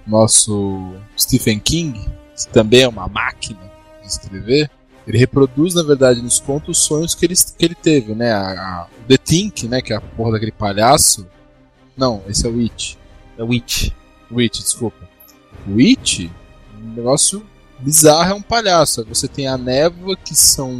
nosso 0.06 0.92
Stephen 1.18 1.58
King, 1.58 1.98
que 2.46 2.52
também 2.52 2.82
é 2.82 2.88
uma 2.88 3.08
máquina 3.08 3.60
de 4.00 4.08
escrever, 4.08 4.70
ele 5.06 5.16
reproduz, 5.16 5.74
na 5.74 5.82
verdade, 5.82 6.20
nos 6.20 6.38
contos 6.38 6.78
os 6.78 6.84
sonhos 6.84 7.14
que 7.14 7.24
ele, 7.24 7.34
que 7.34 7.64
ele 7.64 7.74
teve, 7.74 8.14
né? 8.14 8.30
A, 8.30 8.42
a, 8.42 8.86
The 9.08 9.16
Think, 9.16 9.66
né? 9.66 9.80
Que 9.80 9.94
é 9.94 9.96
a 9.96 10.00
porra 10.00 10.32
daquele 10.32 10.52
palhaço. 10.52 11.26
Não, 11.96 12.22
esse 12.28 12.46
é 12.46 12.50
o 12.50 12.60
It. 12.60 12.98
É 13.38 13.42
o 13.42 13.52
It. 13.52 13.96
O 14.30 14.38
It, 14.38 14.62
desculpa. 14.62 15.08
O 15.66 15.78
It, 15.78 16.30
um 16.78 16.94
negócio 16.94 17.42
bizarro, 17.78 18.32
é 18.32 18.34
um 18.34 18.42
palhaço. 18.42 19.02
Você 19.06 19.26
tem 19.26 19.48
a 19.48 19.56
névoa, 19.56 20.14
que 20.14 20.34
são, 20.34 20.76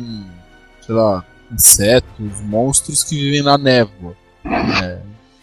sei 0.85 0.94
lá, 0.94 1.25
insetos, 1.51 2.40
monstros 2.42 3.03
que 3.03 3.16
vivem 3.16 3.42
na 3.42 3.57
névoa. 3.57 4.14
É. 4.44 5.01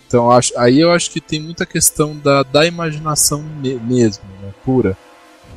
Então 0.07 0.31
acho, 0.31 0.57
aí 0.57 0.79
eu 0.79 0.91
acho 0.91 1.09
que 1.09 1.19
tem 1.19 1.39
muita 1.39 1.65
questão 1.65 2.15
da, 2.15 2.43
da 2.43 2.65
imaginação 2.65 3.41
me, 3.41 3.73
mesmo, 3.75 4.23
né, 4.41 4.53
pura. 4.63 4.97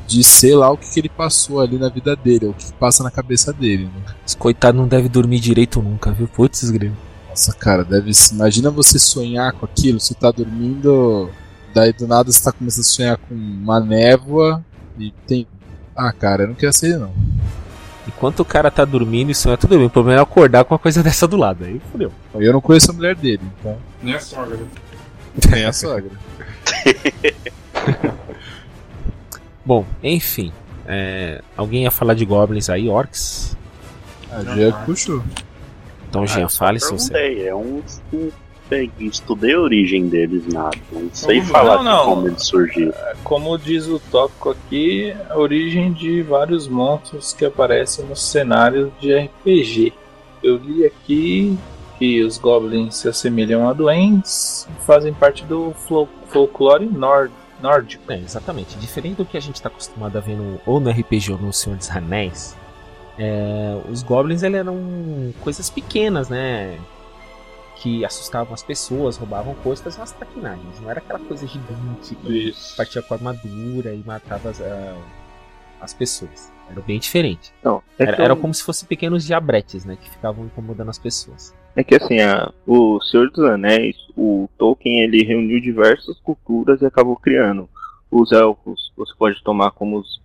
De 0.09 0.25
sei 0.25 0.55
lá 0.55 0.71
o 0.71 0.77
que, 0.79 0.91
que, 0.91 1.01
ele 1.01 1.09
passou 1.11 1.61
ali 1.61 1.79
na 1.79 1.91
vida 1.91 2.17
dele, 2.17 2.47
o 2.47 2.55
que 2.55 2.73
passa 2.73 3.05
na 3.05 3.11
cabeça 3.11 3.53
dele. 3.53 3.85
Né? 3.85 4.15
Esse 4.27 4.39
coitado 4.39 4.79
não 4.79 4.89
deve 4.89 5.07
dormir 5.07 5.39
direito 5.39 5.83
nunca, 5.83 6.11
viu? 6.11 6.27
Putz, 6.27 6.71
grilo. 6.71 6.97
Nossa, 7.29 7.53
cara, 7.53 7.85
deve 7.85 8.11
Imagina 8.33 8.71
você 8.71 8.99
sonhar 8.99 9.53
com 9.53 9.67
aquilo, 9.67 10.01
você 10.01 10.15
tá 10.15 10.31
dormindo, 10.31 11.29
daí 11.75 11.93
do 11.93 12.07
nada 12.07 12.33
você 12.33 12.43
tá 12.43 12.51
começando 12.51 12.81
a 12.81 12.85
sonhar 12.85 13.19
com 13.19 13.35
uma 13.35 13.81
névoa 13.81 14.65
e 14.99 15.13
tem. 15.27 15.47
Ah, 15.95 16.11
cara, 16.11 16.45
eu 16.45 16.49
não 16.49 16.55
quero 16.55 16.73
ser 16.73 16.99
não. 16.99 17.13
Enquanto 18.07 18.41
o 18.41 18.47
cara 18.47 18.71
tá 18.71 18.87
dormindo, 18.87 19.31
isso 19.31 19.47
não 19.47 19.55
é 19.55 19.59
tudo 19.59 19.77
bem. 19.77 19.87
O 19.87 19.91
problema 19.91 20.21
é 20.21 20.23
acordar 20.23 20.65
com 20.65 20.73
uma 20.73 20.79
coisa 20.79 21.03
dessa 21.05 21.29
do 21.29 21.37
lado. 21.37 21.65
Aí 21.65 21.83
fodeu. 21.93 22.11
Eu 22.35 22.53
não 22.55 22.63
conheço 22.63 22.91
a 22.91 22.95
mulher 22.95 23.15
dele, 23.15 23.43
então. 23.61 23.77
Nem 24.03 24.15
a 24.15 24.21
sogra. 24.21 24.59
Nem 25.51 25.67
a 25.67 25.73
sogra. 25.73 26.13
Bom, 29.69 29.85
enfim. 30.03 30.51
É, 30.87 31.43
alguém 31.55 31.83
ia 31.83 31.91
falar 31.91 32.15
de 32.15 32.25
goblins 32.25 32.71
aí, 32.71 32.89
orcs? 32.89 33.55
A 34.33 34.39
ah, 34.39 34.55
Jean 34.55 34.73
puxou. 34.87 35.23
Então, 36.09 36.27
Jean, 36.27 36.47
ah, 36.47 36.49
fale 36.49 36.81
se 36.81 36.91
você. 36.91 37.43
É 37.43 37.55
um, 37.55 37.83
um 38.11 38.31
estudei 38.99 39.53
a 39.53 39.61
origem 39.61 40.09
deles 40.09 40.47
nada. 40.47 40.79
Não 40.91 41.11
sei 41.13 41.43
falar 41.43 41.83
não, 41.83 41.85
não. 41.85 42.05
como 42.15 42.29
eles 42.29 42.43
surgiram. 42.45 42.95
É, 42.97 43.15
como 43.23 43.59
diz 43.59 43.87
o 43.89 44.01
tópico 44.11 44.49
aqui, 44.49 45.15
a 45.29 45.37
origem 45.37 45.93
de 45.93 46.23
vários 46.23 46.67
monstros 46.67 47.35
que 47.35 47.45
aparecem 47.45 48.07
nos 48.07 48.23
cenários 48.23 48.91
de 48.99 49.15
RPG. 49.15 49.93
Eu 50.43 50.57
li 50.57 50.87
aqui 50.87 51.59
que 51.99 52.23
os 52.23 52.39
goblins 52.39 52.97
se 52.97 53.07
assemelham 53.07 53.69
a 53.69 53.75
duendes 53.75 54.67
e 54.71 54.87
fazem 54.87 55.13
parte 55.13 55.45
do 55.45 55.75
folclore 56.31 56.87
nord 56.87 57.31
nórdico. 57.61 58.11
É, 58.11 58.19
exatamente. 58.19 58.77
Diferente 58.77 59.17
do 59.17 59.25
que 59.25 59.37
a 59.37 59.41
gente 59.41 59.57
está 59.57 59.69
acostumado 59.69 60.17
a 60.17 60.21
ver 60.21 60.37
no, 60.37 60.61
ou 60.67 60.81
no 60.81 60.91
RPG 60.91 61.33
ou 61.33 61.39
no 61.39 61.53
Senhor 61.53 61.77
dos 61.77 61.91
Anéis, 61.91 62.57
é, 63.19 63.81
os 63.91 64.03
goblins 64.03 64.43
eram 64.43 65.33
coisas 65.43 65.69
pequenas, 65.69 66.29
né? 66.29 66.79
que 67.79 68.05
assustavam 68.05 68.55
as 68.55 68.63
pessoas, 68.63 69.17
roubavam 69.17 69.55
coisas, 69.55 69.85
faziam 69.85 70.01
umas 70.01 70.13
traquinagens. 70.13 70.81
Não 70.81 70.91
era 70.91 70.99
aquela 70.99 71.19
coisa 71.21 71.47
gigante 71.47 72.15
que 72.17 72.49
Isso. 72.51 72.77
partia 72.77 73.01
com 73.03 73.15
armadura 73.15 73.95
e 73.95 74.03
matava 74.05 74.51
as, 74.51 74.59
uh, 74.59 74.99
as 75.81 75.95
pessoas. 75.95 76.53
Era 76.71 76.81
bem 76.81 76.99
diferente. 76.99 77.53
Não, 77.63 77.83
é 77.99 78.03
era, 78.03 78.17
eu... 78.19 78.25
era, 78.25 78.37
como 78.37 78.53
se 78.53 78.63
fossem 78.63 78.87
pequenos 78.87 79.25
diabretes, 79.25 79.85
né? 79.85 79.97
Que 80.01 80.11
ficavam 80.11 80.45
incomodando 80.45 80.91
as 80.91 80.99
pessoas. 80.99 81.55
É 81.79 81.85
que 81.85 81.95
assim, 81.95 82.19
a, 82.19 82.53
o 82.67 83.01
Senhor 83.01 83.31
dos 83.31 83.45
Anéis, 83.45 83.97
o 84.17 84.49
Tolkien, 84.59 85.05
ele 85.05 85.23
reuniu 85.23 85.61
diversas 85.61 86.19
culturas 86.19 86.83
e 86.83 86.87
acabou 86.87 87.15
criando. 87.15 87.69
Os 88.11 88.33
elfos, 88.33 88.93
você 88.97 89.13
pode 89.17 89.41
tomar 89.45 89.71
como 89.71 89.99
os 89.99 90.21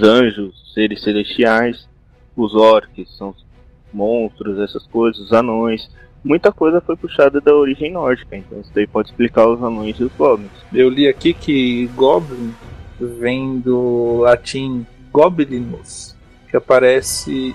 anjos, 0.00 0.72
seres 0.72 1.02
celestiais. 1.02 1.88
Os 2.36 2.54
orcs 2.54 3.10
são 3.16 3.30
os 3.30 3.44
monstros, 3.92 4.60
essas 4.60 4.86
coisas, 4.86 5.20
os 5.20 5.32
anões 5.32 5.90
muita 6.22 6.52
coisa 6.52 6.80
foi 6.80 6.96
puxada 6.96 7.40
da 7.40 7.52
origem 7.54 7.92
nórdica, 7.92 8.36
então 8.36 8.60
isso 8.60 8.70
daí 8.72 8.86
pode 8.86 9.10
explicar 9.10 9.48
os 9.48 9.62
anões 9.62 9.98
e 9.98 10.04
os 10.04 10.12
goblins. 10.12 10.50
Eu 10.72 10.88
li 10.88 11.08
aqui 11.08 11.34
que 11.34 11.86
goblin 11.88 12.54
vem 12.98 13.58
do 13.58 14.20
latim 14.20 14.86
goblinos, 15.12 16.16
que 16.48 16.56
aparece 16.56 17.54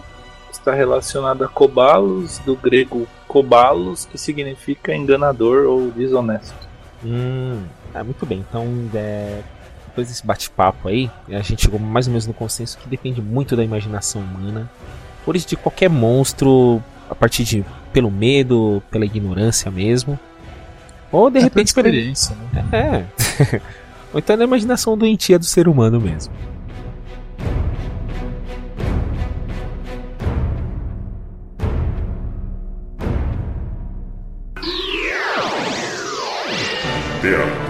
está 0.69 0.73
relacionado 0.73 1.43
a 1.43 1.47
cobalos, 1.47 2.37
do 2.39 2.55
grego 2.55 3.07
cobalos, 3.27 4.05
que 4.05 4.17
significa 4.17 4.95
enganador 4.95 5.65
ou 5.65 5.91
desonesto. 5.91 6.67
Hum, 7.03 7.63
é 7.93 8.03
muito 8.03 8.25
bem. 8.25 8.45
Então, 8.47 8.65
é, 8.93 9.41
depois 9.87 10.07
desse 10.07 10.25
bate-papo 10.25 10.87
aí, 10.87 11.09
a 11.27 11.41
gente 11.41 11.63
chegou 11.63 11.79
mais 11.79 12.07
ou 12.07 12.11
menos 12.11 12.27
no 12.27 12.33
consenso 12.33 12.77
que 12.77 12.87
depende 12.87 13.21
muito 13.21 13.55
da 13.55 13.63
imaginação 13.63 14.21
humana. 14.21 14.69
Por 15.25 15.35
isso, 15.35 15.47
de 15.47 15.55
qualquer 15.55 15.89
monstro, 15.89 16.81
a 17.09 17.15
partir 17.15 17.43
de 17.43 17.65
pelo 17.91 18.11
medo, 18.11 18.81
pela 18.91 19.05
ignorância 19.05 19.71
mesmo. 19.71 20.19
Ou 21.11 21.29
de 21.29 21.39
é 21.39 21.41
repente 21.41 21.73
pela 21.73 21.87
experiência, 21.89 22.35
né? 22.53 22.65
É. 22.71 23.61
Ou 24.13 24.19
então 24.19 24.37
na 24.37 24.43
imaginação 24.43 24.97
doentia 24.97 25.37
do 25.37 25.45
ser 25.45 25.67
humano 25.67 25.99
mesmo. 25.99 26.33
Teatro. 37.29 37.69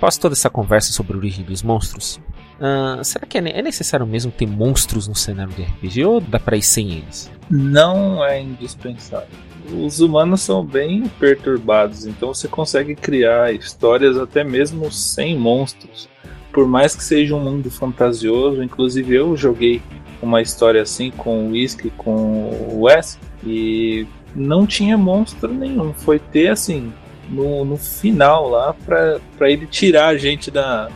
Após 0.00 0.16
toda 0.16 0.32
essa 0.32 0.48
conversa 0.48 0.92
sobre 0.94 1.12
a 1.12 1.16
origem 1.18 1.44
dos 1.44 1.62
monstros, 1.62 2.18
uh, 2.58 3.04
será 3.04 3.26
que 3.26 3.36
é, 3.36 3.58
é, 3.58 3.60
necessário 3.60 4.06
mesmo 4.06 4.32
ter 4.32 4.46
monstros 4.46 5.06
no 5.06 5.14
cenário 5.14 5.52
de 5.52 5.62
RPG 5.62 6.04
ou 6.06 6.22
dá 6.22 6.40
pra 6.40 6.56
ir 6.56 6.62
sem 6.62 6.90
eles? 6.90 7.30
Não 7.50 8.24
é 8.24 8.40
indispensável. 8.40 9.28
Os 9.70 10.00
humanos 10.00 10.40
são 10.40 10.64
bem 10.64 11.06
perturbados, 11.20 12.06
então 12.06 12.32
você 12.32 12.48
consegue 12.48 12.96
criar 12.96 13.52
histórias 13.52 14.16
até 14.16 14.42
mesmo 14.42 14.90
sem 14.90 15.38
monstros. 15.38 16.08
Por 16.52 16.66
mais 16.66 16.94
que 16.94 17.04
seja 17.04 17.34
um 17.34 17.40
mundo 17.40 17.70
fantasioso, 17.70 18.62
inclusive 18.62 19.14
eu 19.14 19.36
joguei 19.36 19.80
uma 20.20 20.42
história 20.42 20.82
assim 20.82 21.10
com 21.10 21.46
o 21.46 21.50
Whisky, 21.52 21.90
com 21.96 22.50
o 22.72 22.82
Wes, 22.82 23.18
e 23.44 24.06
não 24.34 24.66
tinha 24.66 24.96
monstro 24.98 25.52
nenhum. 25.52 25.92
Foi 25.92 26.18
ter 26.18 26.48
assim 26.48 26.92
no, 27.28 27.64
no 27.64 27.76
final 27.76 28.48
lá 28.48 28.74
para 28.84 29.50
ele 29.50 29.66
tirar 29.66 30.08
a 30.08 30.16
gente 30.16 30.50
da, 30.50 30.88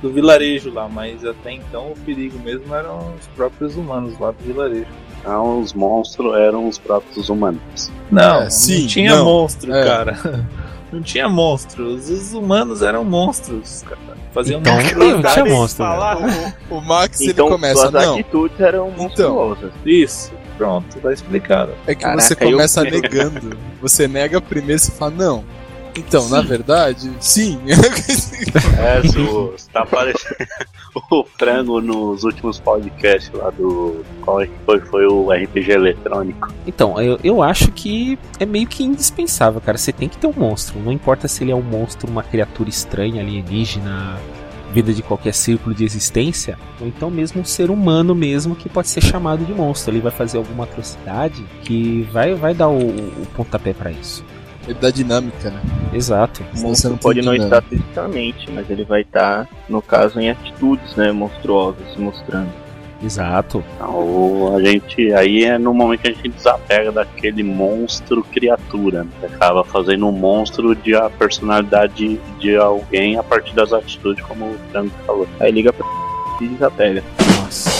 do 0.00 0.10
vilarejo 0.10 0.72
lá, 0.72 0.88
mas 0.88 1.24
até 1.24 1.52
então 1.52 1.92
o 1.92 1.96
perigo 2.04 2.38
mesmo 2.40 2.74
eram 2.74 3.14
os 3.18 3.26
próprios 3.28 3.76
humanos 3.76 4.18
lá 4.18 4.32
do 4.32 4.42
vilarejo. 4.44 4.86
Então 5.20 5.60
os 5.60 5.72
monstros 5.72 6.34
eram 6.34 6.66
os 6.66 6.78
próprios 6.78 7.28
humanos. 7.28 7.90
Não, 8.10 8.42
é, 8.42 8.50
sim, 8.50 8.80
não 8.80 8.86
tinha 8.88 9.16
não, 9.16 9.24
monstro, 9.24 9.72
é. 9.72 9.84
cara. 9.84 10.48
Não 10.92 11.00
tinha 11.00 11.26
monstros. 11.26 12.10
Os 12.10 12.34
humanos 12.34 12.82
eram 12.82 13.02
monstros, 13.02 13.80
cara. 13.80 14.11
Faziam 14.32 14.60
então, 14.60 14.74
não 14.96 15.22
tinha 15.22 15.44
monstro. 15.44 15.84
O, 16.70 16.76
o, 16.76 16.80
Max 16.80 17.20
então, 17.20 17.46
ele 17.46 17.54
começa 17.54 17.80
suas 17.80 17.92
não. 17.92 18.14
atitudes 18.14 18.60
eram 18.60 18.88
então, 18.88 19.02
monstruosas. 19.02 19.70
Então, 19.80 19.92
isso. 19.92 20.32
Pronto, 20.56 21.00
tá 21.00 21.12
explicado. 21.12 21.72
É 21.86 21.94
que 21.94 22.02
Caraca, 22.02 22.22
você 22.22 22.36
começa 22.36 22.80
eu... 22.86 22.90
negando. 22.90 23.58
Você 23.80 24.08
nega 24.08 24.40
primeiro 24.40 24.80
e 24.80 24.90
fala, 24.90 25.10
não, 25.10 25.44
então, 25.96 26.22
sim. 26.22 26.30
na 26.30 26.40
verdade, 26.40 27.10
sim. 27.20 27.60
é, 28.78 29.00
você 29.02 29.70
tá 29.70 29.84
parecendo 29.84 30.36
o 31.10 31.24
frango 31.38 31.80
nos 31.80 32.24
últimos 32.24 32.58
podcasts 32.58 33.30
lá 33.34 33.50
do. 33.50 34.04
Qual 34.22 34.40
é 34.40 34.46
que 34.46 34.54
foi? 34.64 34.80
Foi 34.80 35.06
o 35.06 35.30
RPG 35.30 35.72
eletrônico. 35.72 36.52
Então, 36.66 37.00
eu, 37.00 37.18
eu 37.22 37.42
acho 37.42 37.70
que 37.72 38.18
é 38.40 38.46
meio 38.46 38.66
que 38.66 38.82
indispensável, 38.82 39.60
cara. 39.60 39.76
Você 39.76 39.92
tem 39.92 40.08
que 40.08 40.16
ter 40.16 40.26
um 40.26 40.34
monstro. 40.34 40.78
Não 40.80 40.92
importa 40.92 41.28
se 41.28 41.44
ele 41.44 41.52
é 41.52 41.56
um 41.56 41.62
monstro, 41.62 42.10
uma 42.10 42.22
criatura 42.22 42.70
estranha, 42.70 43.20
alienígena, 43.22 44.18
vida 44.72 44.92
de 44.92 45.02
qualquer 45.02 45.34
círculo 45.34 45.74
de 45.74 45.84
existência, 45.84 46.58
ou 46.80 46.86
então 46.86 47.10
mesmo 47.10 47.42
um 47.42 47.44
ser 47.44 47.70
humano 47.70 48.14
mesmo 48.14 48.56
que 48.56 48.68
pode 48.68 48.88
ser 48.88 49.02
chamado 49.02 49.44
de 49.44 49.52
monstro. 49.52 49.92
Ele 49.92 50.00
vai 50.00 50.10
fazer 50.10 50.38
alguma 50.38 50.64
atrocidade 50.64 51.44
que 51.62 52.08
vai, 52.10 52.34
vai 52.34 52.54
dar 52.54 52.68
o, 52.68 52.88
o 52.88 53.26
pontapé 53.36 53.74
para 53.74 53.90
isso. 53.90 54.24
Ele 54.66 54.78
dá 54.80 54.90
dinâmica, 54.90 55.50
né? 55.50 55.60
Exato. 55.92 56.44
O 56.56 56.60
monstro 56.60 56.90
não 56.90 56.98
pode 56.98 57.20
não 57.20 57.34
estar 57.34 57.62
fisicamente, 57.62 58.50
mas 58.50 58.70
ele 58.70 58.84
vai 58.84 59.02
estar, 59.02 59.48
no 59.68 59.82
caso, 59.82 60.20
em 60.20 60.30
atitudes, 60.30 60.94
né, 60.96 61.10
monstruosas, 61.12 61.82
se 61.92 61.98
mostrando. 61.98 62.50
Exato. 63.04 63.64
Então, 63.74 64.54
a 64.54 64.62
gente 64.62 65.12
aí 65.12 65.44
é 65.44 65.58
no 65.58 65.74
momento 65.74 66.02
que 66.02 66.08
a 66.08 66.12
gente 66.12 66.28
desapega 66.28 66.92
daquele 66.92 67.42
monstro 67.42 68.22
criatura, 68.22 69.02
né? 69.02 69.10
acaba 69.24 69.64
fazendo 69.64 70.06
um 70.06 70.12
monstro 70.12 70.74
de 70.76 70.94
a 70.94 71.10
personalidade 71.10 72.20
de 72.38 72.56
alguém 72.56 73.18
a 73.18 73.22
partir 73.22 73.54
das 73.54 73.72
atitudes, 73.72 74.24
como 74.24 74.44
o 74.44 74.56
Franco 74.70 74.94
falou. 75.04 75.28
Aí 75.40 75.50
liga 75.50 75.72
pra 75.72 75.84
e 76.40 76.46
desapega. 76.46 77.02
Nossa. 77.42 77.70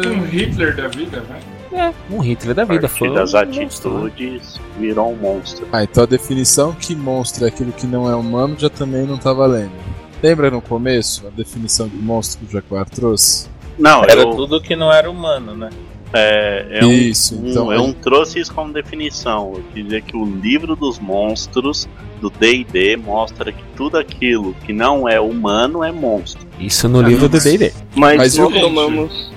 Tipo 0.00 0.08
um 0.08 0.24
Hitler 0.26 0.76
da 0.76 0.88
vida, 0.88 1.20
velho. 1.20 1.53
É, 1.74 1.92
um 2.10 2.20
Hitler 2.20 2.54
da 2.54 2.64
vida. 2.64 2.88
Foi 2.88 3.12
das 3.12 3.34
um 3.34 3.38
atitudes 3.38 4.60
virou 4.78 5.12
um 5.12 5.16
monstro. 5.16 5.66
Ah, 5.72 5.82
então 5.82 6.04
a 6.04 6.06
definição 6.06 6.72
que 6.72 6.94
monstro 6.94 7.44
é 7.44 7.48
aquilo 7.48 7.72
que 7.72 7.86
não 7.86 8.08
é 8.08 8.14
humano 8.14 8.54
já 8.58 8.70
também 8.70 9.04
não 9.06 9.18
tá 9.18 9.32
valendo. 9.32 9.72
Lembra 10.22 10.50
no 10.50 10.62
começo 10.62 11.26
a 11.26 11.30
definição 11.30 11.88
de 11.88 11.96
monstro 11.96 12.40
que 12.40 12.46
o 12.46 12.50
Jaguar 12.50 12.88
trouxe? 12.88 13.48
Não, 13.78 14.04
Era 14.04 14.22
eu, 14.22 14.30
tudo 14.30 14.60
que 14.60 14.76
não 14.76 14.92
era 14.92 15.10
humano, 15.10 15.54
né? 15.56 15.68
é, 16.12 16.78
é 16.80 16.86
Isso, 16.86 17.34
um- 17.36 17.48
então 17.48 17.72
eu 17.72 17.78
não 17.78 17.92
trouxe 17.92 18.38
isso 18.38 18.54
como 18.54 18.72
definição. 18.72 19.52
Eu 19.56 19.64
quis 19.74 19.84
dizer 19.84 20.02
que 20.02 20.16
o 20.16 20.24
livro 20.24 20.76
dos 20.76 21.00
monstros 21.00 21.88
do 22.20 22.30
D&D 22.30 22.96
mostra 22.96 23.50
que 23.52 23.62
tudo 23.76 23.98
aquilo 23.98 24.54
que 24.64 24.72
não 24.72 25.08
é 25.08 25.20
humano 25.20 25.82
é 25.82 25.90
monstro. 25.90 26.46
Isso 26.58 26.88
no 26.88 27.02
livro 27.02 27.28
do 27.28 27.40
D&D. 27.40 27.72
Mas, 27.96 28.16
Mas 28.16 28.36
nós 28.38 28.54
tomamos 28.54 29.32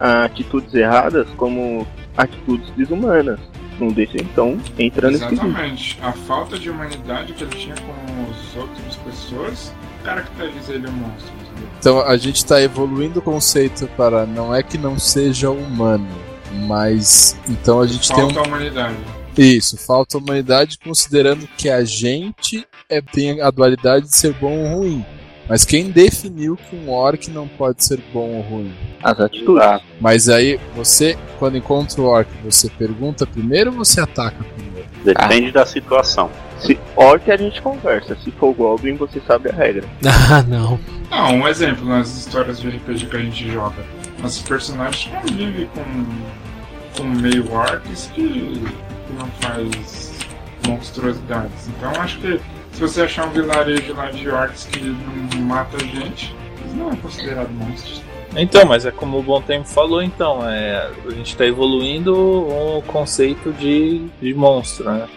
ati- 0.00 0.24
atitudes 0.42 0.74
erradas 0.74 1.26
como 1.36 1.86
atitudes 2.16 2.70
desumanas. 2.76 3.38
Um 3.80 3.92
desses, 3.92 4.20
então, 4.20 4.58
entra 4.76 5.08
nesse 5.08 5.24
quesito. 5.24 5.46
Exatamente. 5.46 5.98
A 6.02 6.10
falta 6.12 6.58
de 6.58 6.68
humanidade 6.68 7.32
que 7.32 7.44
ele 7.44 7.54
tinha 7.54 7.76
com 7.76 8.30
as 8.32 8.56
outras 8.56 8.96
pessoas 8.96 9.72
caracteriza 10.02 10.72
ele 10.74 10.88
um 10.88 10.92
monstro. 10.92 11.32
entendeu? 11.32 11.68
Então 11.78 12.00
a 12.00 12.16
gente 12.16 12.44
tá 12.44 12.60
evoluindo 12.60 13.20
o 13.20 13.22
conceito 13.22 13.86
para 13.96 14.26
não 14.26 14.52
é 14.52 14.64
que 14.64 14.76
não 14.76 14.98
seja 14.98 15.48
humano, 15.50 16.08
mas 16.66 17.38
então 17.48 17.80
a 17.80 17.86
gente 17.86 18.08
tem 18.12 18.24
um 18.24 18.30
Falta 18.30 18.40
a 18.40 18.52
humanidade. 18.52 18.96
Isso, 19.36 19.76
falta 19.76 20.18
humanidade 20.18 20.76
considerando 20.82 21.46
que 21.56 21.70
a 21.70 21.84
gente 21.84 22.66
é, 22.88 23.00
tem 23.00 23.40
a 23.40 23.48
dualidade 23.48 24.06
de 24.06 24.16
ser 24.16 24.32
bom 24.34 24.58
ou 24.58 24.78
ruim. 24.78 25.06
Mas 25.48 25.64
quem 25.64 25.90
definiu 25.90 26.56
que 26.56 26.76
um 26.76 26.90
orc 26.90 27.30
não 27.30 27.48
pode 27.48 27.82
ser 27.84 27.98
bom 28.12 28.28
ou 28.36 28.42
ruim? 28.42 28.74
As 29.02 29.18
atitudes. 29.18 29.62
Ah, 29.62 29.80
Mas 30.00 30.28
aí 30.28 30.60
você, 30.76 31.16
quando 31.38 31.56
encontra 31.56 32.00
o 32.02 32.04
orc, 32.04 32.28
você 32.44 32.68
pergunta 32.68 33.26
primeiro 33.26 33.70
ou 33.70 33.76
você 33.76 34.00
ataca 34.00 34.44
primeiro? 34.44 34.68
depende 35.04 35.52
da 35.52 35.64
situação. 35.64 36.28
Se 36.58 36.78
orc 36.96 37.30
a 37.30 37.36
gente 37.36 37.62
conversa, 37.62 38.16
se 38.22 38.30
for 38.32 38.52
goblin 38.52 38.96
você 38.96 39.20
sabe 39.26 39.48
a 39.48 39.52
regra. 39.54 39.84
Ah, 40.30 40.42
não. 40.42 40.78
Não, 41.10 41.36
um 41.36 41.48
exemplo 41.48 41.86
nas 41.86 42.08
histórias 42.18 42.60
de 42.60 42.68
RPG 42.68 43.06
que 43.06 43.16
a 43.16 43.20
gente 43.20 43.50
joga. 43.50 43.82
Nossos 44.20 44.42
personagens 44.42 45.10
convivem 45.22 45.66
com, 45.68 46.98
com 46.98 47.04
meio 47.04 47.50
orcs 47.50 48.10
que, 48.14 48.22
que 48.28 49.12
não 49.18 49.26
faz 49.40 50.12
monstruosidades. 50.66 51.68
Então 51.68 51.90
acho 52.02 52.18
que 52.18 52.38
se 52.78 52.82
você 52.82 53.02
achar 53.02 53.26
um 53.26 53.30
vilarejo 53.30 53.92
lá 53.92 54.08
de 54.08 54.28
orcs 54.28 54.66
que 54.66 54.80
não 55.34 55.42
mata 55.42 55.76
gente, 55.84 56.32
não 56.74 56.92
é 56.92 56.96
considerado 56.96 57.50
monstros. 57.50 58.00
Então, 58.36 58.64
mas 58.66 58.86
é 58.86 58.92
como 58.92 59.18
o 59.18 59.22
Bom 59.22 59.42
Tempo 59.42 59.66
falou, 59.66 60.00
então, 60.00 60.48
é, 60.48 60.88
a 61.04 61.10
gente 61.10 61.30
está 61.30 61.44
evoluindo 61.44 62.14
o 62.14 62.80
conceito 62.82 63.52
de, 63.52 64.06
de 64.22 64.32
monstro, 64.32 64.92
né? 64.92 65.08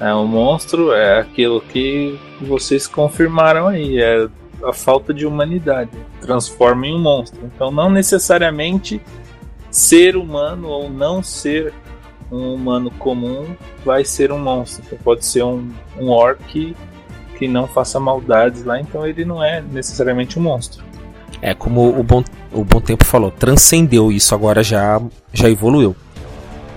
É, 0.00 0.12
o 0.12 0.26
monstro 0.26 0.92
é 0.92 1.20
aquilo 1.20 1.60
que 1.60 2.18
vocês 2.40 2.88
confirmaram 2.88 3.68
aí, 3.68 4.00
é 4.00 4.26
a 4.64 4.72
falta 4.72 5.14
de 5.14 5.24
humanidade, 5.24 5.92
transforma 6.20 6.84
em 6.88 6.96
um 6.96 6.98
monstro. 6.98 7.38
Então, 7.44 7.70
não 7.70 7.90
necessariamente 7.90 9.00
ser 9.70 10.16
humano 10.16 10.66
ou 10.66 10.90
não 10.90 11.22
ser 11.22 11.72
um 12.32 12.54
humano 12.54 12.90
comum 12.90 13.54
vai 13.84 14.04
ser 14.04 14.32
um 14.32 14.38
monstro. 14.40 14.98
Pode 15.04 15.24
ser 15.24 15.44
um, 15.44 15.70
um 15.96 16.08
orc 16.08 16.74
que 17.44 17.48
não 17.48 17.66
faça 17.66 18.00
maldades 18.00 18.64
lá, 18.64 18.80
então 18.80 19.06
ele 19.06 19.24
não 19.24 19.42
é 19.44 19.60
necessariamente 19.60 20.38
um 20.38 20.42
monstro. 20.42 20.82
É 21.42 21.52
como 21.52 21.98
o 21.98 22.02
bom, 22.02 22.24
o 22.52 22.64
bom 22.64 22.80
tempo 22.80 23.04
falou, 23.04 23.30
transcendeu 23.30 24.10
isso, 24.10 24.34
agora 24.34 24.62
já, 24.62 25.00
já 25.32 25.50
evoluiu. 25.50 25.94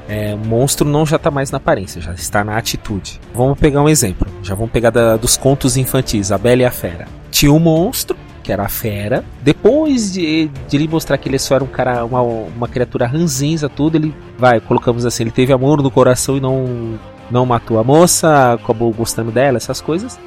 É, 0.09 0.35
monstro 0.35 0.87
não 0.87 1.05
já 1.05 1.15
está 1.17 1.29
mais 1.31 1.51
na 1.51 1.57
aparência, 1.57 2.01
já 2.01 2.13
está 2.13 2.43
na 2.43 2.57
atitude. 2.57 3.19
Vamos 3.33 3.57
pegar 3.59 3.81
um 3.81 3.89
exemplo. 3.89 4.27
Já 4.41 4.55
vamos 4.55 4.71
pegar 4.71 4.89
da- 4.89 5.17
dos 5.17 5.35
contos 5.37 5.75
infantis, 5.77 6.31
a 6.31 6.37
Bela 6.37 6.61
e 6.61 6.65
a 6.65 6.71
Fera. 6.71 7.07
Tinha 7.29 7.51
um 7.51 7.59
monstro, 7.59 8.15
que 8.43 8.51
era 8.51 8.63
a 8.63 8.69
fera. 8.69 9.23
Depois 9.41 10.13
de, 10.13 10.49
de 10.69 10.77
ele 10.77 10.87
mostrar 10.87 11.17
que 11.17 11.27
ele 11.27 11.37
só 11.37 11.55
era 11.55 11.63
um 11.63 11.67
cara, 11.67 12.05
uma, 12.05 12.21
uma 12.21 12.67
criatura 12.67 13.05
ranzinza, 13.05 13.67
tudo, 13.67 13.97
ele 13.97 14.13
vai, 14.37 14.61
colocamos 14.61 15.05
assim, 15.05 15.23
ele 15.23 15.31
teve 15.31 15.51
amor 15.51 15.81
no 15.83 15.91
coração 15.91 16.37
e 16.37 16.39
não, 16.39 16.97
não 17.29 17.45
matou 17.45 17.77
a 17.77 17.83
moça, 17.83 18.53
acabou 18.53 18.91
gostando 18.93 19.31
dela, 19.31 19.57
essas 19.57 19.81
coisas. 19.81 20.17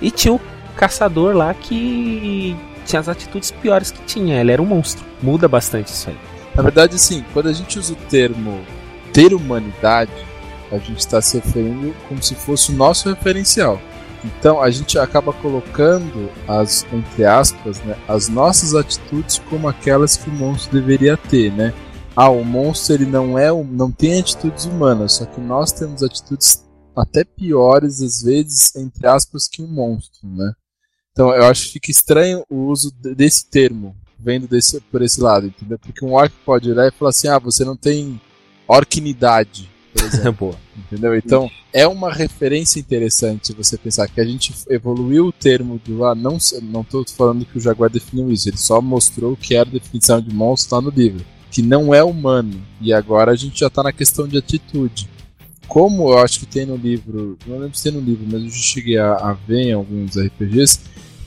E 0.00 0.10
tinha 0.10 0.34
o 0.34 0.40
caçador 0.76 1.34
lá 1.34 1.54
que 1.54 2.56
tinha 2.84 3.00
as 3.00 3.08
atitudes 3.08 3.50
piores 3.50 3.90
que 3.90 4.04
tinha. 4.04 4.40
Ele 4.40 4.52
era 4.52 4.62
um 4.62 4.66
monstro. 4.66 5.04
Muda 5.22 5.48
bastante 5.48 5.88
isso 5.88 6.10
aí. 6.10 6.16
Na 6.54 6.62
verdade, 6.62 6.96
assim, 6.96 7.24
quando 7.32 7.48
a 7.48 7.52
gente 7.52 7.78
usa 7.78 7.92
o 7.92 7.96
termo 8.08 8.60
ter 9.12 9.34
humanidade, 9.34 10.12
a 10.70 10.78
gente 10.78 10.98
está 10.98 11.20
se 11.20 11.38
referindo 11.38 11.94
como 12.08 12.22
se 12.22 12.34
fosse 12.34 12.70
o 12.70 12.74
nosso 12.74 13.08
referencial. 13.08 13.80
Então 14.24 14.60
a 14.62 14.70
gente 14.70 14.98
acaba 14.98 15.32
colocando 15.32 16.30
as, 16.48 16.86
entre 16.92 17.24
aspas, 17.24 17.78
né, 17.80 17.96
as 18.08 18.28
nossas 18.28 18.74
atitudes 18.74 19.40
como 19.50 19.68
aquelas 19.68 20.16
que 20.16 20.28
o 20.28 20.32
monstro 20.32 20.80
deveria 20.80 21.16
ter, 21.16 21.52
né? 21.52 21.72
Ah, 22.14 22.30
o 22.30 22.44
monstro 22.44 22.94
ele 22.94 23.06
não 23.06 23.38
é, 23.38 23.50
não 23.52 23.90
tem 23.90 24.18
atitudes 24.18 24.64
humanas, 24.64 25.12
só 25.12 25.26
que 25.26 25.40
nós 25.40 25.70
temos 25.70 26.02
atitudes 26.02 26.65
até 26.96 27.24
piores 27.24 28.00
às 28.00 28.22
vezes, 28.22 28.74
entre 28.76 29.06
aspas, 29.06 29.48
que 29.48 29.62
um 29.62 29.66
monstro, 29.68 30.28
né? 30.28 30.52
Então 31.12 31.34
eu 31.34 31.44
acho 31.44 31.66
que 31.66 31.72
fica 31.74 31.90
estranho 31.90 32.44
o 32.50 32.66
uso 32.66 32.92
de- 32.92 33.14
desse 33.14 33.46
termo, 33.46 33.96
vendo 34.18 34.46
desse, 34.48 34.80
por 34.80 35.02
esse 35.02 35.20
lado, 35.20 35.46
entendeu? 35.46 35.78
Porque 35.78 36.04
um 36.04 36.12
orc 36.12 36.32
pode 36.44 36.70
olhar 36.70 36.86
e 36.88 36.90
falar 36.90 37.10
assim, 37.10 37.28
ah, 37.28 37.38
você 37.38 37.64
não 37.64 37.76
tem 37.76 38.20
orquinidade, 38.68 39.70
por 39.94 40.04
exemplo. 40.04 40.58
Entendeu? 40.76 41.16
Então, 41.16 41.50
é 41.72 41.86
uma 41.86 42.12
referência 42.12 42.78
interessante 42.78 43.52
você 43.52 43.78
pensar 43.78 44.08
que 44.08 44.20
a 44.20 44.24
gente 44.24 44.54
evoluiu 44.68 45.26
o 45.26 45.32
termo 45.32 45.80
do 45.84 46.04
ah, 46.04 46.14
não, 46.14 46.38
não 46.62 46.84
tô 46.84 47.04
falando 47.06 47.44
que 47.44 47.56
o 47.56 47.60
Jaguar 47.60 47.90
definiu 47.90 48.30
isso, 48.30 48.48
ele 48.48 48.56
só 48.58 48.80
mostrou 48.80 49.32
o 49.32 49.36
que 49.36 49.54
era 49.54 49.68
a 49.68 49.72
definição 49.72 50.20
de 50.20 50.34
monstro 50.34 50.76
lá 50.76 50.82
no 50.82 50.90
livro, 50.90 51.24
que 51.50 51.62
não 51.62 51.94
é 51.94 52.02
humano. 52.04 52.62
E 52.80 52.92
agora 52.92 53.32
a 53.32 53.36
gente 53.36 53.60
já 53.60 53.70
tá 53.70 53.82
na 53.82 53.92
questão 53.92 54.28
de 54.28 54.36
atitude. 54.36 55.08
Como 55.68 56.10
eu 56.10 56.18
acho 56.18 56.40
que 56.40 56.46
tem 56.46 56.64
no 56.66 56.76
livro, 56.76 57.36
não 57.46 57.58
lembro 57.58 57.76
se 57.76 57.82
tem 57.84 57.92
no 57.92 58.00
livro, 58.00 58.24
mas 58.30 58.42
eu 58.42 58.48
já 58.48 58.56
cheguei 58.56 58.98
a, 58.98 59.14
a 59.14 59.32
ver 59.32 59.62
em 59.68 59.72
alguns 59.72 60.16
RPGs 60.16 60.80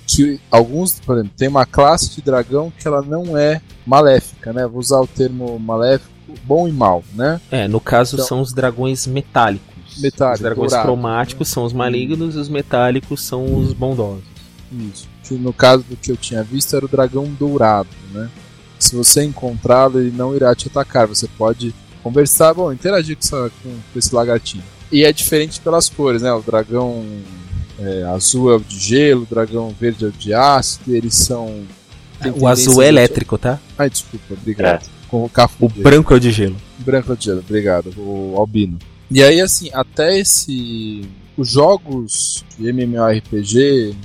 que 0.07 0.39
alguns, 0.49 0.99
por 0.99 1.17
exemplo, 1.17 1.33
tem 1.37 1.47
uma 1.47 1.65
classe 1.65 2.15
de 2.15 2.21
dragão 2.21 2.71
que 2.75 2.87
ela 2.87 3.01
não 3.01 3.37
é 3.37 3.61
maléfica, 3.85 4.51
né? 4.51 4.65
Vou 4.65 4.79
usar 4.79 4.99
o 4.99 5.05
termo 5.07 5.59
maléfico, 5.59 6.09
bom 6.45 6.67
e 6.67 6.71
mal, 6.71 7.03
né? 7.13 7.39
É, 7.51 7.67
no 7.67 7.79
caso 7.79 8.15
Então- 8.15 8.25
são 8.25 8.41
os 8.41 8.51
dragões 8.51 9.05
metálicos. 9.05 9.67
Metálico, 9.99 10.35
os 10.35 10.39
dragões 10.41 10.71
dourado, 10.71 10.87
cromáticos 10.87 11.47
são 11.49 11.63
os 11.63 11.73
malignos 11.73 12.35
e 12.35 12.37
os 12.39 12.49
metálicos 12.49 13.21
são 13.21 13.55
os 13.57 13.73
bondosos. 13.73 14.23
Isso. 14.71 15.07
Que 15.23 15.33
no 15.35 15.51
caso 15.53 15.83
do 15.83 15.95
que 15.95 16.11
eu 16.11 16.17
tinha 16.17 16.43
visto 16.43 16.75
era 16.75 16.85
o 16.85 16.89
dragão 16.89 17.25
dourado, 17.25 17.89
né? 18.13 18.29
Se 18.79 18.95
você 18.95 19.23
encontrá-lo, 19.23 19.99
ele 19.99 20.11
não 20.15 20.35
irá 20.35 20.55
te 20.55 20.67
atacar. 20.67 21.05
Você 21.07 21.27
pode 21.37 21.73
conversar, 22.03 22.53
bom, 22.53 22.71
interagir 22.71 23.15
com, 23.17 23.23
essa- 23.23 23.51
com- 23.63 23.69
com 23.93 23.99
esse 23.99 24.13
lagartinho. 24.13 24.63
E 24.91 25.03
é 25.03 25.13
diferente 25.13 25.59
pelas 25.59 25.87
cores, 25.89 26.21
né? 26.21 26.31
O 26.33 26.41
dragão 26.41 27.05
é, 27.79 28.03
azul 28.03 28.51
é 28.51 28.55
o 28.55 28.59
de 28.59 28.77
gelo, 28.79 29.21
o 29.23 29.25
dragão 29.25 29.73
verde 29.79 30.05
é 30.05 30.07
o 30.07 30.11
de 30.11 30.33
ácido, 30.33 30.95
eles 30.95 31.13
são. 31.13 31.63
tem 32.21 32.31
O 32.35 32.47
azul 32.47 32.81
é 32.81 32.85
de- 32.85 32.89
elétrico, 32.89 33.37
tá? 33.37 33.59
Ai, 33.77 33.89
desculpa, 33.89 34.33
obrigado. 34.33 34.85
Com 35.07 35.23
o. 35.25 35.31
O 35.59 35.69
branco 35.69 36.13
é 36.13 36.17
o 36.17 36.19
de 36.19 36.31
gelo. 36.31 36.55
Branco 36.79 37.15
de 37.15 37.25
gelo, 37.25 37.39
obrigado, 37.39 37.93
o 37.97 38.35
albino. 38.37 38.77
E 39.11 39.23
aí, 39.23 39.39
assim, 39.41 39.69
até 39.73 40.17
esse. 40.19 41.01
Os 41.37 41.49
jogos 41.49 42.43
de 42.57 42.67
MMORPG, 42.73 43.95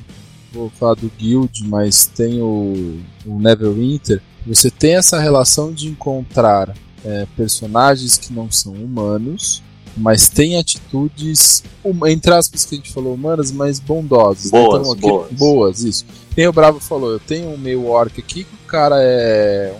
vou 0.52 0.70
falar 0.70 0.94
do 0.94 1.10
Guild, 1.18 1.64
mas 1.66 2.06
tem 2.06 2.40
o, 2.40 3.00
o 3.26 3.38
Neverwinter, 3.40 4.22
você 4.46 4.70
tem 4.70 4.94
essa 4.96 5.18
relação 5.20 5.72
de 5.72 5.88
encontrar 5.88 6.72
é, 7.04 7.26
personagens 7.36 8.16
que 8.16 8.32
não 8.32 8.50
são 8.50 8.72
humanos, 8.72 9.62
mas 9.96 10.28
têm 10.28 10.58
atitudes, 10.58 11.62
hum- 11.84 12.06
entre 12.06 12.32
aspas 12.34 12.64
que 12.64 12.74
a 12.74 12.78
gente 12.78 12.92
falou, 12.92 13.14
humanas, 13.14 13.52
mas 13.52 13.78
bondosas. 13.78 14.50
Boas, 14.50 14.90
aqui- 14.90 15.00
boas. 15.00 15.30
Boas, 15.32 15.82
isso. 15.82 16.04
Tem 16.34 16.46
o 16.48 16.52
Bravo 16.52 16.80
falou, 16.80 17.12
eu 17.12 17.20
tenho 17.20 17.50
um 17.50 17.58
meio 17.58 17.86
orc 17.86 18.18
aqui 18.18 18.44
que 18.44 18.54
o 18.54 18.66
cara 18.66 18.96
é. 18.98 19.74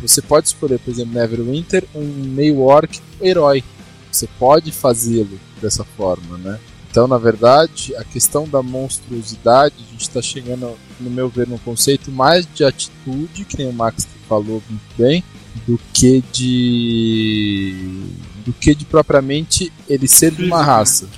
Você 0.00 0.20
pode 0.22 0.48
escolher, 0.48 0.78
por 0.78 0.90
exemplo, 0.90 1.14
Neverwinter, 1.14 1.84
um 1.94 2.04
meio 2.04 2.60
orc 2.60 3.00
herói. 3.20 3.62
Você 4.10 4.28
pode 4.38 4.70
fazê-lo 4.70 5.38
dessa 5.60 5.84
forma, 5.84 6.38
né? 6.38 6.58
Então, 6.90 7.08
na 7.08 7.18
verdade, 7.18 7.94
a 7.96 8.04
questão 8.04 8.48
da 8.48 8.62
monstruosidade, 8.62 9.74
a 9.78 9.90
gente 9.92 10.02
está 10.02 10.22
chegando, 10.22 10.72
no 11.00 11.10
meu 11.10 11.28
ver, 11.28 11.48
num 11.48 11.58
conceito 11.58 12.10
mais 12.12 12.46
de 12.54 12.64
atitude, 12.64 13.44
que 13.44 13.58
nem 13.58 13.68
o 13.68 13.72
Max 13.72 14.06
falou 14.28 14.62
muito 14.70 14.82
bem, 14.96 15.22
do 15.66 15.78
que 15.92 16.22
de. 16.32 18.06
do 18.44 18.52
que 18.52 18.74
de 18.74 18.84
propriamente 18.84 19.72
ele 19.88 20.08
ser 20.08 20.32
de 20.32 20.44
uma 20.44 20.62
raça. 20.62 21.08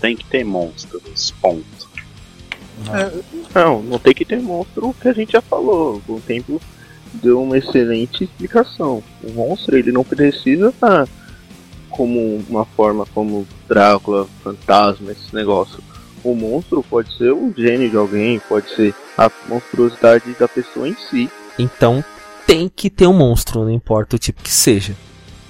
Tem 0.00 0.16
que 0.16 0.24
ter 0.24 0.44
monstros, 0.44 1.32
ponto. 1.40 1.82
É, 2.92 3.12
não, 3.54 3.82
não 3.82 3.98
tem 3.98 4.12
que 4.12 4.24
ter 4.24 4.40
monstro, 4.40 4.88
o 4.88 4.94
que 4.94 5.08
a 5.08 5.12
gente 5.12 5.32
já 5.32 5.40
falou. 5.40 6.02
O 6.08 6.20
tempo 6.20 6.60
deu 7.12 7.42
uma 7.42 7.58
excelente 7.58 8.24
explicação. 8.24 9.02
O 9.22 9.30
monstro 9.32 9.76
ele 9.76 9.92
não 9.92 10.02
precisa 10.02 10.70
estar 10.70 11.06
como 11.90 12.42
uma 12.48 12.64
forma 12.64 13.06
como 13.14 13.46
Drácula, 13.68 14.26
fantasma, 14.42 15.12
esse 15.12 15.34
negócio. 15.34 15.78
O 16.24 16.34
monstro 16.34 16.82
pode 16.82 17.16
ser 17.16 17.32
o 17.32 17.52
gênio 17.56 17.90
de 17.90 17.96
alguém, 17.96 18.40
pode 18.48 18.74
ser 18.74 18.94
a 19.16 19.30
monstruosidade 19.48 20.32
da 20.38 20.48
pessoa 20.48 20.88
em 20.88 20.96
si. 21.10 21.28
Então 21.58 22.02
tem 22.52 22.68
que 22.68 22.90
ter 22.90 23.06
um 23.06 23.14
monstro, 23.14 23.64
não 23.64 23.70
importa 23.70 24.16
o 24.16 24.18
tipo 24.18 24.42
que 24.42 24.52
seja. 24.52 24.94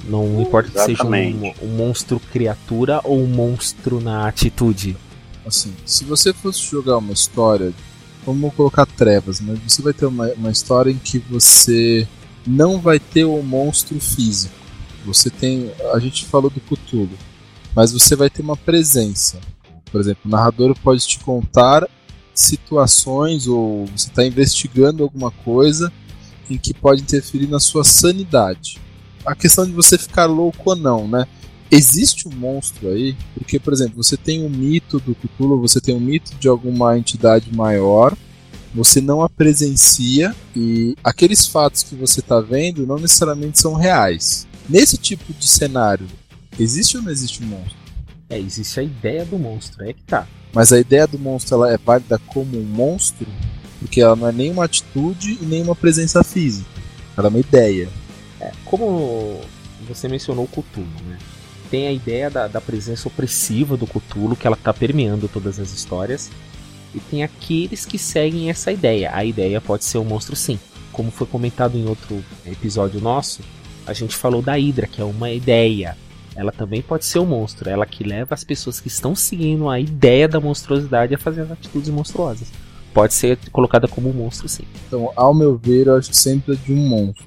Não 0.05 0.25
hum, 0.25 0.43
importa 0.43 0.71
que 0.71 0.81
seja 0.81 1.05
um, 1.05 1.53
um, 1.61 1.77
monstro 1.77 2.21
criatura 2.33 3.01
ou 3.03 3.21
um 3.21 3.27
monstro 3.27 4.01
na 4.01 4.29
atitude. 4.29 4.97
Assim, 5.45 5.75
se 5.85 6.05
você 6.05 6.33
fosse 6.33 6.61
jogar 6.61 6.99
uma 6.99 7.13
história, 7.13 7.73
vamos 8.25 8.55
colocar 8.55 8.87
trevas, 8.87 9.41
mas 9.41 9.59
você 9.59 9.83
vai 9.83 9.93
ter 9.93 10.07
uma, 10.07 10.29
uma 10.35 10.53
história 10.53 10.93
em 10.93 10.97
que 10.97 11.19
você 11.19 12.07
não 12.47 12.81
vai 12.81 13.01
ter 13.01 13.25
o 13.25 13.37
um 13.37 13.43
monstro 13.43 13.99
físico. 13.99 14.55
Você 15.05 15.29
tem. 15.29 15.73
A 15.93 15.99
gente 15.99 16.25
falou 16.27 16.51
do 16.51 16.61
Cthulhu, 16.61 17.19
mas 17.75 17.93
você 17.93 18.15
vai 18.15 18.31
ter 18.31 18.43
uma 18.43 18.57
presença. 18.57 19.41
Por 19.91 20.01
exemplo, 20.01 20.23
o 20.25 20.29
narrador 20.29 20.73
pode 20.81 21.05
te 21.05 21.19
contar 21.19 21.85
situações 22.33 23.49
ou 23.49 23.87
você 23.87 24.09
está 24.09 24.25
investigando 24.25 25.03
alguma 25.03 25.33
coisa 25.33 25.93
em 26.53 26.59
que 26.59 26.75
pode 26.75 27.03
interferir 27.03 27.49
na 27.49 27.59
sua 27.59 27.85
sanidade. 27.85 28.81
A 29.25 29.35
questão 29.35 29.65
de 29.65 29.73
você 29.73 29.97
ficar 29.97 30.27
louco 30.27 30.71
ou 30.71 30.77
não, 30.77 31.09
né? 31.09 31.27
Existe 31.71 32.29
um 32.29 32.33
monstro 32.33 32.89
aí, 32.89 33.17
porque, 33.35 33.59
por 33.59 33.73
exemplo, 33.73 34.03
você 34.03 34.17
tem 34.17 34.45
um 34.45 34.49
mito 34.51 35.01
do 35.01 35.15
Cthulhu, 35.15 35.61
você 35.61 35.81
tem 35.81 35.95
um 35.95 36.01
mito 36.01 36.35
de 36.39 36.47
alguma 36.47 36.99
entidade 36.99 37.55
maior, 37.55 38.15
você 38.75 39.01
não 39.01 39.23
a 39.23 39.29
presencia 39.29 40.35
e 40.55 40.95
aqueles 41.03 41.47
fatos 41.47 41.83
que 41.83 41.95
você 41.95 42.21
está 42.21 42.41
vendo 42.41 42.87
não 42.87 42.97
necessariamente 42.97 43.59
são 43.59 43.75
reais. 43.75 44.47
Nesse 44.69 44.97
tipo 44.97 45.33
de 45.33 45.49
cenário, 45.49 46.07
existe 46.59 46.97
ou 46.97 47.03
não 47.03 47.11
existe 47.11 47.43
um 47.43 47.47
monstro? 47.47 47.77
É, 48.29 48.39
existe 48.39 48.81
a 48.81 48.83
ideia 48.83 49.25
do 49.25 49.39
monstro, 49.39 49.85
é 49.85 49.93
que 49.93 50.03
tá. 50.03 50.27
Mas 50.55 50.73
a 50.73 50.79
ideia 50.79 51.07
do 51.07 51.19
monstro 51.19 51.55
ela 51.57 51.73
é 51.73 51.79
válida 51.79 52.19
como 52.27 52.59
um 52.59 52.65
monstro? 52.65 53.27
Porque 53.83 54.01
ela 54.01 54.17
não 54.17 54.29
é 54.29 54.33
nem 54.33 54.51
uma 54.51 54.65
atitude 54.65 55.39
e 55.41 55.45
nem 55.45 55.63
uma 55.63 55.75
presença 55.75 56.23
física. 56.23 56.71
Ela 57.17 57.27
é 57.27 57.31
uma 57.31 57.41
ideia. 57.41 57.89
É, 58.41 58.53
como 58.65 59.41
você 59.87 60.09
mencionou 60.09 60.45
o 60.45 60.49
Cthulhu, 60.49 60.87
né? 61.07 61.19
Tem 61.71 61.89
a 61.89 61.93
ideia 61.93 62.31
da, 62.31 62.47
da 62.47 62.61
presença 62.61 63.09
opressiva 63.09 63.77
do 63.77 63.87
Cthulhu, 63.87 64.37
que 64.37 64.47
ela 64.47 64.57
está 64.57 64.73
permeando 64.73 65.27
todas 65.27 65.59
as 65.59 65.73
histórias. 65.73 66.31
E 66.95 67.01
tem 67.01 67.23
aqueles 67.23 67.85
que 67.87 67.99
seguem 67.99 68.51
essa 68.51 68.71
ideia. 68.71 69.11
A 69.15 69.25
ideia 69.25 69.61
pode 69.61 69.85
ser 69.85 69.99
um 69.99 70.05
monstro 70.05 70.37
sim. 70.37 70.59
Como 70.93 71.11
foi 71.11 71.27
comentado 71.27 71.77
em 71.77 71.89
outro 71.89 72.23
episódio 72.47 73.01
nosso, 73.01 73.41
a 73.87 73.93
gente 73.93 74.15
falou 74.15 74.43
da 74.43 74.53
Hydra, 74.53 74.87
que 74.87 75.01
é 75.01 75.05
uma 75.05 75.31
ideia. 75.31 75.97
Ela 76.35 76.53
também 76.53 76.83
pode 76.83 77.05
ser 77.05 77.19
um 77.19 77.27
monstro, 77.27 77.69
ela 77.69 77.85
que 77.85 78.05
leva 78.05 78.35
as 78.35 78.45
pessoas 78.45 78.81
que 78.81 78.89
estão 78.89 79.15
seguindo 79.15 79.69
a 79.69 79.79
ideia 79.79 80.29
da 80.29 80.41
monstruosidade 80.41 81.15
a 81.15 81.19
fazer 81.19 81.43
as 81.43 81.51
atitudes 81.51 81.91
monstruosas. 81.91 82.49
Pode 82.93 83.15
ser 83.15 83.39
colocada 83.51 83.89
como 83.89 84.11
um 84.11 84.13
monstro, 84.13 84.49
sim. 84.49 84.65
Então, 84.87 85.11
ao 85.17 85.33
meu 85.35 85.57
ver, 85.57 85.87
eu 85.87 85.97
acho 85.97 86.13
sempre 86.13 86.57
de 86.57 86.73
um 86.73 86.89
monstro. 86.89 87.25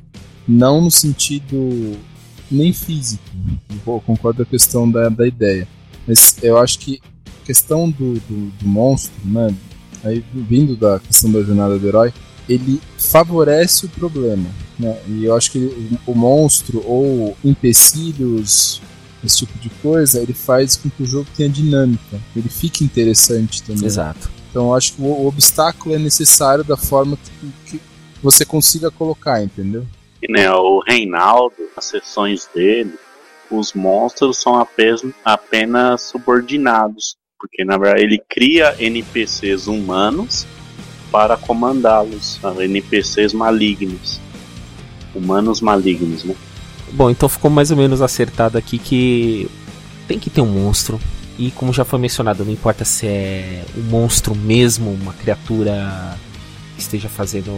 Não 0.47 0.81
no 0.81 0.91
sentido 0.91 1.97
nem 2.51 2.71
físico. 2.71 3.23
Eu 3.85 4.01
concordo 4.05 4.37
com 4.37 4.43
a 4.43 4.45
questão 4.51 4.89
da, 4.89 5.09
da 5.09 5.27
ideia. 5.27 5.67
Mas 6.07 6.37
eu 6.43 6.57
acho 6.57 6.79
que 6.79 7.01
a 7.27 7.45
questão 7.45 7.89
do, 7.89 8.13
do, 8.13 8.51
do 8.59 8.67
monstro, 8.67 9.13
né? 9.23 9.53
Aí, 10.03 10.23
vindo 10.33 10.75
da 10.75 10.99
questão 10.99 11.31
da 11.31 11.41
jornada 11.41 11.79
do 11.79 11.87
herói, 11.87 12.13
ele 12.47 12.79
favorece 12.97 13.87
o 13.87 13.89
problema. 13.89 14.47
Né? 14.77 14.95
E 15.07 15.25
eu 15.25 15.35
acho 15.35 15.51
que 15.51 15.97
o 16.05 16.13
monstro 16.13 16.83
ou 16.85 17.35
empecilhos, 17.43 18.81
esse 19.23 19.37
tipo 19.37 19.57
de 19.57 19.69
coisa, 19.81 20.21
ele 20.21 20.33
faz 20.33 20.75
com 20.75 20.89
que 20.89 21.01
o 21.01 21.05
jogo 21.05 21.27
tenha 21.35 21.49
dinâmica, 21.49 22.19
ele 22.35 22.49
fique 22.49 22.83
interessante 22.83 23.63
também. 23.63 23.85
Exato. 23.85 24.34
Então 24.55 24.67
eu 24.67 24.73
acho 24.73 24.93
que 24.93 25.01
o, 25.01 25.27
obstáculo 25.27 25.95
é 25.95 25.99
necessário 25.99 26.63
da 26.63 26.77
forma 26.77 27.17
que, 27.17 27.51
que 27.77 27.81
você 28.23 28.45
consiga 28.45 28.89
colocar, 28.89 29.43
entendeu? 29.43 29.85
E, 30.23 30.31
né, 30.31 30.49
o 30.49 30.79
Reinaldo, 30.79 31.57
as 31.75 31.83
sessões 31.83 32.47
dele, 32.55 32.93
os 33.51 33.73
monstros 33.73 34.37
são 34.37 34.55
apenas, 34.57 35.03
apenas 35.25 36.03
subordinados. 36.03 37.17
Porque 37.37 37.65
na 37.65 37.77
verdade 37.77 38.05
ele 38.05 38.23
cria 38.29 38.73
NPCs 38.79 39.67
humanos 39.67 40.47
para 41.11 41.35
comandá-los, 41.35 42.39
NPCs 42.57 43.33
malignos, 43.33 44.21
humanos 45.13 45.59
malignos, 45.59 46.23
né? 46.23 46.33
Bom, 46.93 47.09
então 47.09 47.27
ficou 47.27 47.51
mais 47.51 47.71
ou 47.71 47.77
menos 47.77 48.01
acertado 48.01 48.57
aqui 48.57 48.79
que 48.79 49.49
tem 50.07 50.17
que 50.17 50.29
ter 50.29 50.39
um 50.39 50.47
monstro. 50.47 50.97
E 51.37 51.51
como 51.51 51.73
já 51.73 51.83
foi 51.83 51.99
mencionado, 51.99 52.45
não 52.45 52.51
importa 52.51 52.85
se 52.85 53.05
é 53.07 53.65
um 53.77 53.81
monstro 53.81 54.33
mesmo, 54.33 54.91
uma 54.91 55.13
criatura 55.13 56.17
que 56.75 56.81
esteja 56.81 57.09
fazendo 57.09 57.51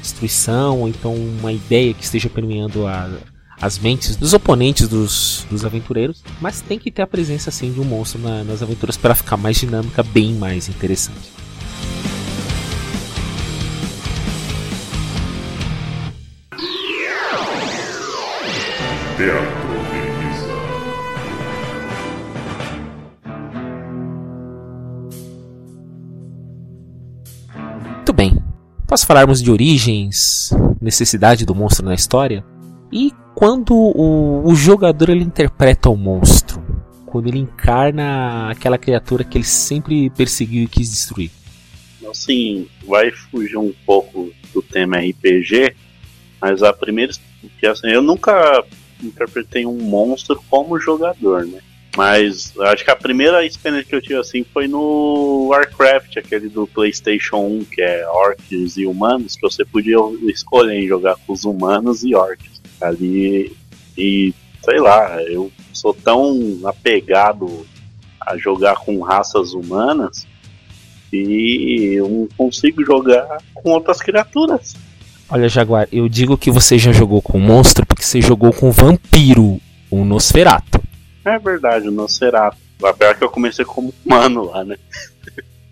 destruição, 0.00 0.80
ou 0.80 0.88
então 0.88 1.14
uma 1.14 1.52
ideia 1.52 1.92
que 1.92 2.04
esteja 2.04 2.30
permeando 2.30 2.86
a, 2.86 3.10
as 3.60 3.78
mentes 3.78 4.16
dos 4.16 4.32
oponentes 4.32 4.88
dos, 4.88 5.46
dos 5.50 5.64
aventureiros, 5.64 6.22
mas 6.40 6.60
tem 6.60 6.78
que 6.78 6.90
ter 6.90 7.02
a 7.02 7.06
presença 7.06 7.50
assim 7.50 7.72
de 7.72 7.80
um 7.80 7.84
monstro 7.84 8.20
na, 8.20 8.44
nas 8.44 8.62
aventuras 8.62 8.96
para 8.96 9.14
ficar 9.14 9.36
mais 9.36 9.56
dinâmica, 9.56 10.02
bem 10.02 10.34
mais 10.34 10.68
interessante. 10.68 11.38
Teatro 19.16 19.57
Após 28.88 29.04
falarmos 29.04 29.42
de 29.42 29.50
origens, 29.50 30.48
necessidade 30.80 31.44
do 31.44 31.54
monstro 31.54 31.84
na 31.84 31.94
história, 31.94 32.42
e 32.90 33.12
quando 33.34 33.74
o, 33.74 34.48
o 34.48 34.54
jogador 34.54 35.10
ele 35.10 35.22
interpreta 35.22 35.90
o 35.90 35.94
monstro, 35.94 36.58
quando 37.04 37.28
ele 37.28 37.38
encarna 37.38 38.50
aquela 38.50 38.78
criatura 38.78 39.24
que 39.24 39.36
ele 39.36 39.44
sempre 39.44 40.08
perseguiu 40.08 40.62
e 40.62 40.66
quis 40.66 40.88
destruir. 40.88 41.30
Assim, 42.10 42.66
vai 42.86 43.10
fugir 43.10 43.58
um 43.58 43.74
pouco 43.84 44.32
do 44.54 44.62
tema 44.62 44.96
RPG, 44.96 45.76
mas 46.40 46.62
a 46.62 46.72
primeira 46.72 47.12
assim, 47.70 47.88
eu 47.88 48.00
nunca 48.00 48.64
interpretei 49.02 49.66
um 49.66 49.76
monstro 49.76 50.42
como 50.48 50.80
jogador, 50.80 51.44
né? 51.46 51.60
Mas 51.96 52.52
acho 52.60 52.84
que 52.84 52.90
a 52.90 52.96
primeira 52.96 53.44
experiência 53.44 53.88
que 53.88 53.94
eu 53.94 54.02
tive 54.02 54.16
assim 54.16 54.44
foi 54.44 54.68
no 54.68 55.48
Warcraft, 55.48 56.16
aquele 56.18 56.48
do 56.48 56.66
PlayStation 56.66 57.38
1, 57.38 57.64
que 57.64 57.82
é 57.82 58.06
orcs 58.08 58.76
e 58.76 58.86
humanos, 58.86 59.34
que 59.34 59.42
você 59.42 59.64
podia 59.64 59.96
escolher 60.28 60.86
jogar 60.86 61.16
com 61.26 61.32
os 61.32 61.44
humanos 61.44 62.04
e 62.04 62.14
orcs. 62.14 62.60
Ali, 62.80 63.56
e 63.96 64.32
sei 64.62 64.78
lá, 64.78 65.20
eu 65.22 65.50
sou 65.72 65.92
tão 65.92 66.60
apegado 66.64 67.66
a 68.20 68.36
jogar 68.36 68.76
com 68.76 69.00
raças 69.00 69.52
humanas 69.52 70.26
e 71.12 71.94
eu 71.94 72.08
não 72.08 72.28
consigo 72.36 72.84
jogar 72.84 73.38
com 73.54 73.70
outras 73.70 74.00
criaturas. 74.00 74.74
Olha, 75.30 75.48
Jaguar, 75.48 75.88
eu 75.92 76.08
digo 76.08 76.38
que 76.38 76.50
você 76.50 76.78
já 76.78 76.92
jogou 76.92 77.20
com 77.20 77.38
monstro 77.38 77.84
porque 77.86 78.04
você 78.04 78.20
jogou 78.20 78.52
com 78.52 78.70
vampiro, 78.70 79.60
o 79.90 80.04
Nosferato. 80.04 80.77
É 81.34 81.38
verdade, 81.38 81.88
o 81.88 81.92
Nosferato. 81.92 82.56
Pior 82.98 83.16
que 83.16 83.24
eu 83.24 83.30
comecei 83.30 83.64
como 83.64 83.92
humano 84.04 84.44
lá, 84.44 84.64
né? 84.64 84.76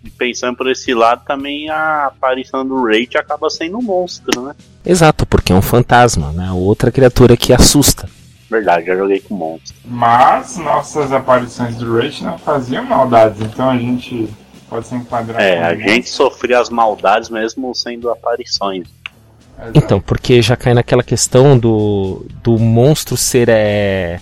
e 0.07 0.09
pensando 0.09 0.57
por 0.57 0.69
esse 0.69 0.93
lado, 0.93 1.23
também 1.25 1.69
a 1.69 2.05
aparição 2.07 2.65
do 2.65 2.83
Rage 2.85 3.17
acaba 3.17 3.49
sendo 3.49 3.77
um 3.77 3.81
monstro, 3.81 4.41
né? 4.41 4.55
Exato, 4.85 5.25
porque 5.25 5.51
é 5.51 5.55
um 5.55 5.61
fantasma, 5.61 6.31
né? 6.31 6.51
Outra 6.51 6.91
criatura 6.91 7.35
que 7.35 7.53
assusta. 7.53 8.09
Verdade, 8.49 8.85
já 8.85 8.95
joguei 8.95 9.19
com 9.19 9.35
monstro. 9.35 9.75
Mas 9.83 10.57
nossas 10.57 11.11
aparições 11.11 11.75
do 11.75 11.93
Rage 11.97 12.23
não 12.23 12.37
faziam 12.37 12.83
maldades, 12.85 13.41
então 13.41 13.69
a 13.69 13.77
gente 13.77 14.29
pode 14.69 14.87
se 14.87 14.95
enquadrar. 14.95 15.41
É, 15.41 15.57
a 15.59 15.69
monstro. 15.73 15.89
gente 15.89 16.09
sofria 16.09 16.59
as 16.59 16.69
maldades 16.69 17.29
mesmo 17.29 17.73
sendo 17.75 18.09
aparições. 18.09 18.87
Então, 19.73 19.99
porque 19.99 20.41
já 20.41 20.55
cai 20.55 20.73
naquela 20.73 21.01
questão 21.01 21.57
do, 21.57 22.25
do 22.43 22.59
monstro 22.59 23.17
ser 23.17 23.49
é, 23.49 24.19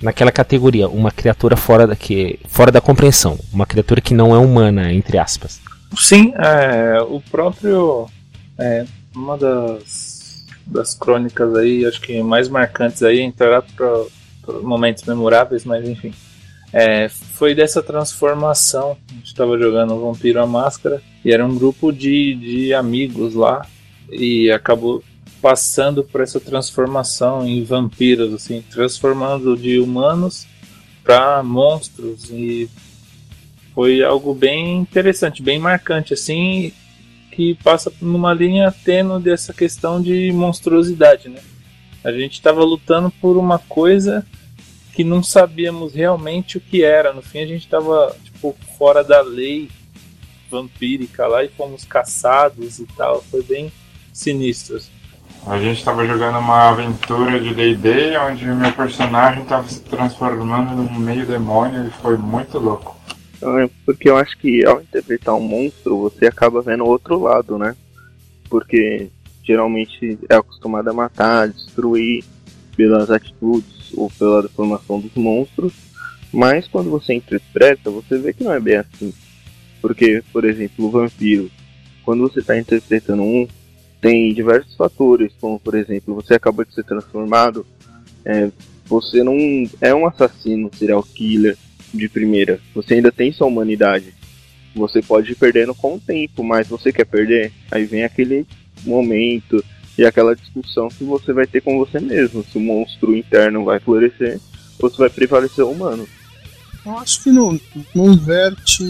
naquela 0.00 0.30
categoria, 0.30 0.88
uma 0.88 1.10
criatura 1.10 1.56
fora 1.56 1.86
da, 1.86 1.96
que, 1.96 2.38
fora 2.48 2.70
da 2.70 2.80
compreensão, 2.80 3.38
uma 3.52 3.66
criatura 3.66 4.00
que 4.00 4.14
não 4.14 4.34
é 4.34 4.38
humana, 4.38 4.92
entre 4.92 5.18
aspas. 5.18 5.60
Sim, 5.96 6.32
é, 6.36 7.00
o 7.02 7.20
próprio. 7.20 8.06
É, 8.58 8.84
uma 9.14 9.36
das, 9.36 10.44
das 10.66 10.94
crônicas 10.94 11.54
aí, 11.54 11.86
acho 11.86 12.00
que 12.00 12.22
mais 12.22 12.48
marcantes 12.48 13.02
aí, 13.02 13.20
entrará 13.20 13.62
para 13.62 14.04
momentos 14.62 15.04
memoráveis, 15.04 15.64
mas 15.64 15.88
enfim. 15.88 16.12
É, 16.72 17.08
foi 17.08 17.54
dessa 17.54 17.82
transformação. 17.82 18.96
A 19.08 19.14
gente 19.14 19.26
estava 19.26 19.58
jogando 19.58 19.98
Vampiro 20.00 20.42
à 20.42 20.46
Máscara 20.46 21.00
e 21.24 21.32
era 21.32 21.44
um 21.44 21.56
grupo 21.56 21.92
de, 21.92 22.34
de 22.34 22.74
amigos 22.74 23.34
lá 23.34 23.64
e 24.10 24.50
acabou 24.50 25.02
passando 25.46 26.02
por 26.02 26.22
essa 26.22 26.40
transformação 26.40 27.46
em 27.46 27.62
vampiros, 27.62 28.34
assim, 28.34 28.64
transformando 28.68 29.56
de 29.56 29.78
humanos 29.78 30.44
para 31.04 31.40
monstros 31.40 32.28
e 32.30 32.68
foi 33.72 34.02
algo 34.02 34.34
bem 34.34 34.78
interessante, 34.78 35.44
bem 35.44 35.56
marcante, 35.56 36.12
assim, 36.12 36.72
que 37.30 37.54
passa 37.62 37.92
numa 38.02 38.34
linha 38.34 38.74
tênue 38.84 39.22
dessa 39.22 39.54
questão 39.54 40.02
de 40.02 40.32
monstruosidade, 40.32 41.28
né? 41.28 41.38
A 42.02 42.10
gente 42.10 42.32
estava 42.32 42.64
lutando 42.64 43.08
por 43.08 43.36
uma 43.36 43.60
coisa 43.60 44.26
que 44.94 45.04
não 45.04 45.22
sabíamos 45.22 45.94
realmente 45.94 46.58
o 46.58 46.60
que 46.60 46.82
era. 46.82 47.12
No 47.12 47.22
fim, 47.22 47.38
a 47.38 47.46
gente 47.46 47.62
estava 47.62 48.16
tipo 48.24 48.56
fora 48.76 49.04
da 49.04 49.20
lei 49.20 49.70
vampírica 50.50 51.24
lá 51.28 51.44
e 51.44 51.48
fomos 51.48 51.84
caçados 51.84 52.80
e 52.80 52.86
tal. 52.96 53.22
Foi 53.22 53.44
bem 53.44 53.70
sinistro. 54.12 54.80
A 55.46 55.58
gente 55.58 55.78
estava 55.78 56.04
jogando 56.04 56.40
uma 56.40 56.70
aventura 56.70 57.38
de 57.38 57.54
D&D 57.54 58.18
onde 58.18 58.44
meu 58.46 58.72
personagem 58.72 59.44
estava 59.44 59.68
se 59.68 59.80
transformando 59.80 60.74
num 60.74 60.98
meio 60.98 61.24
demônio 61.24 61.86
e 61.86 61.90
foi 62.02 62.16
muito 62.16 62.58
louco. 62.58 62.96
É, 63.40 63.70
porque 63.84 64.10
eu 64.10 64.16
acho 64.16 64.36
que 64.38 64.66
ao 64.66 64.80
interpretar 64.80 65.36
um 65.36 65.40
monstro, 65.40 66.00
você 66.00 66.26
acaba 66.26 66.62
vendo 66.62 66.82
o 66.82 66.88
outro 66.88 67.20
lado, 67.22 67.56
né? 67.56 67.76
Porque 68.50 69.08
geralmente 69.44 70.18
é 70.28 70.34
acostumado 70.34 70.88
a 70.88 70.92
matar, 70.92 71.48
destruir 71.48 72.24
pelas 72.76 73.08
atitudes 73.08 73.92
ou 73.94 74.10
pela 74.10 74.42
deformação 74.42 74.98
dos 74.98 75.14
monstros, 75.14 75.72
mas 76.32 76.66
quando 76.66 76.90
você 76.90 77.14
interpreta, 77.14 77.88
você 77.88 78.18
vê 78.18 78.32
que 78.32 78.42
não 78.42 78.52
é 78.52 78.58
bem 78.58 78.78
assim. 78.78 79.14
Porque, 79.80 80.24
por 80.32 80.44
exemplo, 80.44 80.86
o 80.86 80.90
vampiro, 80.90 81.48
quando 82.04 82.22
você 82.22 82.40
está 82.40 82.58
interpretando 82.58 83.22
um, 83.22 83.46
tem 84.00 84.32
diversos 84.32 84.74
fatores, 84.74 85.32
como 85.40 85.58
por 85.58 85.74
exemplo, 85.74 86.14
você 86.14 86.34
acabou 86.34 86.64
de 86.64 86.74
ser 86.74 86.84
transformado, 86.84 87.66
é, 88.24 88.50
você 88.86 89.22
não 89.22 89.36
é 89.80 89.94
um 89.94 90.06
assassino, 90.06 90.70
serial 90.74 91.02
killer, 91.02 91.56
de 91.92 92.08
primeira. 92.08 92.60
Você 92.74 92.94
ainda 92.94 93.10
tem 93.10 93.32
sua 93.32 93.46
humanidade. 93.46 94.14
Você 94.74 95.00
pode 95.00 95.32
ir 95.32 95.36
perdendo 95.36 95.74
com 95.74 95.94
o 95.94 96.00
tempo, 96.00 96.44
mas 96.44 96.68
você 96.68 96.92
quer 96.92 97.06
perder? 97.06 97.52
Aí 97.70 97.84
vem 97.84 98.04
aquele 98.04 98.46
momento 98.84 99.64
e 99.98 100.04
aquela 100.04 100.36
discussão 100.36 100.88
que 100.88 101.02
você 101.02 101.32
vai 101.32 101.46
ter 101.46 101.62
com 101.62 101.78
você 101.78 101.98
mesmo. 101.98 102.44
Se 102.44 102.58
o 102.58 102.60
monstro 102.60 103.16
interno 103.16 103.64
vai 103.64 103.80
florescer 103.80 104.38
ou 104.78 104.90
se 104.90 104.98
vai 104.98 105.08
prevalecer 105.08 105.64
o 105.64 105.70
humano. 105.70 106.06
Eu 106.84 106.98
acho 106.98 107.22
que 107.24 107.30
não, 107.30 107.58
não 107.94 108.12
inverte. 108.12 108.84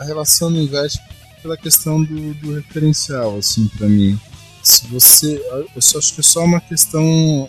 A 0.00 0.04
relação 0.04 0.50
não 0.50 0.60
inverte 0.60 0.98
pela 1.42 1.56
questão 1.56 2.02
do, 2.02 2.34
do 2.34 2.54
referencial, 2.54 3.36
assim, 3.36 3.68
para 3.76 3.88
mim. 3.88 4.18
Se 4.62 4.86
você. 4.86 5.42
Eu 5.74 5.82
só 5.82 5.98
acho 5.98 6.14
que 6.14 6.20
é 6.20 6.22
só 6.22 6.44
uma 6.44 6.60
questão 6.60 7.48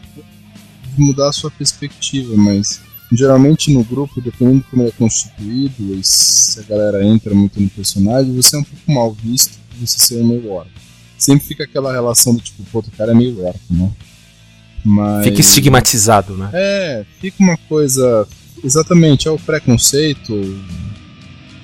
de 0.95 1.01
mudar 1.01 1.29
a 1.29 1.33
sua 1.33 1.51
perspectiva, 1.51 2.35
mas 2.35 2.81
geralmente 3.11 3.71
no 3.71 3.83
grupo, 3.83 4.19
dependendo 4.19 4.59
de 4.59 4.63
como 4.63 4.81
ele 4.81 4.89
é 4.89 4.93
constituído, 4.93 5.95
e 5.95 6.03
se 6.03 6.59
a 6.59 6.63
galera 6.63 7.05
entra 7.05 7.33
muito 7.35 7.61
no 7.61 7.69
personagem, 7.69 8.33
você 8.35 8.55
é 8.55 8.59
um 8.59 8.63
pouco 8.63 8.91
mal 8.91 9.13
visto 9.13 9.57
por 9.69 9.87
você 9.87 9.99
ser 9.99 10.23
meio 10.23 10.49
orc. 10.49 10.69
Sempre 11.17 11.45
fica 11.45 11.63
aquela 11.63 11.93
relação 11.93 12.33
do 12.33 12.41
tipo, 12.41 12.63
pô, 12.71 12.79
o 12.79 12.91
cara 12.97 13.11
é 13.11 13.15
meio 13.15 13.43
orc, 13.43 13.59
né? 13.69 13.91
Mas... 14.83 15.25
Fica 15.25 15.39
estigmatizado, 15.39 16.35
né? 16.35 16.49
É, 16.51 17.05
fica 17.21 17.41
uma 17.41 17.57
coisa. 17.57 18.27
Exatamente, 18.63 19.27
é 19.27 19.31
o 19.31 19.39
preconceito. 19.39 20.33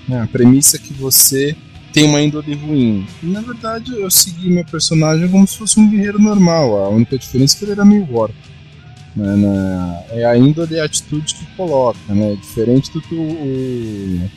Né? 0.07 0.21
A 0.21 0.27
premissa 0.27 0.77
é 0.77 0.79
que 0.79 0.93
você 0.93 1.55
tem 1.99 2.07
uma 2.07 2.21
índole 2.21 2.55
ruim. 2.55 3.05
Na 3.21 3.41
verdade, 3.41 3.93
eu 3.93 4.09
segui 4.09 4.49
meu 4.49 4.63
personagem 4.63 5.27
como 5.27 5.45
se 5.45 5.57
fosse 5.57 5.77
um 5.79 5.89
guerreiro 5.89 6.17
normal. 6.17 6.85
A 6.85 6.89
única 6.89 7.17
diferença 7.17 7.55
é 7.55 7.59
que 7.59 7.65
ele 7.65 7.71
era 7.73 7.83
meio 7.83 8.07
orc. 8.15 8.33
Né, 9.15 9.35
né, 9.35 10.05
é 10.11 10.23
a 10.23 10.37
índole 10.37 10.75
e 10.75 10.79
a 10.79 10.85
atitude 10.85 11.35
que 11.35 11.45
coloca, 11.57 11.99
né? 12.07 12.35
Diferente 12.35 12.89
do 12.91 13.01
que 13.01 13.15
o, 13.15 13.21
o, 13.21 14.29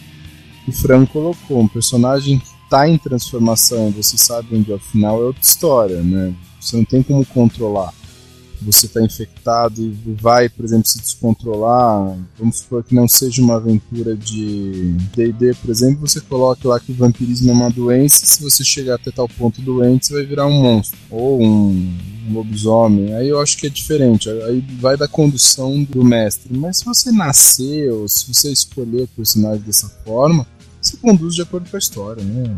o 0.67 0.73
Fran 0.73 1.07
colocou. 1.07 1.61
Um 1.61 1.69
personagem 1.69 2.41
que 2.41 2.49
está 2.65 2.89
em 2.89 2.99
transformação, 2.99 3.93
você 3.93 4.19
sabe 4.19 4.57
onde 4.57 4.73
é 4.73 4.75
o 4.75 4.81
final, 4.81 5.23
é 5.23 5.27
outra 5.27 5.43
história, 5.43 6.03
né? 6.03 6.35
Você 6.59 6.77
não 6.77 6.85
tem 6.85 7.01
como 7.03 7.25
controlar 7.25 7.93
você 8.65 8.87
está 8.87 9.03
infectado 9.03 9.83
e 9.83 10.15
vai, 10.21 10.49
por 10.49 10.65
exemplo, 10.65 10.89
se 10.89 10.99
descontrolar, 10.99 12.17
vamos 12.39 12.59
supor 12.59 12.83
que 12.85 12.95
não 12.95 13.09
seja 13.09 13.43
uma 13.43 13.57
aventura 13.57 14.17
de 14.17 14.95
D&D, 15.15 15.55
por 15.55 15.71
exemplo, 15.71 16.07
você 16.07 16.21
coloca 16.21 16.69
lá 16.69 16.81
que 16.81 16.93
o 16.93 16.95
vampirismo 16.95 17.51
é 17.51 17.55
uma 17.55 17.71
doença, 17.71 18.25
se 18.25 18.43
você 18.43 18.65
chegar 18.65 18.95
até 18.97 19.11
tal 19.11 19.29
ponto 19.29 19.61
doente, 19.61 20.07
você 20.07 20.15
vai 20.15 20.25
virar 20.25 20.47
um 20.47 20.63
monstro, 20.63 20.99
ou 21.11 21.43
um, 21.43 21.97
lobisomem, 22.31 23.15
aí 23.15 23.29
eu 23.29 23.41
acho 23.41 23.57
que 23.59 23.67
é 23.67 23.71
diferente, 23.71 24.31
aí 24.31 24.65
vai 24.79 24.97
da 24.97 25.09
condução 25.09 25.83
do 25.83 26.05
mestre, 26.05 26.57
mas 26.57 26.79
se 26.79 26.85
você 26.85 27.11
nasceu, 27.11 28.07
se 28.09 28.33
você 28.33 28.53
escolher 28.53 29.03
o 29.03 29.09
personagem 29.09 29.63
dessa 29.63 29.89
forma, 30.05 30.47
você 30.81 30.97
conduz 30.97 31.35
de 31.35 31.43
acordo 31.43 31.69
com 31.69 31.77
a 31.77 31.79
história, 31.79 32.23
né? 32.23 32.57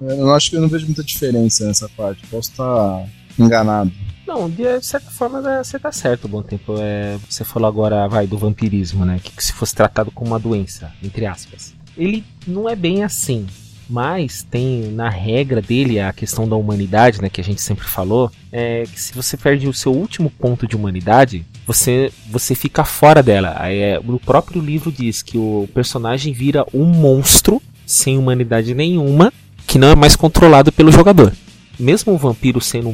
Eu 0.00 0.34
acho 0.34 0.50
que 0.50 0.56
eu 0.56 0.60
não 0.60 0.68
vejo 0.68 0.86
muita 0.86 1.02
diferença 1.02 1.66
nessa 1.66 1.88
parte, 1.88 2.26
posso 2.26 2.50
estar 2.50 3.08
enganado. 3.38 3.92
Não, 4.26 4.48
de 4.48 4.80
certa 4.80 5.10
forma 5.10 5.40
né, 5.40 5.62
você 5.62 5.78
tá 5.78 5.92
certo, 5.92 6.26
bom 6.26 6.42
tempo. 6.42 6.76
É, 6.78 7.18
você 7.28 7.44
falou 7.44 7.68
agora, 7.68 8.08
vai, 8.08 8.26
do 8.26 8.38
vampirismo, 8.38 9.04
né? 9.04 9.20
Que, 9.22 9.30
que 9.30 9.44
se 9.44 9.52
fosse 9.52 9.74
tratado 9.74 10.10
como 10.10 10.30
uma 10.30 10.38
doença, 10.38 10.92
entre 11.02 11.26
aspas. 11.26 11.74
Ele 11.96 12.24
não 12.46 12.68
é 12.68 12.74
bem 12.74 13.04
assim. 13.04 13.46
Mas 13.88 14.42
tem 14.42 14.90
na 14.92 15.10
regra 15.10 15.60
dele 15.60 16.00
a 16.00 16.10
questão 16.10 16.48
da 16.48 16.56
humanidade, 16.56 17.20
né, 17.20 17.28
que 17.28 17.40
a 17.40 17.44
gente 17.44 17.60
sempre 17.60 17.84
falou, 17.84 18.32
é 18.50 18.84
que 18.84 18.98
se 18.98 19.12
você 19.12 19.36
perde 19.36 19.68
o 19.68 19.74
seu 19.74 19.92
último 19.92 20.30
ponto 20.30 20.66
de 20.66 20.74
humanidade, 20.74 21.44
você 21.66 22.10
você 22.30 22.54
fica 22.54 22.82
fora 22.82 23.22
dela. 23.22 23.54
É, 23.68 24.00
o 24.02 24.18
próprio 24.18 24.62
livro 24.62 24.90
diz 24.90 25.20
que 25.20 25.36
o 25.36 25.68
personagem 25.74 26.32
vira 26.32 26.64
um 26.72 26.86
monstro 26.86 27.60
sem 27.86 28.16
humanidade 28.16 28.74
nenhuma, 28.74 29.30
que 29.66 29.78
não 29.78 29.88
é 29.88 29.94
mais 29.94 30.16
controlado 30.16 30.72
pelo 30.72 30.90
jogador. 30.90 31.34
Mesmo 31.78 32.14
o 32.14 32.18
vampiro 32.18 32.62
sendo 32.62 32.90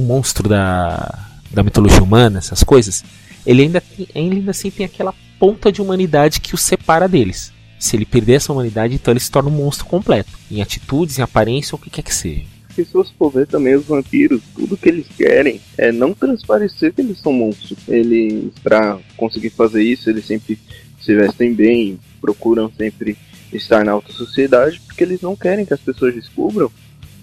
um, 0.00 0.06
monstro 0.06 0.48
da, 0.48 1.28
da 1.50 1.62
mitologia 1.62 2.02
humana, 2.02 2.38
essas 2.38 2.62
coisas, 2.62 3.04
ele 3.46 3.62
ainda, 3.62 3.82
ainda 4.14 4.50
assim 4.50 4.70
tem 4.70 4.86
aquela 4.86 5.14
ponta 5.38 5.72
de 5.72 5.80
humanidade 5.80 6.40
que 6.40 6.54
o 6.54 6.58
separa 6.58 7.08
deles. 7.08 7.52
Se 7.78 7.96
ele 7.96 8.04
perder 8.04 8.34
essa 8.34 8.52
humanidade, 8.52 8.94
então 8.94 9.12
ele 9.12 9.20
se 9.20 9.30
torna 9.30 9.48
um 9.48 9.52
monstro 9.52 9.86
completo. 9.86 10.30
Em 10.50 10.60
atitudes, 10.60 11.18
em 11.18 11.22
aparência, 11.22 11.74
ou 11.74 11.78
o 11.78 11.82
que 11.82 11.88
quer 11.88 12.02
que 12.02 12.14
seja. 12.14 12.42
Se 12.74 12.84
você 12.84 13.10
for 13.18 13.30
ver 13.30 13.46
também 13.46 13.74
os 13.74 13.86
vampiros, 13.86 14.42
tudo 14.54 14.76
que 14.76 14.88
eles 14.88 15.06
querem 15.16 15.60
é 15.76 15.90
não 15.90 16.12
transparecer 16.12 16.92
que 16.92 17.00
eles 17.00 17.18
são 17.18 17.32
monstros. 17.32 17.78
Eles, 17.88 18.52
para 18.62 18.98
conseguir 19.16 19.50
fazer 19.50 19.82
isso, 19.82 20.08
eles 20.08 20.26
sempre 20.26 20.58
se 21.00 21.14
vestem 21.14 21.54
bem, 21.54 21.98
procuram 22.20 22.70
sempre 22.76 23.16
estar 23.52 23.84
na 23.84 23.92
alta 23.92 24.12
sociedade, 24.12 24.80
porque 24.86 25.02
eles 25.02 25.20
não 25.20 25.34
querem 25.34 25.64
que 25.64 25.74
as 25.74 25.80
pessoas 25.80 26.14
descubram 26.14 26.70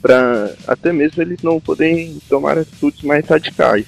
para 0.08 0.56
até 0.66 0.94
mesmo 0.94 1.22
eles 1.22 1.44
não 1.44 1.60
poderem 1.60 2.18
tomar 2.30 2.58
atitudes 2.58 3.02
mais 3.02 3.26
radicais. 3.28 3.86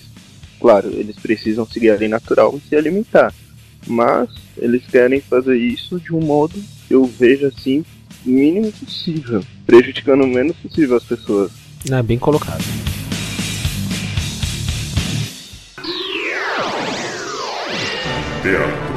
Claro, 0.60 0.90
eles 0.90 1.16
precisam 1.16 1.66
seguir 1.66 1.92
a 1.92 1.96
lei 1.96 2.10
natural 2.10 2.58
e 2.58 2.68
se 2.68 2.76
alimentar, 2.76 3.34
mas 3.88 4.30
eles 4.58 4.86
querem 4.86 5.22
fazer 5.22 5.56
isso 5.56 5.98
de 5.98 6.14
um 6.14 6.20
modo 6.20 6.62
que 6.86 6.94
eu 6.94 7.06
vejo 7.06 7.48
assim 7.48 7.86
mínimo 8.26 8.70
possível, 8.70 9.42
prejudicando 9.66 10.26
o 10.26 10.28
menos 10.28 10.58
possível 10.58 10.98
as 10.98 11.06
pessoas. 11.06 11.54
É 11.90 12.04
bem 12.04 12.20
colocado. 12.20 12.66
Teatro 18.44 18.89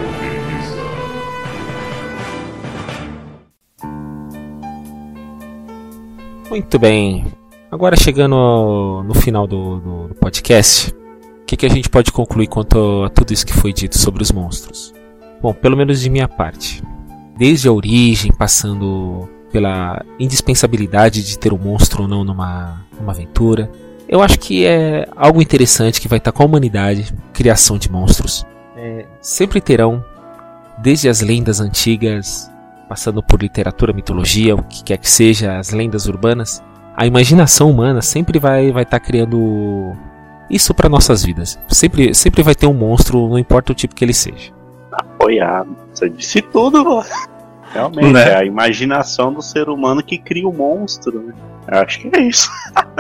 Muito 6.52 6.78
bem. 6.78 7.24
Agora 7.70 7.96
chegando 7.96 9.02
no 9.06 9.14
final 9.14 9.46
do, 9.46 9.80
do, 9.80 10.08
do 10.08 10.14
podcast, 10.16 10.90
o 10.90 11.46
que, 11.46 11.56
que 11.56 11.64
a 11.64 11.68
gente 11.70 11.88
pode 11.88 12.12
concluir 12.12 12.46
quanto 12.46 13.04
a 13.04 13.08
tudo 13.08 13.32
isso 13.32 13.46
que 13.46 13.54
foi 13.54 13.72
dito 13.72 13.96
sobre 13.96 14.22
os 14.22 14.30
monstros? 14.30 14.92
Bom, 15.40 15.54
pelo 15.54 15.78
menos 15.78 15.98
de 16.02 16.10
minha 16.10 16.28
parte. 16.28 16.82
Desde 17.38 17.68
a 17.68 17.72
origem, 17.72 18.30
passando 18.30 19.26
pela 19.50 20.04
indispensabilidade 20.20 21.22
de 21.22 21.38
ter 21.38 21.54
um 21.54 21.58
monstro 21.58 22.02
ou 22.02 22.08
não 22.08 22.22
numa, 22.22 22.84
numa 23.00 23.12
aventura. 23.12 23.72
Eu 24.06 24.20
acho 24.20 24.38
que 24.38 24.66
é 24.66 25.08
algo 25.16 25.40
interessante 25.40 26.02
que 26.02 26.06
vai 26.06 26.18
estar 26.18 26.32
com 26.32 26.42
a 26.42 26.46
humanidade, 26.46 27.14
criação 27.32 27.78
de 27.78 27.90
monstros. 27.90 28.44
É, 28.76 29.06
sempre 29.22 29.58
terão, 29.58 30.04
desde 30.82 31.08
as 31.08 31.22
lendas 31.22 31.60
antigas, 31.60 32.51
passando 32.92 33.22
por 33.22 33.40
literatura, 33.40 33.90
mitologia, 33.90 34.54
o 34.54 34.62
que 34.62 34.84
quer 34.84 34.98
que 34.98 35.10
seja, 35.10 35.58
as 35.58 35.70
lendas 35.70 36.06
urbanas, 36.06 36.62
a 36.94 37.06
imaginação 37.06 37.70
humana 37.70 38.02
sempre 38.02 38.38
vai 38.38 38.70
vai 38.70 38.82
estar 38.82 39.00
tá 39.00 39.06
criando 39.06 39.94
isso 40.50 40.74
para 40.74 40.90
nossas 40.90 41.24
vidas. 41.24 41.58
Sempre 41.68 42.14
sempre 42.14 42.42
vai 42.42 42.54
ter 42.54 42.66
um 42.66 42.74
monstro, 42.74 43.26
não 43.30 43.38
importa 43.38 43.72
o 43.72 43.74
tipo 43.74 43.94
que 43.94 44.04
ele 44.04 44.12
seja. 44.12 44.52
Apoiado. 44.92 45.74
Você 45.94 46.10
disse 46.10 46.42
tudo, 46.42 46.84
mano. 46.84 47.02
Realmente, 47.72 48.12
né? 48.12 48.28
é 48.28 48.36
a 48.36 48.44
imaginação 48.44 49.32
do 49.32 49.40
ser 49.40 49.70
humano 49.70 50.02
que 50.02 50.18
cria 50.18 50.46
o 50.46 50.52
monstro, 50.52 51.18
né? 51.22 51.32
Eu 51.68 51.78
acho 51.78 51.98
que 51.98 52.10
é 52.14 52.20
isso. 52.20 52.50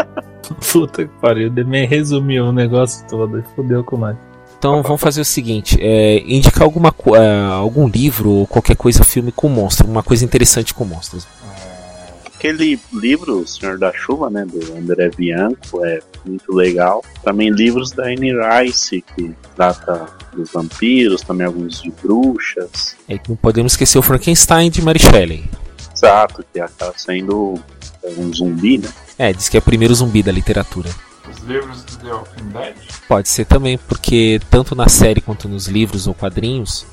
Puta 0.72 1.04
que 1.04 1.12
pariu, 1.20 1.52
me 1.52 1.84
resumiu 1.84 2.46
o 2.46 2.52
negócio 2.52 3.06
todo 3.08 3.40
e 3.40 3.42
fodeu 3.54 3.84
com 3.84 3.98
mais. 3.98 4.16
Então 4.62 4.80
vamos 4.80 5.00
fazer 5.00 5.20
o 5.20 5.24
seguinte: 5.24 5.76
é, 5.80 6.22
indicar 6.24 6.62
alguma, 6.62 6.90
uh, 6.90 7.52
algum 7.54 7.88
livro 7.88 8.30
ou 8.30 8.46
qualquer 8.46 8.76
coisa, 8.76 9.02
filme 9.02 9.32
com 9.32 9.48
monstro, 9.48 9.88
uma 9.88 10.04
coisa 10.04 10.24
interessante 10.24 10.72
com 10.72 10.84
monstros. 10.84 11.26
Aquele 12.32 12.78
livro, 12.92 13.40
O 13.40 13.46
Senhor 13.46 13.76
da 13.76 13.92
Chuva, 13.92 14.30
né, 14.30 14.44
do 14.44 14.60
André 14.76 15.10
Bianco, 15.16 15.84
é 15.84 15.98
muito 16.24 16.54
legal. 16.54 17.04
Também 17.24 17.50
livros 17.50 17.90
da 17.90 18.04
Anne 18.04 18.32
Rice, 18.32 19.02
que 19.16 19.34
trata 19.56 20.06
dos 20.32 20.52
vampiros, 20.52 21.22
também 21.22 21.44
alguns 21.44 21.82
de 21.82 21.90
bruxas. 22.00 22.94
É, 23.08 23.18
não 23.28 23.34
podemos 23.34 23.72
esquecer 23.72 23.98
o 23.98 24.02
Frankenstein 24.02 24.70
de 24.70 24.80
Mary 24.80 25.00
Shelley. 25.00 25.44
Exato, 25.92 26.44
que 26.52 26.60
acaba 26.60 26.94
sendo 26.96 27.60
um 28.16 28.32
zumbi, 28.32 28.78
né? 28.78 28.88
É, 29.18 29.32
diz 29.32 29.48
que 29.48 29.56
é 29.56 29.60
o 29.60 29.62
primeiro 29.62 29.92
zumbi 29.92 30.22
da 30.22 30.30
literatura. 30.30 30.88
Os 31.30 31.38
livros 31.44 31.82
do 31.84 31.96
The 31.96 32.12
Walking 32.12 32.48
Dead? 32.48 32.76
Pode 33.08 33.28
ser 33.28 33.44
também, 33.44 33.78
porque 33.78 34.40
tanto 34.50 34.74
na 34.74 34.88
série 34.88 35.20
quanto 35.20 35.48
nos 35.48 35.68
livros 35.68 36.06
ou 36.06 36.14
quadrinhos, 36.14 36.86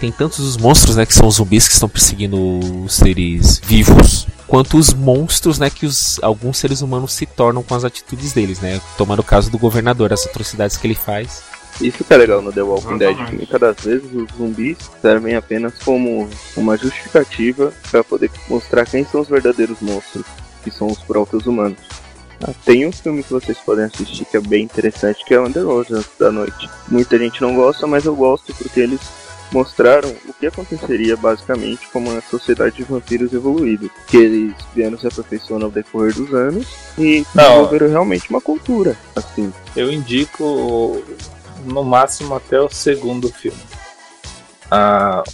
tem 0.00 0.10
tantos 0.10 0.40
os 0.40 0.56
monstros, 0.56 0.96
né, 0.96 1.06
que 1.06 1.14
são 1.14 1.28
os 1.28 1.36
zumbis 1.36 1.66
que 1.66 1.74
estão 1.74 1.88
perseguindo 1.88 2.36
os 2.84 2.94
seres 2.94 3.58
vivos, 3.64 4.26
quanto 4.46 4.76
os 4.76 4.92
monstros, 4.92 5.58
né, 5.58 5.70
que 5.70 5.86
os, 5.86 6.18
alguns 6.22 6.58
seres 6.58 6.80
humanos 6.80 7.12
se 7.12 7.26
tornam 7.26 7.62
com 7.62 7.74
as 7.74 7.84
atitudes 7.84 8.32
deles, 8.32 8.60
né? 8.60 8.80
Tomando 8.96 9.20
o 9.20 9.24
caso 9.24 9.50
do 9.50 9.58
governador, 9.58 10.12
as 10.12 10.26
atrocidades 10.26 10.76
que 10.76 10.86
ele 10.86 10.94
faz. 10.94 11.42
Isso 11.80 12.04
que 12.04 12.14
é 12.14 12.16
legal 12.16 12.40
no 12.40 12.52
The 12.52 12.62
Walking 12.62 12.98
Dead, 12.98 13.16
que 13.16 13.34
muitas 13.34 13.60
das 13.60 13.80
vezes 13.80 14.12
os 14.12 14.28
zumbis 14.36 14.78
servem 15.02 15.34
apenas 15.34 15.74
como 15.82 16.28
uma 16.56 16.76
justificativa 16.76 17.72
para 17.90 18.04
poder 18.04 18.30
mostrar 18.48 18.86
quem 18.86 19.04
são 19.04 19.22
os 19.22 19.28
verdadeiros 19.28 19.80
monstros, 19.80 20.24
que 20.62 20.70
são 20.70 20.86
os 20.86 20.98
próprios 20.98 21.46
humanos. 21.46 21.78
Ah, 22.46 22.52
tem 22.64 22.86
um 22.86 22.92
filme 22.92 23.22
que 23.22 23.32
vocês 23.32 23.56
podem 23.58 23.86
assistir 23.86 24.26
que 24.26 24.36
é 24.36 24.40
bem 24.40 24.64
interessante, 24.64 25.24
que 25.24 25.32
é 25.32 25.40
Underworld 25.40 26.04
da 26.20 26.30
Noite. 26.30 26.68
Muita 26.88 27.16
gente 27.18 27.40
não 27.40 27.54
gosta, 27.56 27.86
mas 27.86 28.04
eu 28.04 28.14
gosto 28.14 28.54
porque 28.54 28.80
eles 28.80 29.00
mostraram 29.50 30.14
o 30.28 30.32
que 30.34 30.46
aconteceria 30.46 31.16
basicamente 31.16 31.88
com 31.90 32.00
uma 32.00 32.20
sociedade 32.20 32.76
de 32.76 32.82
vampiros 32.82 33.32
evoluídos. 33.32 33.90
Que 34.08 34.18
eles 34.18 34.54
vieram 34.74 34.98
se 34.98 35.06
aperfeiçoando 35.06 35.64
ao 35.64 35.70
decorrer 35.70 36.12
dos 36.14 36.34
anos 36.34 36.66
e 36.98 37.24
desenvolveram 37.34 37.88
realmente 37.88 38.28
uma 38.28 38.42
cultura. 38.42 38.94
assim. 39.16 39.50
Eu 39.74 39.90
indico 39.90 41.02
no 41.64 41.82
máximo 41.82 42.34
até 42.34 42.60
o 42.60 42.68
segundo 42.68 43.32
filme. 43.32 43.62
Ah, 44.70 45.24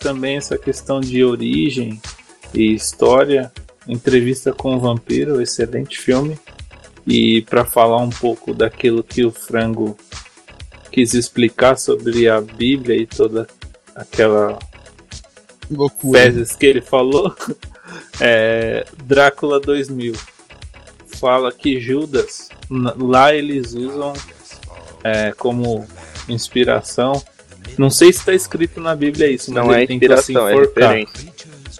também 0.00 0.36
essa 0.36 0.58
questão 0.58 1.00
de 1.00 1.22
origem 1.22 2.00
e 2.52 2.74
história 2.74 3.52
Entrevista 3.88 4.52
com 4.52 4.76
o 4.76 4.78
Vampiro, 4.78 5.40
excelente 5.40 5.98
filme. 5.98 6.38
E 7.06 7.42
para 7.42 7.64
falar 7.64 7.98
um 7.98 8.10
pouco 8.10 8.52
daquilo 8.52 9.02
que 9.02 9.24
o 9.24 9.30
Frango 9.30 9.96
quis 10.92 11.14
explicar 11.14 11.78
sobre 11.78 12.28
a 12.28 12.40
Bíblia 12.40 12.96
e 12.96 13.06
toda 13.06 13.48
aquela 13.94 14.58
loucura 15.70 16.20
fezes 16.20 16.54
que 16.54 16.66
ele 16.66 16.82
falou, 16.82 17.34
é 18.20 18.84
Drácula 19.04 19.58
2000 19.58 20.14
fala 21.18 21.50
que 21.50 21.80
Judas 21.80 22.48
lá 22.70 23.34
eles 23.34 23.74
usam 23.74 24.12
é, 25.02 25.32
como 25.32 25.86
inspiração. 26.28 27.22
Não 27.76 27.90
sei 27.90 28.12
se 28.12 28.20
está 28.20 28.34
escrito 28.34 28.80
na 28.80 28.94
Bíblia 28.94 29.30
isso, 29.30 29.52
mas 29.52 29.64
não 29.64 29.72
é 29.72 29.84
inspiração, 29.84 30.48
é 30.48 30.54
referência. 30.54 31.32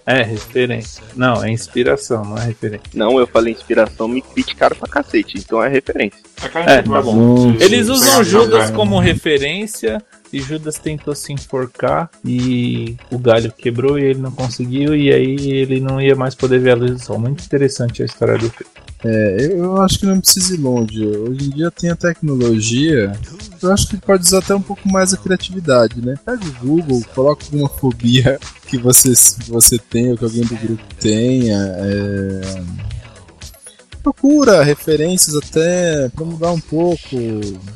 É, 0.09 0.23
referência. 0.23 1.03
Não, 1.15 1.45
é 1.45 1.51
inspiração, 1.51 2.25
não 2.25 2.39
é 2.39 2.47
referência. 2.47 2.89
Não, 2.95 3.21
eu 3.21 3.27
falei 3.27 3.53
inspiração, 3.53 4.09
me 4.09 4.23
criticaram 4.23 4.75
pra 4.75 4.89
cacete, 4.89 5.37
então 5.37 5.63
é 5.63 5.69
referência. 5.69 6.19
É, 6.67 6.81
tá 6.81 7.03
bom. 7.03 7.55
Eles 7.61 7.91
usam 7.91 8.25
Judas 8.25 8.71
como 8.71 8.99
referência 8.99 10.03
e 10.33 10.41
Judas 10.41 10.79
tentou 10.79 11.15
se 11.15 11.31
enforcar 11.31 12.11
e 12.25 12.97
o 13.11 13.19
galho 13.19 13.53
quebrou 13.53 13.99
e 13.99 14.05
ele 14.05 14.21
não 14.21 14.33
conseguiu 14.33 14.97
e 14.97 15.13
aí 15.13 15.51
ele 15.51 15.79
não 15.79 16.01
ia 16.01 16.17
mais 16.17 16.35
poder 16.35 16.59
ver 16.59 16.71
a 16.71 16.77
luz 16.77 16.93
do 16.93 16.99
sol. 16.99 17.19
Muito 17.19 17.45
interessante 17.45 18.03
a 18.03 18.07
história 18.07 18.39
do 18.39 18.49
filme. 18.49 18.88
É, 19.05 19.53
eu 19.53 19.81
acho 19.81 20.01
que 20.01 20.07
não 20.07 20.21
precisa 20.21 20.55
ir 20.55 20.59
longe. 20.59 21.07
Hoje 21.07 21.47
em 21.47 21.51
dia 21.51 21.71
tem 21.71 21.91
a 21.91 21.97
tecnologia. 21.97 23.13
Eu 23.63 23.73
acho 23.73 23.89
que 23.89 23.97
pode 23.97 24.25
usar 24.25 24.39
até 24.39 24.55
um 24.55 24.63
pouco 24.63 24.89
mais 24.89 25.15
a 25.15 25.17
criatividade, 25.17 26.05
né? 26.05 26.17
Pega 26.25 26.45
o 26.45 26.67
Google, 26.67 27.03
coloca 27.15 27.45
alguma 27.45 27.69
fobia 27.69 28.39
que 28.67 28.77
você, 28.77 29.13
você 29.47 29.79
tem 29.79 30.11
ou 30.11 30.19
que 30.19 30.25
alguém 30.25 30.43
do 30.43 30.57
grupo 30.57 30.83
tenha. 30.99 31.59
É... 31.79 32.63
Procura 34.03 34.65
referências 34.65 35.37
até 35.37 36.09
para 36.09 36.25
mudar 36.25 36.51
um 36.51 36.61
pouco. 36.61 37.17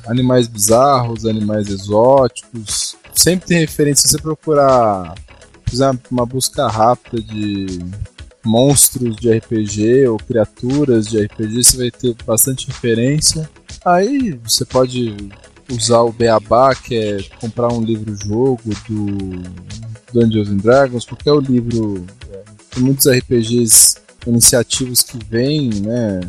Animais 0.07 0.49
bizarros, 0.49 1.25
animais 1.25 1.69
exóticos. 1.69 2.97
Sempre 3.15 3.47
tem 3.47 3.59
referência. 3.61 4.09
Se 4.09 4.17
você 4.17 4.23
procurar, 4.23 5.15
fizer 5.67 5.93
uma 6.11 6.27
busca 6.27 6.67
rápida 6.67 7.23
de 7.23 7.81
monstros 8.45 9.17
de 9.17 9.33
RPG 9.33 10.07
ou 10.09 10.17
criaturas 10.19 11.07
de 11.07 11.25
RPG, 11.25 11.65
você 11.65 11.77
vai 11.77 11.91
ter 11.91 12.15
bastante 12.27 12.67
referência. 12.67 13.49
Aí 13.85 14.39
você 14.45 14.65
pode 14.65 15.31
usar 15.71 16.01
o 16.01 16.13
Beabá, 16.13 16.75
que 16.75 16.95
é 16.95 17.23
comprar 17.41 17.73
um 17.73 17.83
livro-jogo 17.83 18.63
do 18.89 19.43
Dungeons 20.13 20.49
and 20.49 20.57
Dragons, 20.57 21.05
qualquer 21.05 21.35
livro. 21.51 22.05
É, 22.31 22.43
tem 22.71 22.83
muitos 22.83 23.07
RPGs 23.07 23.97
iniciativos 24.27 25.03
que 25.03 25.19
vêm, 25.25 25.71
né? 25.81 26.21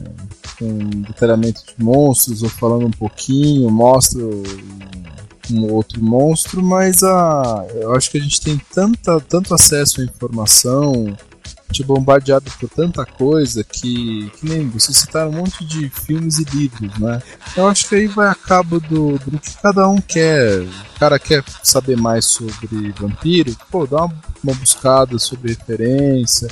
Com 0.58 0.78
detalhamento 1.02 1.62
de 1.66 1.84
monstros, 1.84 2.44
ou 2.44 2.50
falando 2.50 2.86
um 2.86 2.92
pouquinho, 2.92 3.70
mostra 3.70 4.24
um 5.52 5.72
outro 5.74 6.02
monstro, 6.02 6.64
mas 6.64 7.04
a, 7.04 7.66
eu 7.76 7.94
acho 7.94 8.10
que 8.10 8.18
a 8.18 8.22
gente 8.22 8.40
tem 8.40 8.60
tanta, 8.74 9.20
tanto 9.20 9.54
acesso 9.54 10.02
à 10.02 10.06
informação, 10.06 11.16
gente 11.74 11.84
bombardeado 11.84 12.50
por 12.60 12.70
tanta 12.70 13.04
coisa 13.04 13.64
que, 13.64 14.30
que 14.38 14.46
nem 14.48 14.70
você 14.70 14.94
citaram 14.94 15.32
um 15.32 15.38
monte 15.38 15.66
de 15.66 15.90
filmes 15.90 16.38
e 16.38 16.44
livros, 16.44 16.98
né? 17.00 17.22
Eu 17.58 17.68
acho 17.68 17.90
que 17.90 17.96
aí 17.96 18.08
vai 18.08 18.28
a 18.28 18.36
cabo 18.36 18.80
do, 18.80 19.18
do 19.18 19.40
que 19.40 19.58
cada 19.58 19.90
um 19.90 20.00
quer. 20.00 20.62
O 20.62 21.00
cara 21.00 21.18
quer 21.18 21.44
saber 21.64 21.98
mais 21.98 22.26
sobre 22.26 22.94
vampiro, 22.98 23.56
pô, 23.72 23.88
dá 23.88 24.06
uma, 24.06 24.16
uma 24.44 24.54
buscada 24.54 25.18
sobre 25.18 25.54
referência. 25.54 26.48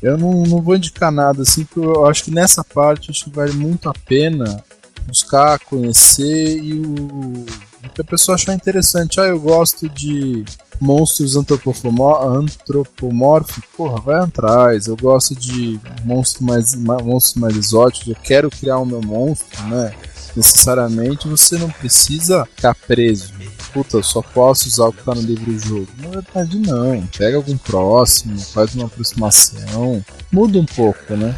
Eu 0.00 0.16
não, 0.16 0.44
não 0.44 0.62
vou 0.62 0.76
indicar 0.76 1.10
nada 1.10 1.42
assim, 1.42 1.64
porque 1.64 1.80
eu 1.80 2.06
acho 2.06 2.24
que 2.24 2.30
nessa 2.30 2.62
parte 2.62 3.10
acho 3.10 3.24
que 3.24 3.30
vale 3.30 3.52
muito 3.52 3.88
a 3.88 3.92
pena 3.92 4.62
buscar, 5.06 5.58
conhecer 5.58 6.62
e 6.62 6.74
o 6.80 7.44
que 7.88 8.00
a 8.00 8.04
pessoa 8.04 8.34
achar 8.34 8.54
interessante. 8.54 9.20
Ah, 9.20 9.26
eu 9.26 9.40
gosto 9.40 9.88
de 9.88 10.44
monstros 10.80 11.36
antropomórficos, 11.36 13.64
porra, 13.76 14.00
vai 14.00 14.20
atrás. 14.20 14.86
Eu 14.86 14.96
gosto 14.96 15.34
de 15.34 15.78
monstros 16.04 16.46
mais, 16.46 16.74
monstros 16.74 17.36
mais 17.36 17.56
exóticos, 17.56 18.08
eu 18.08 18.16
quero 18.22 18.50
criar 18.50 18.78
o 18.78 18.86
meu 18.86 19.00
monstro, 19.00 19.62
né? 19.68 19.94
Necessariamente 20.36 21.26
você 21.26 21.58
não 21.58 21.70
precisa 21.70 22.46
ficar 22.54 22.74
preso. 22.74 23.32
Puta, 23.72 23.96
eu 23.96 24.02
só 24.02 24.22
posso 24.22 24.68
usar 24.68 24.86
o 24.86 24.92
que 24.92 25.02
tá 25.02 25.14
no 25.14 25.20
livro 25.20 25.52
do 25.52 25.58
jogo. 25.58 25.88
Na 25.98 26.08
verdade, 26.08 26.58
não. 26.58 27.06
Pega 27.16 27.36
algum 27.36 27.56
próximo, 27.56 28.38
faz 28.38 28.74
uma 28.74 28.86
aproximação, 28.86 30.04
muda 30.30 30.58
um 30.58 30.66
pouco, 30.66 31.16
né? 31.16 31.34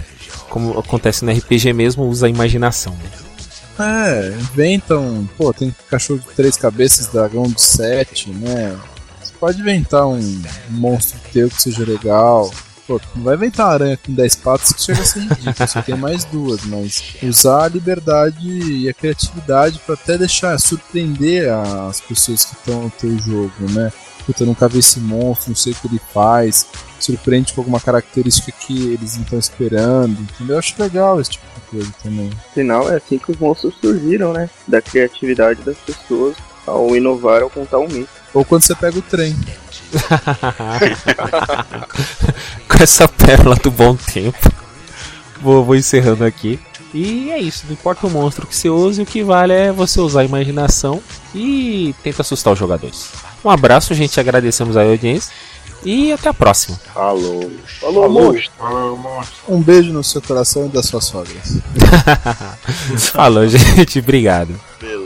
Como 0.49 0.79
acontece 0.79 1.25
no 1.25 1.33
RPG 1.33 1.73
mesmo, 1.73 2.05
usa 2.05 2.27
a 2.27 2.31
imaginação. 2.31 2.95
É, 3.83 4.29
inventam. 4.29 5.29
Pô, 5.37 5.53
tem 5.53 5.75
cachorro 5.91 6.21
de 6.21 6.35
três 6.35 6.57
cabeças, 6.57 7.09
dragão 7.09 7.45
de 7.45 7.61
sete, 7.61 8.31
né? 8.31 8.79
pode 9.43 9.61
inventar 9.61 10.07
um, 10.07 10.43
monstro 10.69 11.19
teu 11.33 11.51
que 11.51 11.61
seja 11.61 11.85
legal. 11.85 12.49
Pô, 12.87 13.01
não 13.17 13.25
vai 13.25 13.35
inventar 13.35 13.73
aranha 13.73 13.97
com 13.97 14.13
10 14.13 14.37
patas 14.37 14.73
que 14.73 14.83
chega 14.83 15.03
a 15.03 15.05
ser 15.05 15.21
ridículo, 15.21 15.55
você 15.57 15.83
tem 15.83 15.97
mais 15.97 16.25
duas, 16.25 16.65
mas 16.65 17.03
usar 17.21 17.65
a 17.65 17.69
liberdade 17.69 18.49
e 18.49 18.89
a 18.89 18.95
criatividade 18.95 19.81
para 19.85 19.97
até 19.97 20.17
deixar 20.17 20.57
surpreender 20.61 21.53
as 21.53 22.01
pessoas 22.01 22.45
que 22.45 22.55
estão 22.55 22.83
no 22.83 22.91
teu 22.91 23.19
jogo, 23.19 23.53
né? 23.73 23.93
Puta, 24.25 24.43
eu 24.43 24.47
nunca 24.47 24.69
vi 24.69 24.79
esse 24.79 25.01
monstro, 25.01 25.51
não 25.51 25.57
sei 25.57 25.73
o 25.73 25.77
que 25.77 25.89
ele 25.89 26.01
faz, 26.13 26.67
surpreende 27.01 27.53
com 27.53 27.61
alguma 27.61 27.81
característica 27.81 28.53
que 28.53 28.93
eles 28.93 29.17
não 29.17 29.25
estão 29.25 29.39
esperando, 29.39 30.21
entendeu? 30.21 30.55
Eu 30.55 30.59
acho 30.59 30.81
legal 30.81 31.21
esse 31.21 31.31
tipo 31.31 31.45
de 31.55 31.61
coisa 31.71 31.93
também. 32.03 32.31
Afinal, 32.51 32.91
é 32.91 32.97
assim 32.97 33.19
que 33.19 33.33
os 33.33 33.39
monstros 33.39 33.75
surgiram, 33.81 34.33
né? 34.33 34.49
Da 34.67 34.81
criatividade 34.81 35.63
das 35.63 35.77
pessoas 35.79 36.37
ao 36.67 36.95
inovar 36.95 37.43
ou 37.43 37.51
contar 37.51 37.79
um 37.79 37.89
mito. 37.89 38.09
Ou 38.33 38.45
quando 38.45 38.63
você 38.63 38.75
pega 38.75 38.99
o 38.99 39.03
trem. 39.03 39.37
Com 42.69 42.83
essa 42.83 43.09
pérola 43.09 43.57
do 43.57 43.71
bom 43.71 43.97
tempo. 43.97 44.51
Vou, 45.41 45.65
vou 45.65 45.77
encerrando 45.77 46.25
aqui. 46.25 46.59
E 46.95 47.31
é 47.31 47.39
isso, 47.39 47.65
não 47.67 47.73
importa 47.73 48.07
o 48.07 48.11
monstro 48.11 48.47
que 48.47 48.55
você 48.55 48.69
use, 48.69 49.01
o 49.01 49.07
que 49.07 49.23
vale 49.23 49.55
é 49.55 49.73
você 49.73 49.99
usar 49.99 50.21
a 50.21 50.25
imaginação 50.25 51.03
e 51.35 51.95
tenta 52.03 52.21
assustar 52.21 52.53
os 52.53 52.59
jogadores. 52.59 53.11
Um 53.45 53.51
abraço, 53.51 53.95
gente, 53.95 54.19
agradecemos 54.21 54.77
a 54.77 54.83
audiência 54.83 55.33
e 55.85 56.13
até 56.13 56.29
a 56.29 56.35
próxima. 56.35 56.79
Falou. 56.95 57.51
Falou, 57.81 58.09
monstro. 58.09 58.53
Um 59.49 59.61
beijo 59.61 59.93
no 59.93 60.05
seu 60.05 60.23
coração 60.23 60.67
e 60.67 60.69
das 60.69 60.87
suas 60.87 61.05
sogras. 61.05 61.59
Falou, 63.13 63.47
gente, 63.49 63.99
obrigado. 63.99 64.59
Beleza. 64.81 65.02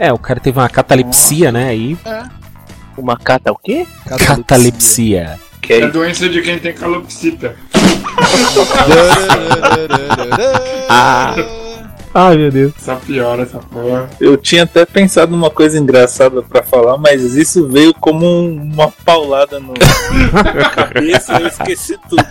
É, 0.00 0.10
o 0.12 0.18
cara 0.18 0.40
teve 0.40 0.58
uma 0.58 0.68
catalepsia, 0.68 1.52
né? 1.52 1.68
Aí. 1.68 1.96
Uma 2.96 3.16
cata 3.18 3.52
o 3.52 3.56
quê? 3.58 3.86
Catalepsia. 4.26 5.38
Que 5.60 5.74
É 5.74 5.82
a 5.84 5.88
doença 5.88 6.26
de 6.28 6.40
quem 6.40 6.58
tem 6.58 6.72
calopsita. 6.72 7.54
Ah. 10.88 11.34
Ai, 12.12 12.36
meu 12.36 12.50
Deus. 12.50 12.72
Essa 12.76 12.96
piora, 12.96 13.42
essa 13.42 13.58
porra. 13.58 14.10
Eu 14.20 14.36
tinha 14.36 14.64
até 14.64 14.84
pensado 14.84 15.30
numa 15.30 15.48
coisa 15.50 15.78
engraçada 15.78 16.42
pra 16.42 16.60
falar, 16.62 16.96
mas 16.98 17.22
isso 17.36 17.68
veio 17.68 17.94
como 17.94 18.26
um- 18.26 18.56
uma 18.72 18.90
paulada 19.04 19.60
no, 19.60 19.74
na 20.34 20.70
cabeça 20.70 21.38
e 21.38 21.42
eu 21.42 21.46
esqueci 21.48 21.96
tudo. 22.08 22.24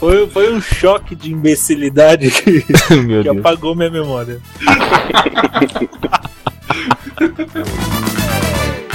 Foi, 0.00 0.26
foi 0.28 0.52
um 0.52 0.60
choque 0.60 1.14
de 1.14 1.32
imbecilidade 1.32 2.30
que, 2.32 2.64
Meu 2.96 3.22
que 3.22 3.30
Deus. 3.30 3.38
apagou 3.38 3.76
minha 3.76 3.90
memória. 3.90 4.40
Música 6.72 7.62